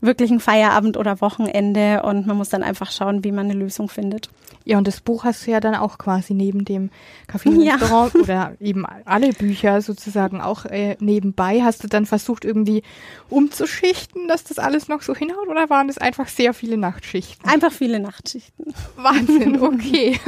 wirklichen 0.00 0.40
Feierabend 0.40 0.96
oder 0.96 1.20
Wochenende 1.20 2.02
und 2.02 2.26
man 2.26 2.36
muss 2.36 2.50
dann 2.50 2.62
einfach 2.62 2.92
schauen, 2.92 3.24
wie 3.24 3.32
man 3.32 3.50
eine 3.50 3.58
Lösung 3.58 3.88
findet. 3.88 4.28
Ja, 4.64 4.78
und 4.78 4.86
das 4.86 5.00
Buch 5.00 5.24
hast 5.24 5.46
du 5.46 5.50
ja 5.50 5.60
dann 5.60 5.74
auch 5.74 5.98
quasi 5.98 6.34
neben 6.34 6.64
dem 6.64 6.90
Café-Restaurant 7.28 8.14
ja. 8.14 8.20
oder 8.22 8.52
eben 8.60 8.86
alle 9.04 9.32
Bücher 9.32 9.82
sozusagen 9.82 10.40
auch 10.40 10.64
äh, 10.66 10.96
nebenbei. 11.00 11.62
Hast 11.62 11.82
du 11.82 11.88
dann 11.88 12.06
versucht, 12.06 12.44
irgendwie 12.44 12.82
umzuschichten, 13.28 14.28
dass 14.28 14.44
das 14.44 14.58
alles 14.58 14.88
noch 14.88 15.02
so 15.02 15.14
hinhaut 15.14 15.48
oder 15.48 15.68
waren 15.70 15.88
das 15.88 15.98
einfach 15.98 16.28
sehr 16.28 16.54
viele 16.54 16.76
Nachtschichten? 16.76 17.48
Einfach 17.48 17.72
viele 17.72 18.00
Nachtschichten. 18.00 18.74
Wahnsinn, 18.96 19.60
okay. 19.60 20.18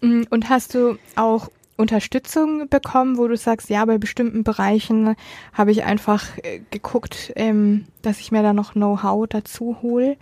Mm, 0.00 0.22
und 0.30 0.48
hast 0.48 0.74
du 0.74 0.98
auch 1.16 1.48
Unterstützung 1.80 2.68
bekommen, 2.68 3.18
wo 3.18 3.26
du 3.26 3.36
sagst, 3.36 3.70
ja, 3.70 3.84
bei 3.84 3.98
bestimmten 3.98 4.44
Bereichen 4.44 5.16
habe 5.52 5.72
ich 5.72 5.84
einfach 5.84 6.38
äh, 6.38 6.60
geguckt, 6.70 7.32
ähm, 7.36 7.86
dass 8.02 8.20
ich 8.20 8.30
mir 8.30 8.42
da 8.42 8.52
noch 8.52 8.72
Know-how 8.72 9.26
dazu 9.28 9.78
hole? 9.82 10.16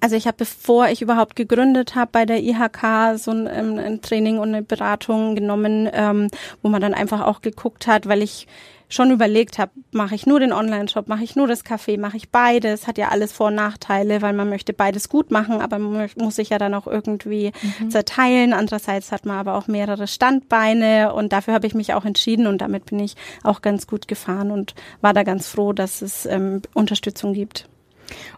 Also 0.00 0.16
ich 0.16 0.26
habe, 0.26 0.36
bevor 0.36 0.88
ich 0.88 1.00
überhaupt 1.02 1.34
gegründet 1.34 1.94
habe, 1.94 2.10
bei 2.12 2.26
der 2.26 2.42
IHK 2.42 3.18
so 3.18 3.30
ein, 3.30 3.48
ähm, 3.50 3.78
ein 3.78 4.02
Training 4.02 4.38
und 4.38 4.48
eine 4.48 4.62
Beratung 4.62 5.34
genommen, 5.34 5.88
ähm, 5.92 6.28
wo 6.62 6.68
man 6.68 6.82
dann 6.82 6.94
einfach 6.94 7.22
auch 7.22 7.40
geguckt 7.40 7.86
hat, 7.86 8.06
weil 8.06 8.22
ich 8.22 8.46
schon 8.88 9.10
überlegt 9.10 9.58
habe, 9.58 9.72
mache 9.92 10.14
ich 10.14 10.26
nur 10.26 10.40
den 10.40 10.52
Online-Shop, 10.52 11.08
mache 11.08 11.22
ich 11.22 11.36
nur 11.36 11.46
das 11.46 11.64
Café, 11.64 11.98
mache 11.98 12.16
ich 12.16 12.30
beides, 12.30 12.86
hat 12.86 12.96
ja 12.96 13.08
alles 13.08 13.32
Vor- 13.32 13.48
und 13.48 13.54
Nachteile, 13.54 14.22
weil 14.22 14.32
man 14.32 14.48
möchte 14.48 14.72
beides 14.72 15.08
gut 15.08 15.30
machen, 15.30 15.60
aber 15.60 15.78
man 15.78 16.08
muss 16.16 16.36
sich 16.36 16.48
ja 16.48 16.58
dann 16.58 16.74
auch 16.74 16.86
irgendwie 16.86 17.52
mhm. 17.80 17.90
zerteilen. 17.90 18.52
Andererseits 18.52 19.12
hat 19.12 19.26
man 19.26 19.36
aber 19.36 19.54
auch 19.54 19.66
mehrere 19.66 20.06
Standbeine 20.06 21.12
und 21.12 21.32
dafür 21.32 21.54
habe 21.54 21.66
ich 21.66 21.74
mich 21.74 21.92
auch 21.92 22.04
entschieden 22.04 22.46
und 22.46 22.58
damit 22.58 22.86
bin 22.86 22.98
ich 22.98 23.14
auch 23.44 23.60
ganz 23.60 23.86
gut 23.86 24.08
gefahren 24.08 24.50
und 24.50 24.74
war 25.02 25.12
da 25.12 25.22
ganz 25.22 25.48
froh, 25.48 25.72
dass 25.72 26.00
es 26.00 26.24
ähm, 26.24 26.62
Unterstützung 26.72 27.34
gibt. 27.34 27.68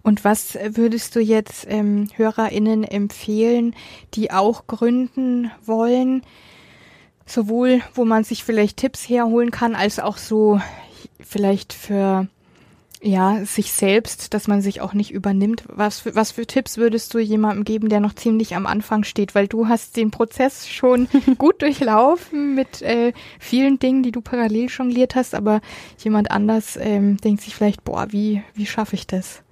Und 0.02 0.24
was 0.24 0.58
würdest 0.70 1.14
du 1.14 1.20
jetzt 1.20 1.66
ähm, 1.68 2.08
HörerInnen 2.16 2.82
empfehlen, 2.82 3.76
die 4.14 4.32
auch 4.32 4.66
gründen 4.66 5.52
wollen? 5.64 6.22
Sowohl, 7.30 7.80
wo 7.94 8.04
man 8.04 8.24
sich 8.24 8.44
vielleicht 8.44 8.76
Tipps 8.76 9.08
herholen 9.08 9.50
kann, 9.50 9.74
als 9.74 9.98
auch 9.98 10.16
so 10.16 10.60
vielleicht 11.20 11.72
für 11.72 12.28
ja, 13.02 13.44
sich 13.46 13.72
selbst, 13.72 14.34
dass 14.34 14.46
man 14.46 14.60
sich 14.60 14.82
auch 14.82 14.92
nicht 14.92 15.10
übernimmt. 15.10 15.64
Was 15.68 16.00
für, 16.00 16.14
was 16.14 16.32
für 16.32 16.46
Tipps 16.46 16.76
würdest 16.76 17.14
du 17.14 17.18
jemandem 17.18 17.64
geben, 17.64 17.88
der 17.88 18.00
noch 18.00 18.14
ziemlich 18.14 18.54
am 18.54 18.66
Anfang 18.66 19.04
steht? 19.04 19.34
Weil 19.34 19.48
du 19.48 19.68
hast 19.68 19.96
den 19.96 20.10
Prozess 20.10 20.68
schon 20.68 21.08
gut 21.38 21.62
durchlaufen 21.62 22.54
mit 22.54 22.82
äh, 22.82 23.12
vielen 23.38 23.78
Dingen, 23.78 24.02
die 24.02 24.12
du 24.12 24.20
parallel 24.20 24.68
jongliert 24.68 25.14
hast, 25.14 25.34
aber 25.34 25.62
jemand 25.98 26.30
anders 26.30 26.76
ähm, 26.76 27.16
denkt 27.16 27.42
sich 27.42 27.54
vielleicht, 27.54 27.84
boah, 27.84 28.08
wie, 28.10 28.42
wie 28.54 28.66
schaffe 28.66 28.96
ich 28.96 29.06
das? 29.06 29.42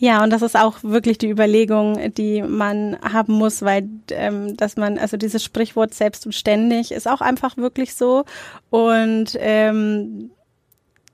Ja, 0.00 0.22
und 0.22 0.30
das 0.30 0.42
ist 0.42 0.56
auch 0.56 0.78
wirklich 0.82 1.18
die 1.18 1.28
Überlegung, 1.28 2.14
die 2.14 2.40
man 2.42 2.96
haben 3.02 3.32
muss, 3.32 3.62
weil 3.62 3.88
ähm, 4.10 4.56
dass 4.56 4.76
man, 4.76 4.96
also 4.96 5.16
dieses 5.16 5.42
Sprichwort 5.42 5.92
selbst 5.92 6.24
und 6.24 6.32
ständig 6.32 6.92
ist 6.92 7.08
auch 7.08 7.20
einfach 7.20 7.56
wirklich 7.56 7.94
so. 7.94 8.24
Und 8.70 9.36
ähm, 9.40 10.30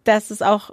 das 0.05 0.31
ist 0.31 0.43
auch 0.45 0.71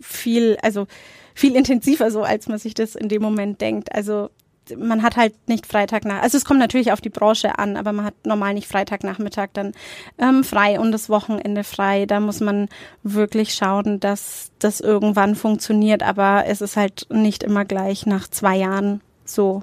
viel, 0.00 0.56
also 0.62 0.86
viel 1.34 1.56
intensiver 1.56 2.12
so, 2.12 2.22
als 2.22 2.46
man 2.46 2.58
sich 2.58 2.74
das 2.74 2.94
in 2.94 3.08
dem 3.08 3.22
Moment 3.22 3.60
denkt. 3.60 3.92
Also 3.92 4.30
man 4.76 5.02
hat 5.02 5.16
halt 5.16 5.34
nicht 5.48 5.66
Freitag 5.66 6.04
nach, 6.04 6.22
also 6.22 6.36
es 6.36 6.44
kommt 6.44 6.60
natürlich 6.60 6.92
auf 6.92 7.00
die 7.00 7.10
Branche 7.10 7.58
an, 7.58 7.76
aber 7.76 7.92
man 7.92 8.04
hat 8.04 8.14
normal 8.24 8.54
nicht 8.54 8.68
Freitagnachmittag 8.68 9.48
dann 9.52 9.72
ähm, 10.18 10.44
frei 10.44 10.78
und 10.78 10.92
das 10.92 11.08
Wochenende 11.08 11.64
frei. 11.64 12.06
Da 12.06 12.20
muss 12.20 12.40
man 12.40 12.68
wirklich 13.02 13.54
schauen, 13.54 14.00
dass 14.00 14.52
das 14.58 14.80
irgendwann 14.80 15.34
funktioniert, 15.34 16.02
aber 16.02 16.44
es 16.46 16.60
ist 16.60 16.76
halt 16.76 17.06
nicht 17.10 17.42
immer 17.42 17.64
gleich 17.64 18.06
nach 18.06 18.28
zwei 18.28 18.56
Jahren 18.56 19.00
so. 19.24 19.62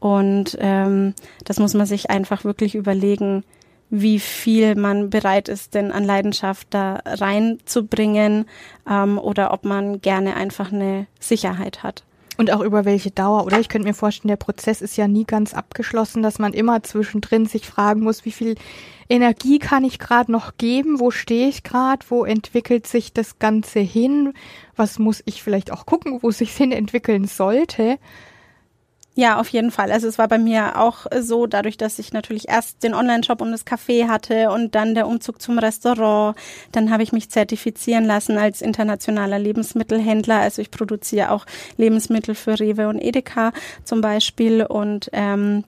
Und 0.00 0.56
ähm, 0.60 1.14
das 1.44 1.60
muss 1.60 1.74
man 1.74 1.86
sich 1.86 2.10
einfach 2.10 2.44
wirklich 2.44 2.74
überlegen, 2.74 3.44
wie 3.88 4.18
viel 4.18 4.74
man 4.74 5.10
bereit 5.10 5.48
ist, 5.48 5.74
denn 5.74 5.92
an 5.92 6.04
Leidenschaft 6.04 6.66
da 6.70 7.00
reinzubringen 7.04 8.46
ähm, 8.90 9.18
oder 9.18 9.52
ob 9.52 9.64
man 9.64 10.00
gerne 10.00 10.34
einfach 10.34 10.72
eine 10.72 11.06
Sicherheit 11.20 11.82
hat. 11.82 12.02
Und 12.38 12.50
auch 12.50 12.60
über 12.60 12.84
welche 12.84 13.10
Dauer, 13.10 13.44
oder? 13.44 13.60
Ich 13.60 13.68
könnte 13.68 13.86
mir 13.86 13.94
vorstellen, 13.94 14.28
der 14.28 14.36
Prozess 14.36 14.80
ist 14.80 14.96
ja 14.96 15.06
nie 15.06 15.24
ganz 15.24 15.52
abgeschlossen, 15.52 16.22
dass 16.22 16.38
man 16.38 16.54
immer 16.54 16.82
zwischendrin 16.82 17.46
sich 17.46 17.66
fragen 17.66 18.00
muss, 18.00 18.24
wie 18.24 18.32
viel 18.32 18.54
Energie 19.08 19.58
kann 19.58 19.84
ich 19.84 19.98
gerade 19.98 20.32
noch 20.32 20.56
geben, 20.56 20.98
wo 20.98 21.10
stehe 21.10 21.48
ich 21.48 21.62
gerade, 21.62 22.06
wo 22.08 22.24
entwickelt 22.24 22.86
sich 22.86 23.12
das 23.12 23.38
Ganze 23.38 23.80
hin, 23.80 24.32
was 24.76 24.98
muss 24.98 25.22
ich 25.26 25.42
vielleicht 25.42 25.70
auch 25.70 25.84
gucken, 25.84 26.20
wo 26.22 26.30
sich 26.30 26.56
hin 26.56 26.72
entwickeln 26.72 27.26
sollte. 27.26 27.98
Ja, 29.14 29.38
auf 29.38 29.48
jeden 29.48 29.70
Fall. 29.70 29.92
Also 29.92 30.08
es 30.08 30.16
war 30.16 30.26
bei 30.26 30.38
mir 30.38 30.80
auch 30.80 31.04
so, 31.20 31.46
dadurch, 31.46 31.76
dass 31.76 31.98
ich 31.98 32.14
natürlich 32.14 32.48
erst 32.48 32.82
den 32.82 32.94
Online-Shop 32.94 33.42
und 33.42 33.52
das 33.52 33.66
Café 33.66 34.08
hatte 34.08 34.50
und 34.50 34.74
dann 34.74 34.94
der 34.94 35.06
Umzug 35.06 35.42
zum 35.42 35.58
Restaurant. 35.58 36.34
Dann 36.72 36.90
habe 36.90 37.02
ich 37.02 37.12
mich 37.12 37.28
zertifizieren 37.28 38.06
lassen 38.06 38.38
als 38.38 38.62
internationaler 38.62 39.38
Lebensmittelhändler. 39.38 40.38
Also 40.38 40.62
ich 40.62 40.70
produziere 40.70 41.30
auch 41.30 41.44
Lebensmittel 41.76 42.34
für 42.34 42.58
Rewe 42.58 42.88
und 42.88 43.00
Edeka 43.00 43.52
zum 43.84 44.00
Beispiel 44.00 44.64
und 44.64 45.10
ähm, 45.12 45.64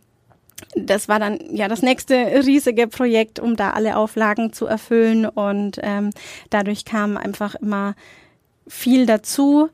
das 0.75 1.09
war 1.09 1.19
dann 1.19 1.39
ja 1.51 1.69
das 1.69 1.83
nächste 1.83 2.15
riesige 2.15 2.87
Projekt, 2.87 3.41
um 3.41 3.57
da 3.57 3.71
alle 3.71 3.99
Auflagen 3.99 4.55
zu 4.55 4.65
erfüllen 4.67 5.27
und 5.27 5.79
ähm, 5.83 6.11
dadurch 6.49 6.87
kam 6.87 7.19
einfach 7.19 7.55
immer 7.57 7.95
viel 8.67 9.05
dazu 9.05 9.69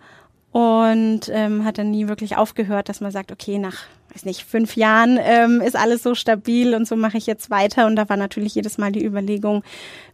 und 0.52 1.30
ähm, 1.30 1.64
hat 1.64 1.78
dann 1.78 1.90
nie 1.90 2.08
wirklich 2.08 2.36
aufgehört, 2.36 2.88
dass 2.88 3.00
man 3.00 3.12
sagt, 3.12 3.32
okay, 3.32 3.58
nach 3.58 3.84
weiß 4.12 4.24
nicht, 4.24 4.44
fünf 4.44 4.76
Jahren 4.76 5.18
ähm, 5.22 5.60
ist 5.60 5.76
alles 5.76 6.02
so 6.02 6.14
stabil 6.14 6.74
und 6.74 6.86
so 6.86 6.96
mache 6.96 7.16
ich 7.16 7.26
jetzt 7.26 7.50
weiter. 7.50 7.86
Und 7.86 7.96
da 7.96 8.08
war 8.08 8.16
natürlich 8.16 8.54
jedes 8.54 8.76
Mal 8.76 8.92
die 8.92 9.04
Überlegung, 9.04 9.62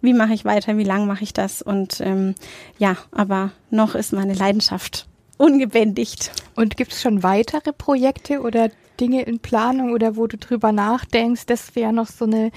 wie 0.01 0.13
mache 0.13 0.35
ich 0.35 0.45
weiter, 0.45 0.77
wie 0.77 0.85
lang 0.85 1.07
mache 1.07 1.25
ich 1.25 1.33
das? 1.33 1.63
Und 1.63 2.01
ähm, 2.01 2.35
ja, 2.79 2.97
aber 3.11 3.53
noch 3.71 3.95
ist 3.95 4.13
meine 4.13 4.35
Leidenschaft 4.35 5.07
ungebändigt. 5.37 6.33
Und 6.55 6.77
gibt 6.77 6.93
es 6.93 7.03
schon 7.03 7.23
weitere 7.23 7.73
Projekte 7.73 8.41
oder 8.41 8.71
Dinge 9.01 9.23
in 9.23 9.41
Planung 9.41 9.93
oder 9.93 10.17
wo 10.17 10.27
du 10.27 10.39
drüber 10.39 10.73
nachdenkst, 10.73 11.47
das 11.47 11.77
wäre 11.77 11.93
noch 11.93 12.07
so 12.07 12.25
eine 12.25 12.51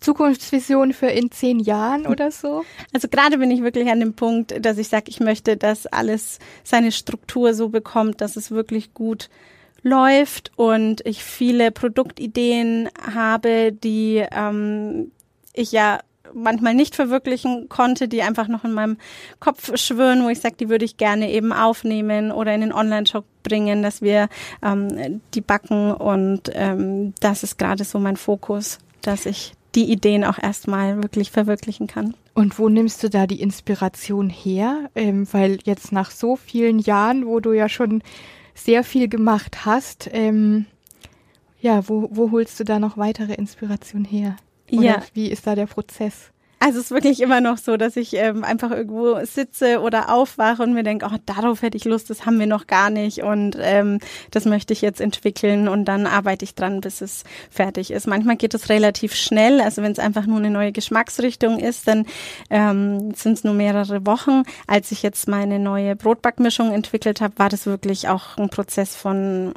Zukunftsvision 0.00 0.92
für 0.92 1.06
in 1.06 1.30
zehn 1.30 1.60
Jahren 1.60 2.06
oder 2.08 2.30
so? 2.30 2.64
Also 2.92 3.08
gerade 3.08 3.38
bin 3.38 3.50
ich 3.50 3.62
wirklich 3.62 3.88
an 3.88 4.00
dem 4.00 4.14
Punkt, 4.14 4.54
dass 4.64 4.78
ich 4.78 4.88
sage, 4.88 5.04
ich 5.08 5.20
möchte, 5.20 5.56
dass 5.56 5.86
alles 5.86 6.38
seine 6.62 6.92
Struktur 6.92 7.54
so 7.54 7.68
bekommt, 7.68 8.20
dass 8.20 8.36
es 8.36 8.50
wirklich 8.50 8.94
gut 8.94 9.30
läuft 9.82 10.50
und 10.56 11.06
ich 11.06 11.22
viele 11.22 11.70
Produktideen 11.70 12.88
habe, 13.14 13.70
die 13.70 14.24
ähm, 14.32 15.12
ich 15.52 15.72
ja 15.72 16.00
manchmal 16.34 16.74
nicht 16.74 16.94
verwirklichen 16.94 17.68
konnte, 17.68 18.08
die 18.08 18.22
einfach 18.22 18.48
noch 18.48 18.64
in 18.64 18.72
meinem 18.72 18.96
Kopf 19.40 19.76
schwirren, 19.76 20.24
wo 20.24 20.28
ich 20.28 20.40
sage, 20.40 20.56
die 20.58 20.68
würde 20.68 20.84
ich 20.84 20.96
gerne 20.96 21.30
eben 21.30 21.52
aufnehmen 21.52 22.32
oder 22.32 22.54
in 22.54 22.60
den 22.60 22.72
Online-Shop 22.72 23.24
bringen, 23.42 23.82
dass 23.82 24.02
wir 24.02 24.28
ähm, 24.62 25.20
die 25.34 25.40
backen 25.40 25.92
und 25.92 26.50
ähm, 26.52 27.14
das 27.20 27.42
ist 27.42 27.58
gerade 27.58 27.84
so 27.84 27.98
mein 27.98 28.16
Fokus, 28.16 28.78
dass 29.02 29.26
ich 29.26 29.54
die 29.74 29.90
Ideen 29.90 30.24
auch 30.24 30.38
erstmal 30.38 31.02
wirklich 31.02 31.30
verwirklichen 31.30 31.86
kann. 31.86 32.14
Und 32.34 32.58
wo 32.58 32.68
nimmst 32.68 33.02
du 33.02 33.10
da 33.10 33.26
die 33.26 33.40
Inspiration 33.40 34.30
her? 34.30 34.90
Ähm, 34.94 35.26
weil 35.32 35.58
jetzt 35.64 35.92
nach 35.92 36.10
so 36.10 36.36
vielen 36.36 36.78
Jahren, 36.78 37.26
wo 37.26 37.40
du 37.40 37.52
ja 37.52 37.68
schon 37.68 38.02
sehr 38.54 38.84
viel 38.84 39.08
gemacht 39.08 39.64
hast, 39.64 40.08
ähm, 40.12 40.66
ja, 41.60 41.88
wo, 41.88 42.08
wo 42.12 42.30
holst 42.30 42.60
du 42.60 42.64
da 42.64 42.78
noch 42.78 42.96
weitere 42.96 43.34
Inspiration 43.34 44.04
her? 44.04 44.36
Oder 44.78 44.86
ja. 44.86 45.02
wie 45.12 45.28
ist 45.30 45.46
da 45.46 45.54
der 45.54 45.66
Prozess? 45.66 46.30
Also 46.64 46.78
es 46.78 46.86
ist 46.86 46.90
wirklich 46.92 47.20
immer 47.20 47.42
noch 47.42 47.58
so, 47.58 47.76
dass 47.76 47.94
ich 47.94 48.14
ähm, 48.14 48.42
einfach 48.42 48.70
irgendwo 48.70 49.22
sitze 49.26 49.82
oder 49.82 50.10
aufwache 50.10 50.62
und 50.62 50.72
mir 50.72 50.82
denke, 50.82 51.06
oh, 51.12 51.18
darauf 51.26 51.60
hätte 51.60 51.76
ich 51.76 51.84
Lust, 51.84 52.08
das 52.08 52.24
haben 52.24 52.40
wir 52.40 52.46
noch 52.46 52.66
gar 52.66 52.88
nicht 52.88 53.22
und 53.22 53.58
ähm, 53.60 53.98
das 54.30 54.46
möchte 54.46 54.72
ich 54.72 54.80
jetzt 54.80 55.02
entwickeln 55.02 55.68
und 55.68 55.84
dann 55.84 56.06
arbeite 56.06 56.42
ich 56.42 56.54
dran, 56.54 56.80
bis 56.80 57.02
es 57.02 57.24
fertig 57.50 57.90
ist. 57.90 58.06
Manchmal 58.06 58.36
geht 58.36 58.54
es 58.54 58.70
relativ 58.70 59.14
schnell, 59.14 59.60
also 59.60 59.82
wenn 59.82 59.92
es 59.92 59.98
einfach 59.98 60.24
nur 60.24 60.38
eine 60.38 60.48
neue 60.48 60.72
Geschmacksrichtung 60.72 61.58
ist, 61.58 61.86
dann 61.86 62.06
ähm, 62.48 63.12
sind 63.14 63.34
es 63.34 63.44
nur 63.44 63.52
mehrere 63.52 64.06
Wochen. 64.06 64.44
Als 64.66 64.90
ich 64.90 65.02
jetzt 65.02 65.28
meine 65.28 65.58
neue 65.58 65.96
Brotbackmischung 65.96 66.72
entwickelt 66.72 67.20
habe, 67.20 67.38
war 67.38 67.50
das 67.50 67.66
wirklich 67.66 68.08
auch 68.08 68.38
ein 68.38 68.48
Prozess 68.48 68.96
von 68.96 69.52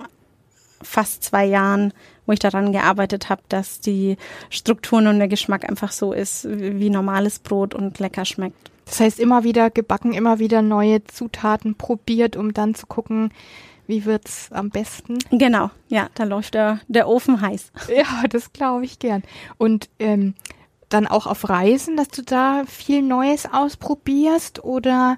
fast 0.81 1.23
zwei 1.23 1.45
Jahren, 1.45 1.93
wo 2.27 2.33
ich 2.33 2.39
daran 2.39 2.71
gearbeitet 2.71 3.29
habe, 3.29 3.41
dass 3.49 3.79
die 3.79 4.17
Strukturen 4.51 5.07
und 5.07 5.17
der 5.17 5.27
Geschmack 5.27 5.67
einfach 5.67 5.91
so 5.91 6.13
ist 6.13 6.47
wie 6.47 6.91
normales 6.91 7.39
Brot 7.39 7.73
und 7.73 7.97
lecker 7.97 8.25
schmeckt. 8.25 8.69
Das 8.85 8.99
heißt, 8.99 9.19
immer 9.19 9.43
wieder 9.43 9.69
gebacken, 9.69 10.13
immer 10.13 10.39
wieder 10.39 10.61
neue 10.61 11.03
Zutaten 11.03 11.75
probiert, 11.75 12.37
um 12.37 12.53
dann 12.53 12.75
zu 12.75 12.85
gucken, 12.85 13.31
wie 13.87 14.05
wird's 14.05 14.49
am 14.51 14.69
besten? 14.69 15.17
Genau, 15.31 15.71
ja, 15.87 16.09
da 16.13 16.25
läuft 16.25 16.53
der, 16.53 16.81
der 16.87 17.07
Ofen 17.07 17.41
heiß. 17.41 17.71
Ja, 17.95 18.27
das 18.29 18.53
glaube 18.53 18.85
ich 18.85 18.99
gern. 18.99 19.23
Und 19.57 19.89
ähm, 19.99 20.35
dann 20.89 21.07
auch 21.07 21.25
auf 21.25 21.49
Reisen, 21.49 21.97
dass 21.97 22.09
du 22.09 22.21
da 22.21 22.63
viel 22.67 23.01
Neues 23.01 23.47
ausprobierst 23.51 24.63
oder 24.63 25.17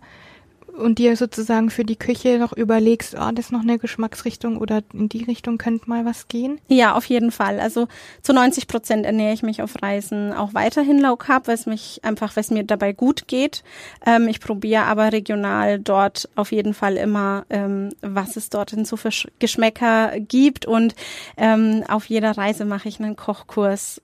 und 0.80 1.00
dir 1.00 1.16
sozusagen 1.16 1.70
für 1.70 1.84
die 1.84 1.96
Küche 1.96 2.40
noch 2.40 2.54
überlegst, 2.54 3.16
oh, 3.16 3.32
das 3.34 3.46
ist 3.46 3.52
noch 3.52 3.62
eine 3.62 3.78
Geschmacksrichtung 3.78 4.58
oder 4.58 4.82
in 4.94 5.10
die 5.10 5.24
Richtung 5.24 5.58
könnte 5.58 5.90
mal 5.90 6.06
was 6.06 6.28
gehen? 6.28 6.60
Ja, 6.68 6.96
auf 6.96 7.06
jeden 7.06 7.32
Fall. 7.32 7.60
Also 7.60 7.88
zu 8.22 8.34
90 8.34 8.68
Prozent 8.68 9.06
ernähre 9.06 9.34
ich 9.34 9.44
mich 9.44 9.62
auf 9.62 9.82
Reisen 9.82 10.34
auch 10.34 10.54
weiterhin 10.54 11.00
low 11.00 11.16
carb, 11.16 11.48
weil 11.48 11.56
es 11.56 11.66
mich 11.66 12.00
einfach, 12.04 12.36
weil 12.36 12.42
es 12.42 12.52
mir 12.52 12.64
dabei 12.64 12.94
gut 12.94 13.28
geht. 13.28 13.64
Ähm, 14.06 14.28
ich 14.28 14.40
probiere 14.40 14.86
aber 14.86 15.12
regional 15.12 15.80
dort 15.80 16.30
auf 16.36 16.52
jeden 16.52 16.74
Fall 16.74 16.98
immer, 16.98 17.46
ähm, 17.50 17.90
was 18.02 18.36
es 18.36 18.50
dort 18.50 18.74
in 18.74 18.86
so 18.86 18.98
für 18.98 19.10
Geschmäcker 19.40 20.20
gibt 20.20 20.66
und 20.66 20.96
ähm, 21.38 21.84
auf 21.88 22.06
jeder 22.06 22.38
Reise 22.38 22.66
mache 22.66 22.90
ich 22.90 23.00
einen 23.00 23.16
Kochkurs 23.16 24.02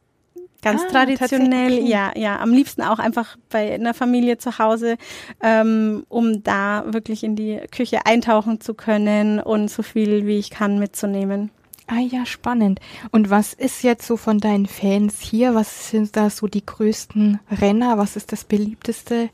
Ganz 0.65 0.81
ah, 0.81 0.91
traditionell, 0.91 1.87
ja, 1.87 2.11
ja. 2.15 2.39
Am 2.39 2.51
liebsten 2.51 2.81
auch 2.81 2.97
einfach 2.97 3.37
bei 3.51 3.75
einer 3.75 3.93
Familie 3.93 4.39
zu 4.39 4.57
Hause, 4.57 4.97
ähm, 5.39 6.07
um 6.09 6.41
da 6.41 6.85
wirklich 6.87 7.23
in 7.23 7.35
die 7.35 7.61
Küche 7.69 8.07
eintauchen 8.07 8.59
zu 8.59 8.73
können 8.73 9.39
und 9.39 9.69
so 9.69 9.83
viel 9.83 10.25
wie 10.25 10.39
ich 10.39 10.49
kann 10.49 10.79
mitzunehmen. 10.79 11.51
Ah 11.85 11.99
ja, 11.99 12.25
spannend. 12.25 12.79
Und 13.11 13.29
was 13.29 13.53
ist 13.53 13.83
jetzt 13.83 14.07
so 14.07 14.17
von 14.17 14.39
deinen 14.39 14.65
Fans 14.65 15.21
hier? 15.21 15.53
Was 15.53 15.91
sind 15.91 16.17
da 16.17 16.31
so 16.31 16.47
die 16.47 16.65
größten 16.65 17.39
Renner? 17.61 17.99
Was 17.99 18.15
ist 18.15 18.31
das 18.31 18.43
beliebteste 18.43 19.29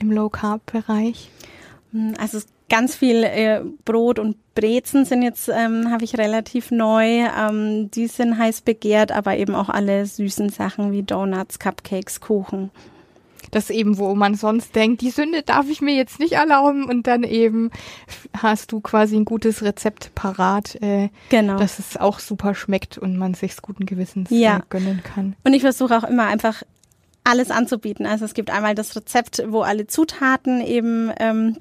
im 0.00 0.10
Low 0.10 0.30
Carb 0.30 0.66
Bereich? 0.72 1.30
Hm, 1.92 2.14
also 2.18 2.40
ganz 2.72 2.96
viel 2.96 3.22
äh, 3.22 3.60
Brot 3.84 4.18
und 4.18 4.54
Brezen 4.54 5.04
sind 5.04 5.20
jetzt, 5.20 5.50
ähm, 5.50 5.90
habe 5.90 6.04
ich 6.04 6.16
relativ 6.16 6.70
neu. 6.70 7.26
Ähm, 7.38 7.90
die 7.90 8.06
sind 8.06 8.38
heiß 8.38 8.62
begehrt, 8.62 9.12
aber 9.12 9.36
eben 9.36 9.54
auch 9.54 9.68
alle 9.68 10.06
süßen 10.06 10.48
Sachen 10.48 10.90
wie 10.90 11.02
Donuts, 11.02 11.58
Cupcakes, 11.58 12.22
Kuchen. 12.22 12.70
Das 13.50 13.68
eben, 13.68 13.98
wo 13.98 14.14
man 14.14 14.36
sonst 14.36 14.74
denkt, 14.74 15.02
die 15.02 15.10
Sünde 15.10 15.42
darf 15.42 15.68
ich 15.68 15.82
mir 15.82 15.94
jetzt 15.94 16.18
nicht 16.18 16.32
erlauben 16.32 16.84
und 16.84 17.06
dann 17.06 17.24
eben 17.24 17.70
hast 18.34 18.72
du 18.72 18.80
quasi 18.80 19.16
ein 19.16 19.26
gutes 19.26 19.62
Rezept 19.62 20.14
parat, 20.14 20.76
äh, 20.80 21.10
genau. 21.28 21.58
dass 21.58 21.78
es 21.78 21.98
auch 21.98 22.20
super 22.20 22.54
schmeckt 22.54 22.96
und 22.96 23.18
man 23.18 23.34
sich's 23.34 23.60
guten 23.60 23.84
Gewissens 23.84 24.30
ja. 24.30 24.56
äh, 24.56 24.60
gönnen 24.70 25.02
kann. 25.02 25.36
Und 25.44 25.52
ich 25.52 25.60
versuche 25.60 25.94
auch 25.98 26.04
immer 26.04 26.24
einfach 26.24 26.62
alles 27.22 27.50
anzubieten. 27.50 28.06
Also 28.06 28.24
es 28.24 28.32
gibt 28.32 28.50
einmal 28.50 28.74
das 28.74 28.96
Rezept, 28.96 29.42
wo 29.48 29.60
alle 29.60 29.86
Zutaten 29.86 30.62
eben 30.62 31.12
ähm, 31.20 31.58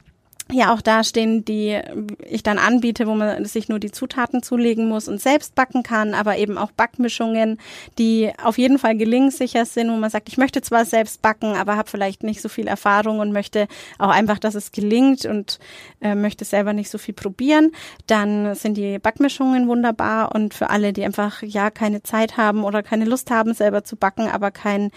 ja 0.54 0.74
auch 0.74 0.82
da 0.82 1.04
stehen, 1.04 1.46
die 1.46 1.80
ich 2.26 2.44
dann 2.44 2.58
anbiete, 2.58 3.08
wo 3.08 3.16
man 3.16 3.46
sich 3.46 3.70
nur 3.70 3.80
die 3.80 3.92
Zutaten 3.92 4.44
zulegen 4.44 4.88
muss 4.88 5.08
und 5.08 5.22
selbst 5.22 5.56
backen 5.56 5.84
kann, 5.84 6.14
aber 6.14 6.38
eben 6.38 6.58
auch 6.58 6.72
Backmischungen, 6.72 7.60
die 7.98 8.32
auf 8.44 8.58
jeden 8.58 8.80
Fall 8.80 8.96
gelingsicher 8.96 9.66
sind, 9.66 9.90
wo 9.90 9.96
man 9.96 10.10
sagt, 10.10 10.30
ich 10.30 10.38
möchte 10.38 10.62
zwar 10.62 10.86
selbst 10.86 11.22
backen, 11.22 11.56
aber 11.56 11.78
habe 11.78 11.90
vielleicht 11.90 12.24
nicht 12.24 12.42
so 12.42 12.50
viel 12.50 12.68
Erfahrung 12.68 13.20
und 13.20 13.32
möchte 13.32 13.68
auch 14.00 14.10
einfach, 14.10 14.40
dass 14.40 14.56
es 14.56 14.72
gelingt 14.72 15.26
und 15.26 15.60
äh, 16.02 16.16
möchte 16.16 16.46
selber 16.46 16.74
nicht 16.74 16.90
so 16.90 16.98
viel 16.98 17.14
probieren. 17.14 17.72
Dann 18.08 18.56
sind 18.56 18.76
die 18.76 19.00
Backmischungen 19.00 19.68
wunderbar 19.68 20.34
und 20.34 20.54
für 20.54 20.70
alle, 20.70 20.94
die 20.94 21.04
einfach 21.04 21.42
ja 21.44 21.70
keine 21.70 22.04
Zeit 22.04 22.38
haben 22.38 22.64
oder 22.64 22.84
keine 22.84 23.06
Lust 23.06 23.32
haben, 23.32 23.54
selber 23.54 23.84
zu 23.84 23.96
backen, 23.96 24.28
aber 24.28 24.52
kein 24.52 24.92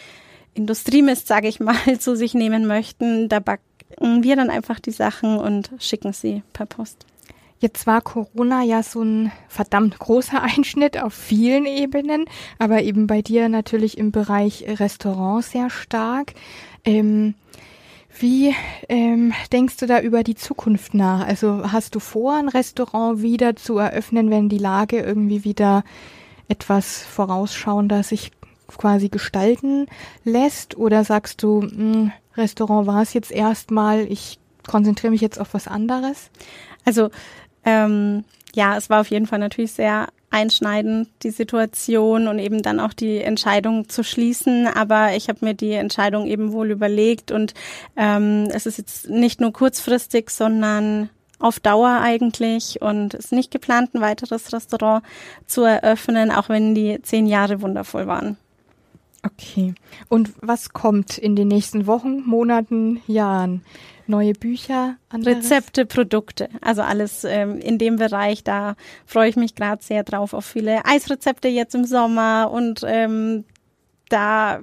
Industriemist, 0.55 1.27
sage 1.27 1.49
ich 1.49 1.61
mal, 1.61 1.77
zu 1.99 2.17
sich 2.17 2.35
nehmen 2.35 2.67
möchten, 2.67 3.29
da 3.29 3.41
backt 3.41 3.65
wir 4.01 4.37
dann 4.37 4.51
einfach 4.51 4.81
die 4.81 4.91
Sachen 4.91 5.39
und 5.39 5.71
schicken 5.79 6.13
sie 6.13 6.43
per 6.53 6.67
Post. 6.67 7.07
Jetzt 7.61 7.87
war 7.87 8.03
Corona 8.03 8.63
ja 8.63 8.83
so 8.83 9.03
ein 9.03 9.33
verdammt 9.49 9.99
großer 9.99 10.43
Einschnitt 10.57 11.03
auf 11.03 11.15
vielen 11.15 11.67
Ebenen, 11.67 12.27
aber 12.59 12.83
eben 12.83 13.07
bei 13.07 13.23
dir 13.23 13.49
natürlich 13.49 13.97
im 13.97 14.13
Bereich 14.13 14.65
Restaurant 14.69 15.45
sehr 15.45 15.71
stark. 15.71 16.35
Ähm, 16.85 17.35
wie 18.19 18.55
ähm, 18.89 19.33
denkst 19.53 19.79
du 19.79 19.87
da 19.87 20.01
über 20.01 20.23
die 20.23 20.37
Zukunft 20.37 20.95
nach? 20.95 21.27
Also 21.27 21.73
hast 21.73 21.95
du 21.95 22.01
vor, 22.01 22.37
ein 22.37 22.49
Restaurant 22.49 23.23
wieder 23.23 23.57
zu 23.57 23.79
eröffnen, 23.79 24.31
wenn 24.31 24.49
die 24.49 24.59
Lage 24.59 25.01
irgendwie 25.01 25.43
wieder 25.43 25.85
etwas 26.49 27.03
vorausschauender 27.03 28.03
sich 28.03 28.31
quasi 28.79 29.09
gestalten 29.09 29.87
lässt? 30.25 30.77
Oder 30.77 31.05
sagst 31.05 31.43
du, 31.43 31.61
mh, 31.63 31.71
hm, 31.71 32.13
Restaurant 32.37 32.87
war 32.87 33.03
es 33.03 33.13
jetzt 33.13 33.31
erstmal, 33.31 34.01
ich 34.11 34.39
konzentriere 34.67 35.11
mich 35.11 35.21
jetzt 35.21 35.41
auf 35.41 35.55
was 35.55 35.69
anderes? 35.69 36.31
Also 36.85 37.11
ähm, 37.65 38.25
ja, 38.55 38.77
es 38.77 38.91
war 38.91 39.01
auf 39.01 39.09
jeden 39.09 39.27
Fall 39.27 39.39
natürlich 39.39 39.73
sehr 39.73 40.09
einschneidend, 40.31 41.09
die 41.23 41.31
Situation 41.31 42.27
und 42.27 42.41
eben 42.41 42.63
dann 42.63 42.81
auch 42.81 42.93
die 42.93 43.19
Entscheidung 43.19 43.89
zu 43.89 44.03
schließen. 44.03 44.67
Aber 44.67 45.15
ich 45.15 45.29
habe 45.29 45.45
mir 45.45 45.55
die 45.55 45.73
Entscheidung 45.73 46.27
eben 46.27 46.53
wohl 46.53 46.71
überlegt 46.71 47.31
und 47.31 47.55
ähm, 47.97 48.49
es 48.53 48.67
ist 48.67 48.79
jetzt 48.79 49.09
nicht 49.09 49.41
nur 49.41 49.53
kurzfristig, 49.53 50.31
sondern 50.31 51.09
auf 51.39 51.61
Dauer 51.61 52.01
eigentlich 52.01 52.81
und 52.81 53.15
ist 53.15 53.33
nicht 53.33 53.51
geplant, 53.51 53.95
ein 53.95 54.01
weiteres 54.01 54.53
Restaurant 54.53 55.05
zu 55.47 55.63
eröffnen, 55.63 56.31
auch 56.31 56.49
wenn 56.49 56.75
die 56.75 57.01
zehn 57.03 57.27
Jahre 57.27 57.61
wundervoll 57.61 58.07
waren. 58.07 58.37
Okay. 59.25 59.75
Und 60.09 60.33
was 60.41 60.71
kommt 60.71 61.17
in 61.19 61.35
den 61.35 61.49
nächsten 61.49 61.87
Wochen, 61.87 62.23
Monaten, 62.27 63.03
Jahren? 63.07 63.65
Neue 64.07 64.35
Bücher, 64.35 64.97
anderes? 65.09 65.39
Rezepte, 65.39 65.87
Produkte, 65.87 66.51
also 66.61 66.83
alles 66.83 67.25
ähm, 67.25 67.59
in 67.59 67.79
dem 67.79 67.97
Bereich. 67.97 68.45
Da 68.45 68.77
freue 69.07 69.31
ich 69.31 69.37
mich 69.37 69.55
gerade 69.55 69.83
sehr 69.83 70.05
drauf 70.05 70.35
auf 70.35 70.45
viele 70.45 70.85
Eisrezepte 70.85 71.49
jetzt 71.49 71.75
im 71.75 71.87
Sommer 71.87 72.51
und 72.53 72.83
ähm, 72.87 73.45
da 74.11 74.61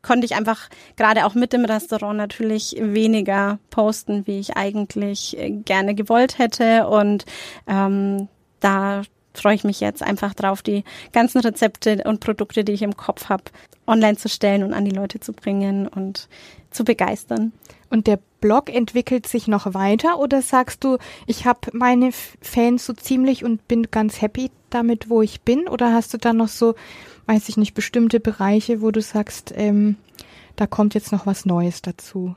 konnte 0.00 0.26
ich 0.26 0.36
einfach 0.36 0.68
gerade 0.96 1.26
auch 1.26 1.34
mit 1.34 1.52
dem 1.52 1.64
Restaurant 1.64 2.16
natürlich 2.16 2.76
weniger 2.78 3.58
posten, 3.70 4.28
wie 4.28 4.38
ich 4.38 4.56
eigentlich 4.56 5.36
äh, 5.38 5.50
gerne 5.50 5.96
gewollt 5.96 6.38
hätte 6.38 6.86
und 6.86 7.24
ähm, 7.66 8.28
da 8.60 9.02
freue 9.34 9.54
ich 9.54 9.64
mich 9.64 9.80
jetzt 9.80 10.02
einfach 10.02 10.34
drauf, 10.34 10.62
die 10.62 10.84
ganzen 11.12 11.40
Rezepte 11.40 12.02
und 12.04 12.20
Produkte, 12.20 12.64
die 12.64 12.72
ich 12.72 12.82
im 12.82 12.96
Kopf 12.96 13.28
habe, 13.28 13.44
online 13.86 14.16
zu 14.16 14.28
stellen 14.28 14.62
und 14.62 14.72
an 14.72 14.84
die 14.84 14.90
Leute 14.90 15.20
zu 15.20 15.32
bringen 15.32 15.88
und 15.88 16.28
zu 16.70 16.84
begeistern. 16.84 17.52
Und 17.90 18.06
der 18.06 18.18
Blog 18.40 18.74
entwickelt 18.74 19.26
sich 19.26 19.46
noch 19.46 19.72
weiter 19.72 20.18
oder 20.18 20.42
sagst 20.42 20.84
du, 20.84 20.98
ich 21.26 21.46
habe 21.46 21.70
meine 21.72 22.10
Fans 22.40 22.86
so 22.86 22.92
ziemlich 22.92 23.44
und 23.44 23.66
bin 23.68 23.90
ganz 23.90 24.20
happy 24.20 24.50
damit, 24.70 25.08
wo 25.08 25.22
ich 25.22 25.42
bin? 25.42 25.68
Oder 25.68 25.92
hast 25.92 26.12
du 26.12 26.18
da 26.18 26.32
noch 26.32 26.48
so, 26.48 26.74
weiß 27.26 27.48
ich 27.48 27.56
nicht, 27.56 27.74
bestimmte 27.74 28.20
Bereiche, 28.20 28.82
wo 28.82 28.90
du 28.90 29.00
sagst, 29.00 29.54
ähm, 29.56 29.96
da 30.56 30.66
kommt 30.66 30.94
jetzt 30.94 31.12
noch 31.12 31.26
was 31.26 31.46
Neues 31.46 31.82
dazu? 31.82 32.34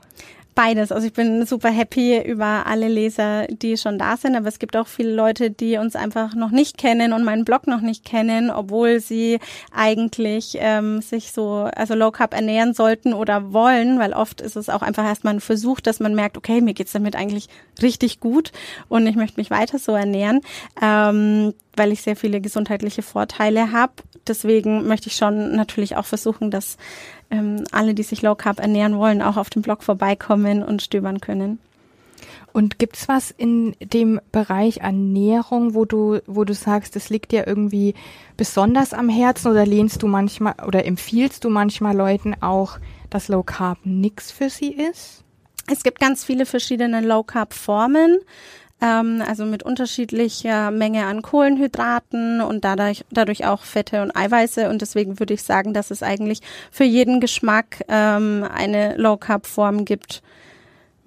Beides. 0.58 0.90
Also 0.90 1.06
ich 1.06 1.12
bin 1.12 1.46
super 1.46 1.68
happy 1.70 2.20
über 2.20 2.66
alle 2.66 2.88
Leser, 2.88 3.46
die 3.46 3.76
schon 3.76 3.96
da 3.96 4.16
sind, 4.16 4.34
aber 4.34 4.48
es 4.48 4.58
gibt 4.58 4.76
auch 4.76 4.88
viele 4.88 5.14
Leute, 5.14 5.52
die 5.52 5.76
uns 5.76 5.94
einfach 5.94 6.34
noch 6.34 6.50
nicht 6.50 6.76
kennen 6.76 7.12
und 7.12 7.22
meinen 7.22 7.44
Blog 7.44 7.68
noch 7.68 7.80
nicht 7.80 8.04
kennen, 8.04 8.50
obwohl 8.50 8.98
sie 8.98 9.38
eigentlich 9.72 10.56
ähm, 10.58 11.00
sich 11.00 11.30
so, 11.30 11.70
also 11.76 11.94
Low 11.94 12.10
Carb 12.10 12.34
ernähren 12.34 12.74
sollten 12.74 13.14
oder 13.14 13.52
wollen, 13.52 14.00
weil 14.00 14.12
oft 14.12 14.40
ist 14.40 14.56
es 14.56 14.68
auch 14.68 14.82
einfach 14.82 15.04
erstmal 15.04 15.34
ein 15.34 15.40
Versuch, 15.40 15.78
dass 15.78 16.00
man 16.00 16.16
merkt, 16.16 16.36
okay, 16.36 16.60
mir 16.60 16.74
geht's 16.74 16.90
damit 16.90 17.14
eigentlich 17.14 17.48
richtig 17.80 18.18
gut 18.18 18.50
und 18.88 19.06
ich 19.06 19.14
möchte 19.14 19.38
mich 19.38 19.52
weiter 19.52 19.78
so 19.78 19.92
ernähren. 19.92 20.40
Ähm, 20.82 21.54
weil 21.78 21.92
ich 21.92 22.02
sehr 22.02 22.16
viele 22.16 22.40
gesundheitliche 22.40 23.02
Vorteile 23.02 23.72
habe. 23.72 23.92
Deswegen 24.28 24.86
möchte 24.86 25.08
ich 25.08 25.16
schon 25.16 25.56
natürlich 25.56 25.96
auch 25.96 26.06
versuchen, 26.06 26.50
dass 26.50 26.76
ähm, 27.30 27.64
alle, 27.72 27.94
die 27.94 28.02
sich 28.02 28.22
Low 28.22 28.34
Carb 28.34 28.60
ernähren 28.60 28.98
wollen, 28.98 29.22
auch 29.22 29.36
auf 29.36 29.50
dem 29.50 29.62
Blog 29.62 29.82
vorbeikommen 29.82 30.62
und 30.62 30.82
stöbern 30.82 31.20
können. 31.20 31.58
Und 32.52 32.78
gibt's 32.78 33.08
was 33.08 33.30
in 33.30 33.76
dem 33.80 34.20
Bereich 34.32 34.78
Ernährung, 34.78 35.74
wo 35.74 35.84
du, 35.84 36.20
wo 36.26 36.44
du 36.44 36.54
sagst, 36.54 36.96
es 36.96 37.10
liegt 37.10 37.30
dir 37.30 37.46
irgendwie 37.46 37.94
besonders 38.36 38.94
am 38.94 39.08
Herzen 39.08 39.50
oder 39.50 39.66
lehnst 39.66 40.02
du 40.02 40.06
manchmal 40.06 40.54
oder 40.66 40.84
empfiehlst 40.84 41.44
du 41.44 41.50
manchmal 41.50 41.96
Leuten 41.96 42.34
auch, 42.40 42.78
dass 43.10 43.28
Low 43.28 43.42
Carb 43.42 43.78
nix 43.84 44.32
für 44.32 44.50
sie 44.50 44.72
ist? 44.72 45.22
Es 45.70 45.82
gibt 45.82 46.00
ganz 46.00 46.24
viele 46.24 46.46
verschiedene 46.46 47.00
Low 47.00 47.22
Carb 47.22 47.52
Formen 47.52 48.18
ähm, 48.80 49.22
also 49.26 49.44
mit 49.44 49.62
unterschiedlicher 49.62 50.70
Menge 50.70 51.06
an 51.06 51.22
Kohlenhydraten 51.22 52.40
und 52.40 52.64
dadurch, 52.64 53.04
dadurch 53.10 53.46
auch 53.46 53.62
Fette 53.62 54.02
und 54.02 54.16
Eiweiße. 54.16 54.68
Und 54.68 54.82
deswegen 54.82 55.18
würde 55.18 55.34
ich 55.34 55.42
sagen, 55.42 55.74
dass 55.74 55.90
es 55.90 56.02
eigentlich 56.02 56.40
für 56.70 56.84
jeden 56.84 57.20
Geschmack 57.20 57.84
ähm, 57.88 58.46
eine 58.52 58.96
Low-Carb-Form 58.96 59.84
gibt. 59.84 60.22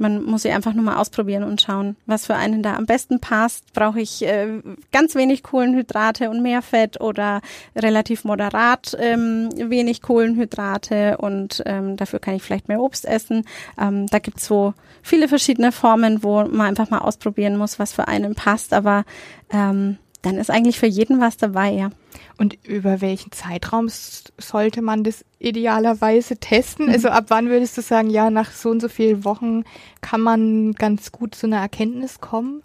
Man 0.02 0.24
muss 0.24 0.42
sie 0.42 0.52
einfach 0.52 0.74
nur 0.74 0.84
mal 0.84 0.98
ausprobieren 0.98 1.44
und 1.44 1.62
schauen, 1.62 1.96
was 2.08 2.26
für 2.26 2.36
einen 2.36 2.64
da 2.64 2.76
am 2.76 2.88
besten 2.88 3.20
passt. 3.20 3.72
Brauche 3.74 4.02
ich 4.02 4.24
äh, 4.24 4.62
ganz 4.92 5.14
wenig 5.14 5.44
Kohlenhydrate 5.44 6.30
und 6.30 6.42
mehr 6.42 6.64
Fett 6.64 7.00
oder 7.00 7.42
relativ 7.76 8.24
moderat 8.24 8.98
ähm, 9.00 9.50
wenig 9.56 10.02
Kohlenhydrate 10.02 11.18
und 11.18 11.62
ähm, 11.68 11.98
dafür 11.98 12.20
kann 12.20 12.36
ich 12.36 12.42
vielleicht 12.42 12.68
mehr 12.68 12.82
Obst 12.82 13.06
essen. 13.06 13.46
Ähm, 13.80 14.08
da 14.08 14.18
gibt's 14.18 14.48
so 14.48 14.74
viele 15.04 15.28
verschiedene 15.28 15.72
Formen, 15.72 16.24
wo 16.24 16.44
man 16.46 16.68
einfach 16.68 16.90
mal 16.90 17.00
ausprobieren 17.00 17.58
muss, 17.58 17.78
was 17.78 17.94
für 17.94 18.08
einen 18.08 18.34
passt. 18.34 18.74
Aber 18.74 19.06
ähm, 19.52 19.98
dann 20.22 20.38
ist 20.38 20.52
eigentlich 20.52 20.80
für 20.80 20.88
jeden 20.88 21.20
was 21.20 21.38
dabei, 21.38 21.72
ja. 21.72 21.90
Und 22.38 22.58
über 22.64 23.02
welchen 23.02 23.32
Zeitraum 23.32 23.88
sollte 23.90 24.82
man 24.82 25.04
das 25.04 25.26
idealerweise 25.40 26.38
testen? 26.38 26.90
Also 26.90 27.10
ab 27.10 27.26
wann 27.30 27.50
würdest 27.50 27.78
du 27.78 27.82
sagen, 27.82 28.10
ja, 28.10 28.30
nach 28.30 28.52
so 28.52 28.70
und 28.70 28.82
so 28.82 28.90
vielen 28.90 29.24
Wochen 29.26 29.64
kann 30.02 30.22
man 30.22 30.74
ganz 30.74 31.12
gut 31.12 31.36
zu 31.36 31.48
einer 31.48 31.60
Erkenntnis 31.60 32.20
kommen? 32.20 32.64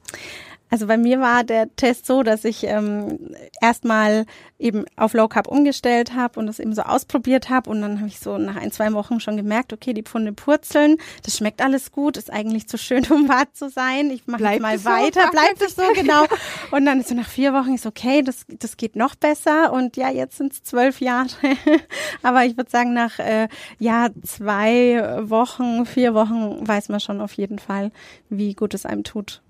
Also 0.69 0.87
bei 0.87 0.97
mir 0.97 1.21
war 1.21 1.45
der 1.45 1.75
Test 1.77 2.07
so, 2.07 2.23
dass 2.23 2.45
ich 2.45 2.65
ähm, 2.65 3.35
erstmal 3.61 4.27
eben 4.59 4.85
auf 4.97 5.15
Low 5.15 5.29
Carb 5.29 5.49
umgestellt 5.49 6.15
habe 6.15 6.41
und 6.41 6.47
das 6.47 6.59
eben 6.59 6.75
so 6.75 6.83
ausprobiert 6.83 7.51
habe 7.51 7.71
und 7.71 7.83
dann 7.83 7.99
habe 7.99 8.09
ich 8.09 8.19
so 8.19 8.39
nach 8.39 8.57
ein, 8.57 8.73
zwei 8.73 8.93
Wochen 8.93 9.21
schon 9.21 9.37
gemerkt, 9.37 9.73
okay, 9.73 9.93
die 9.93 10.03
Pfunde 10.03 10.33
purzeln, 10.33 10.97
das 11.23 11.37
schmeckt 11.37 11.63
alles 11.63 11.93
gut, 11.93 12.17
ist 12.17 12.33
eigentlich 12.33 12.69
zu 12.69 12.79
schön, 12.79 13.07
um 13.11 13.29
wahr 13.29 13.47
zu 13.53 13.69
sein. 13.69 14.11
Ich 14.11 14.27
mache 14.27 14.43
mal 14.43 14.85
weiter, 14.85 15.23
so? 15.25 15.31
bleibt 15.31 15.63
es 15.63 15.77
so, 15.77 15.83
genau. 15.95 16.25
Und 16.71 16.87
dann 16.87 17.01
ist 17.01 17.11
so 17.11 17.15
nach 17.15 17.29
vier 17.29 17.53
Wochen 17.53 17.75
ist 17.75 17.87
okay, 17.87 18.23
das, 18.23 18.45
das 18.49 18.77
geht 18.77 18.97
noch 18.97 19.15
besser 19.15 19.73
und 19.73 19.97
ja, 19.97 20.11
jetzt 20.11 20.39
sind 20.39 20.53
es 20.53 20.63
zwölf 20.63 21.01
Jahre. 21.01 21.29
Aber 22.23 22.45
ich 22.45 22.57
würde 22.57 22.71
sagen, 22.71 22.93
nach 22.93 23.19
äh, 23.19 23.49
ja, 23.79 24.09
zwei 24.25 25.21
Wochen, 25.29 25.87
vier 25.87 26.15
Wochen 26.15 26.67
weiß 26.67 26.89
man 26.89 27.01
schon 27.01 27.21
auf 27.21 27.35
jeden 27.35 27.59
Fall, 27.59 27.93
wie 28.31 28.55
gut 28.55 28.75
es 28.75 28.85
einem 28.85 29.05
tut 29.05 29.43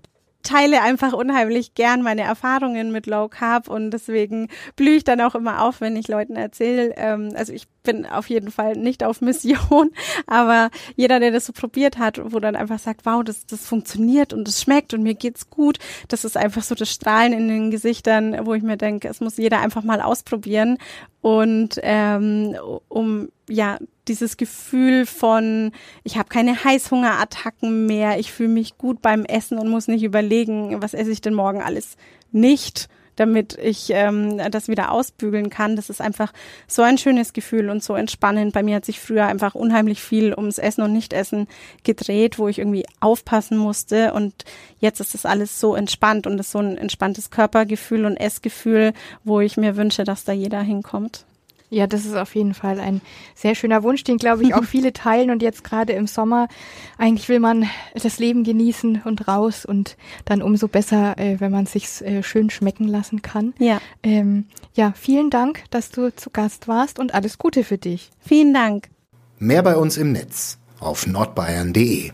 teile 0.46 0.80
einfach 0.80 1.12
unheimlich 1.12 1.74
gern 1.74 2.02
meine 2.02 2.22
Erfahrungen 2.22 2.92
mit 2.92 3.06
Low 3.06 3.28
Carb 3.28 3.68
und 3.68 3.90
deswegen 3.90 4.48
blühe 4.76 4.96
ich 4.96 5.04
dann 5.04 5.20
auch 5.20 5.34
immer 5.34 5.62
auf, 5.62 5.80
wenn 5.80 5.96
ich 5.96 6.06
Leuten 6.06 6.36
erzähle. 6.36 6.94
Ähm, 6.96 7.32
also 7.34 7.52
ich 7.52 7.66
bin 7.82 8.06
auf 8.06 8.28
jeden 8.28 8.50
Fall 8.50 8.74
nicht 8.74 9.02
auf 9.02 9.20
Mission, 9.20 9.90
aber 10.26 10.70
jeder, 10.94 11.18
der 11.18 11.32
das 11.32 11.46
so 11.46 11.52
probiert 11.52 11.98
hat, 11.98 12.20
wo 12.32 12.38
dann 12.38 12.54
einfach 12.54 12.78
sagt, 12.78 13.04
wow, 13.04 13.24
das, 13.24 13.46
das 13.46 13.66
funktioniert 13.66 14.32
und 14.32 14.46
es 14.46 14.62
schmeckt 14.62 14.94
und 14.94 15.02
mir 15.02 15.14
geht's 15.14 15.50
gut, 15.50 15.78
das 16.08 16.24
ist 16.24 16.36
einfach 16.36 16.62
so 16.62 16.74
das 16.74 16.90
Strahlen 16.90 17.32
in 17.32 17.48
den 17.48 17.70
Gesichtern, 17.70 18.46
wo 18.46 18.54
ich 18.54 18.62
mir 18.62 18.76
denke, 18.76 19.08
es 19.08 19.20
muss 19.20 19.36
jeder 19.36 19.60
einfach 19.60 19.82
mal 19.82 20.00
ausprobieren 20.00 20.78
und 21.22 21.80
ähm, 21.82 22.56
um 22.88 23.28
ja 23.48 23.78
dieses 24.08 24.36
Gefühl 24.36 25.06
von 25.06 25.72
ich 26.04 26.16
habe 26.18 26.28
keine 26.28 26.64
Heißhungerattacken 26.64 27.86
mehr, 27.86 28.18
ich 28.18 28.32
fühle 28.32 28.50
mich 28.50 28.78
gut 28.78 29.02
beim 29.02 29.24
Essen 29.24 29.58
und 29.58 29.68
muss 29.68 29.88
nicht 29.88 30.02
überlegen, 30.02 30.82
was 30.82 30.94
esse 30.94 31.10
ich 31.10 31.20
denn 31.20 31.34
morgen 31.34 31.62
alles 31.62 31.96
nicht 32.32 32.88
damit 33.16 33.58
ich 33.58 33.88
ähm, 33.90 34.40
das 34.50 34.68
wieder 34.68 34.92
ausbügeln 34.92 35.50
kann. 35.50 35.74
Das 35.74 35.90
ist 35.90 36.00
einfach 36.00 36.32
so 36.68 36.82
ein 36.82 36.98
schönes 36.98 37.32
Gefühl 37.32 37.70
und 37.70 37.82
so 37.82 37.94
entspannend. 37.94 38.52
Bei 38.52 38.62
mir 38.62 38.76
hat 38.76 38.84
sich 38.84 39.00
früher 39.00 39.26
einfach 39.26 39.54
unheimlich 39.54 40.00
viel 40.00 40.34
ums 40.34 40.58
Essen 40.58 40.82
und 40.82 40.92
Nichtessen 40.92 41.48
gedreht, 41.82 42.38
wo 42.38 42.46
ich 42.48 42.58
irgendwie 42.58 42.84
aufpassen 43.00 43.56
musste. 43.56 44.12
Und 44.12 44.44
jetzt 44.78 45.00
ist 45.00 45.14
das 45.14 45.26
alles 45.26 45.58
so 45.58 45.74
entspannt 45.74 46.26
und 46.26 46.38
ist 46.38 46.52
so 46.52 46.58
ein 46.58 46.76
entspanntes 46.76 47.30
Körpergefühl 47.30 48.04
und 48.04 48.16
Essgefühl, 48.16 48.92
wo 49.24 49.40
ich 49.40 49.56
mir 49.56 49.76
wünsche, 49.76 50.04
dass 50.04 50.24
da 50.24 50.32
jeder 50.32 50.60
hinkommt. 50.60 51.24
Ja, 51.76 51.86
das 51.86 52.06
ist 52.06 52.16
auf 52.16 52.34
jeden 52.34 52.54
Fall 52.54 52.80
ein 52.80 53.02
sehr 53.34 53.54
schöner 53.54 53.82
Wunsch, 53.82 54.02
den 54.02 54.16
glaube 54.16 54.44
ich 54.44 54.54
auch 54.54 54.64
viele 54.74 54.94
teilen. 54.94 55.30
Und 55.30 55.42
jetzt 55.42 55.62
gerade 55.62 55.92
im 55.92 56.06
Sommer, 56.06 56.48
eigentlich 56.96 57.28
will 57.28 57.38
man 57.38 57.68
das 57.94 58.18
Leben 58.18 58.44
genießen 58.44 59.02
und 59.04 59.28
raus 59.28 59.66
und 59.66 59.98
dann 60.24 60.40
umso 60.40 60.68
besser, 60.68 61.18
äh, 61.18 61.38
wenn 61.38 61.52
man 61.52 61.66
sich 61.66 62.00
äh, 62.00 62.22
schön 62.22 62.48
schmecken 62.48 62.88
lassen 62.88 63.20
kann. 63.20 63.52
Ja. 63.58 63.78
Ähm, 64.02 64.46
ja, 64.72 64.94
vielen 64.96 65.28
Dank, 65.28 65.64
dass 65.70 65.90
du 65.90 66.14
zu 66.16 66.30
Gast 66.30 66.66
warst 66.66 66.98
und 66.98 67.12
alles 67.12 67.36
Gute 67.36 67.62
für 67.62 67.76
dich. 67.76 68.10
Vielen 68.20 68.54
Dank. 68.54 68.88
Mehr 69.38 69.62
bei 69.62 69.76
uns 69.76 69.98
im 69.98 70.12
Netz 70.12 70.56
auf 70.80 71.06
nordbayern.de. 71.06 72.10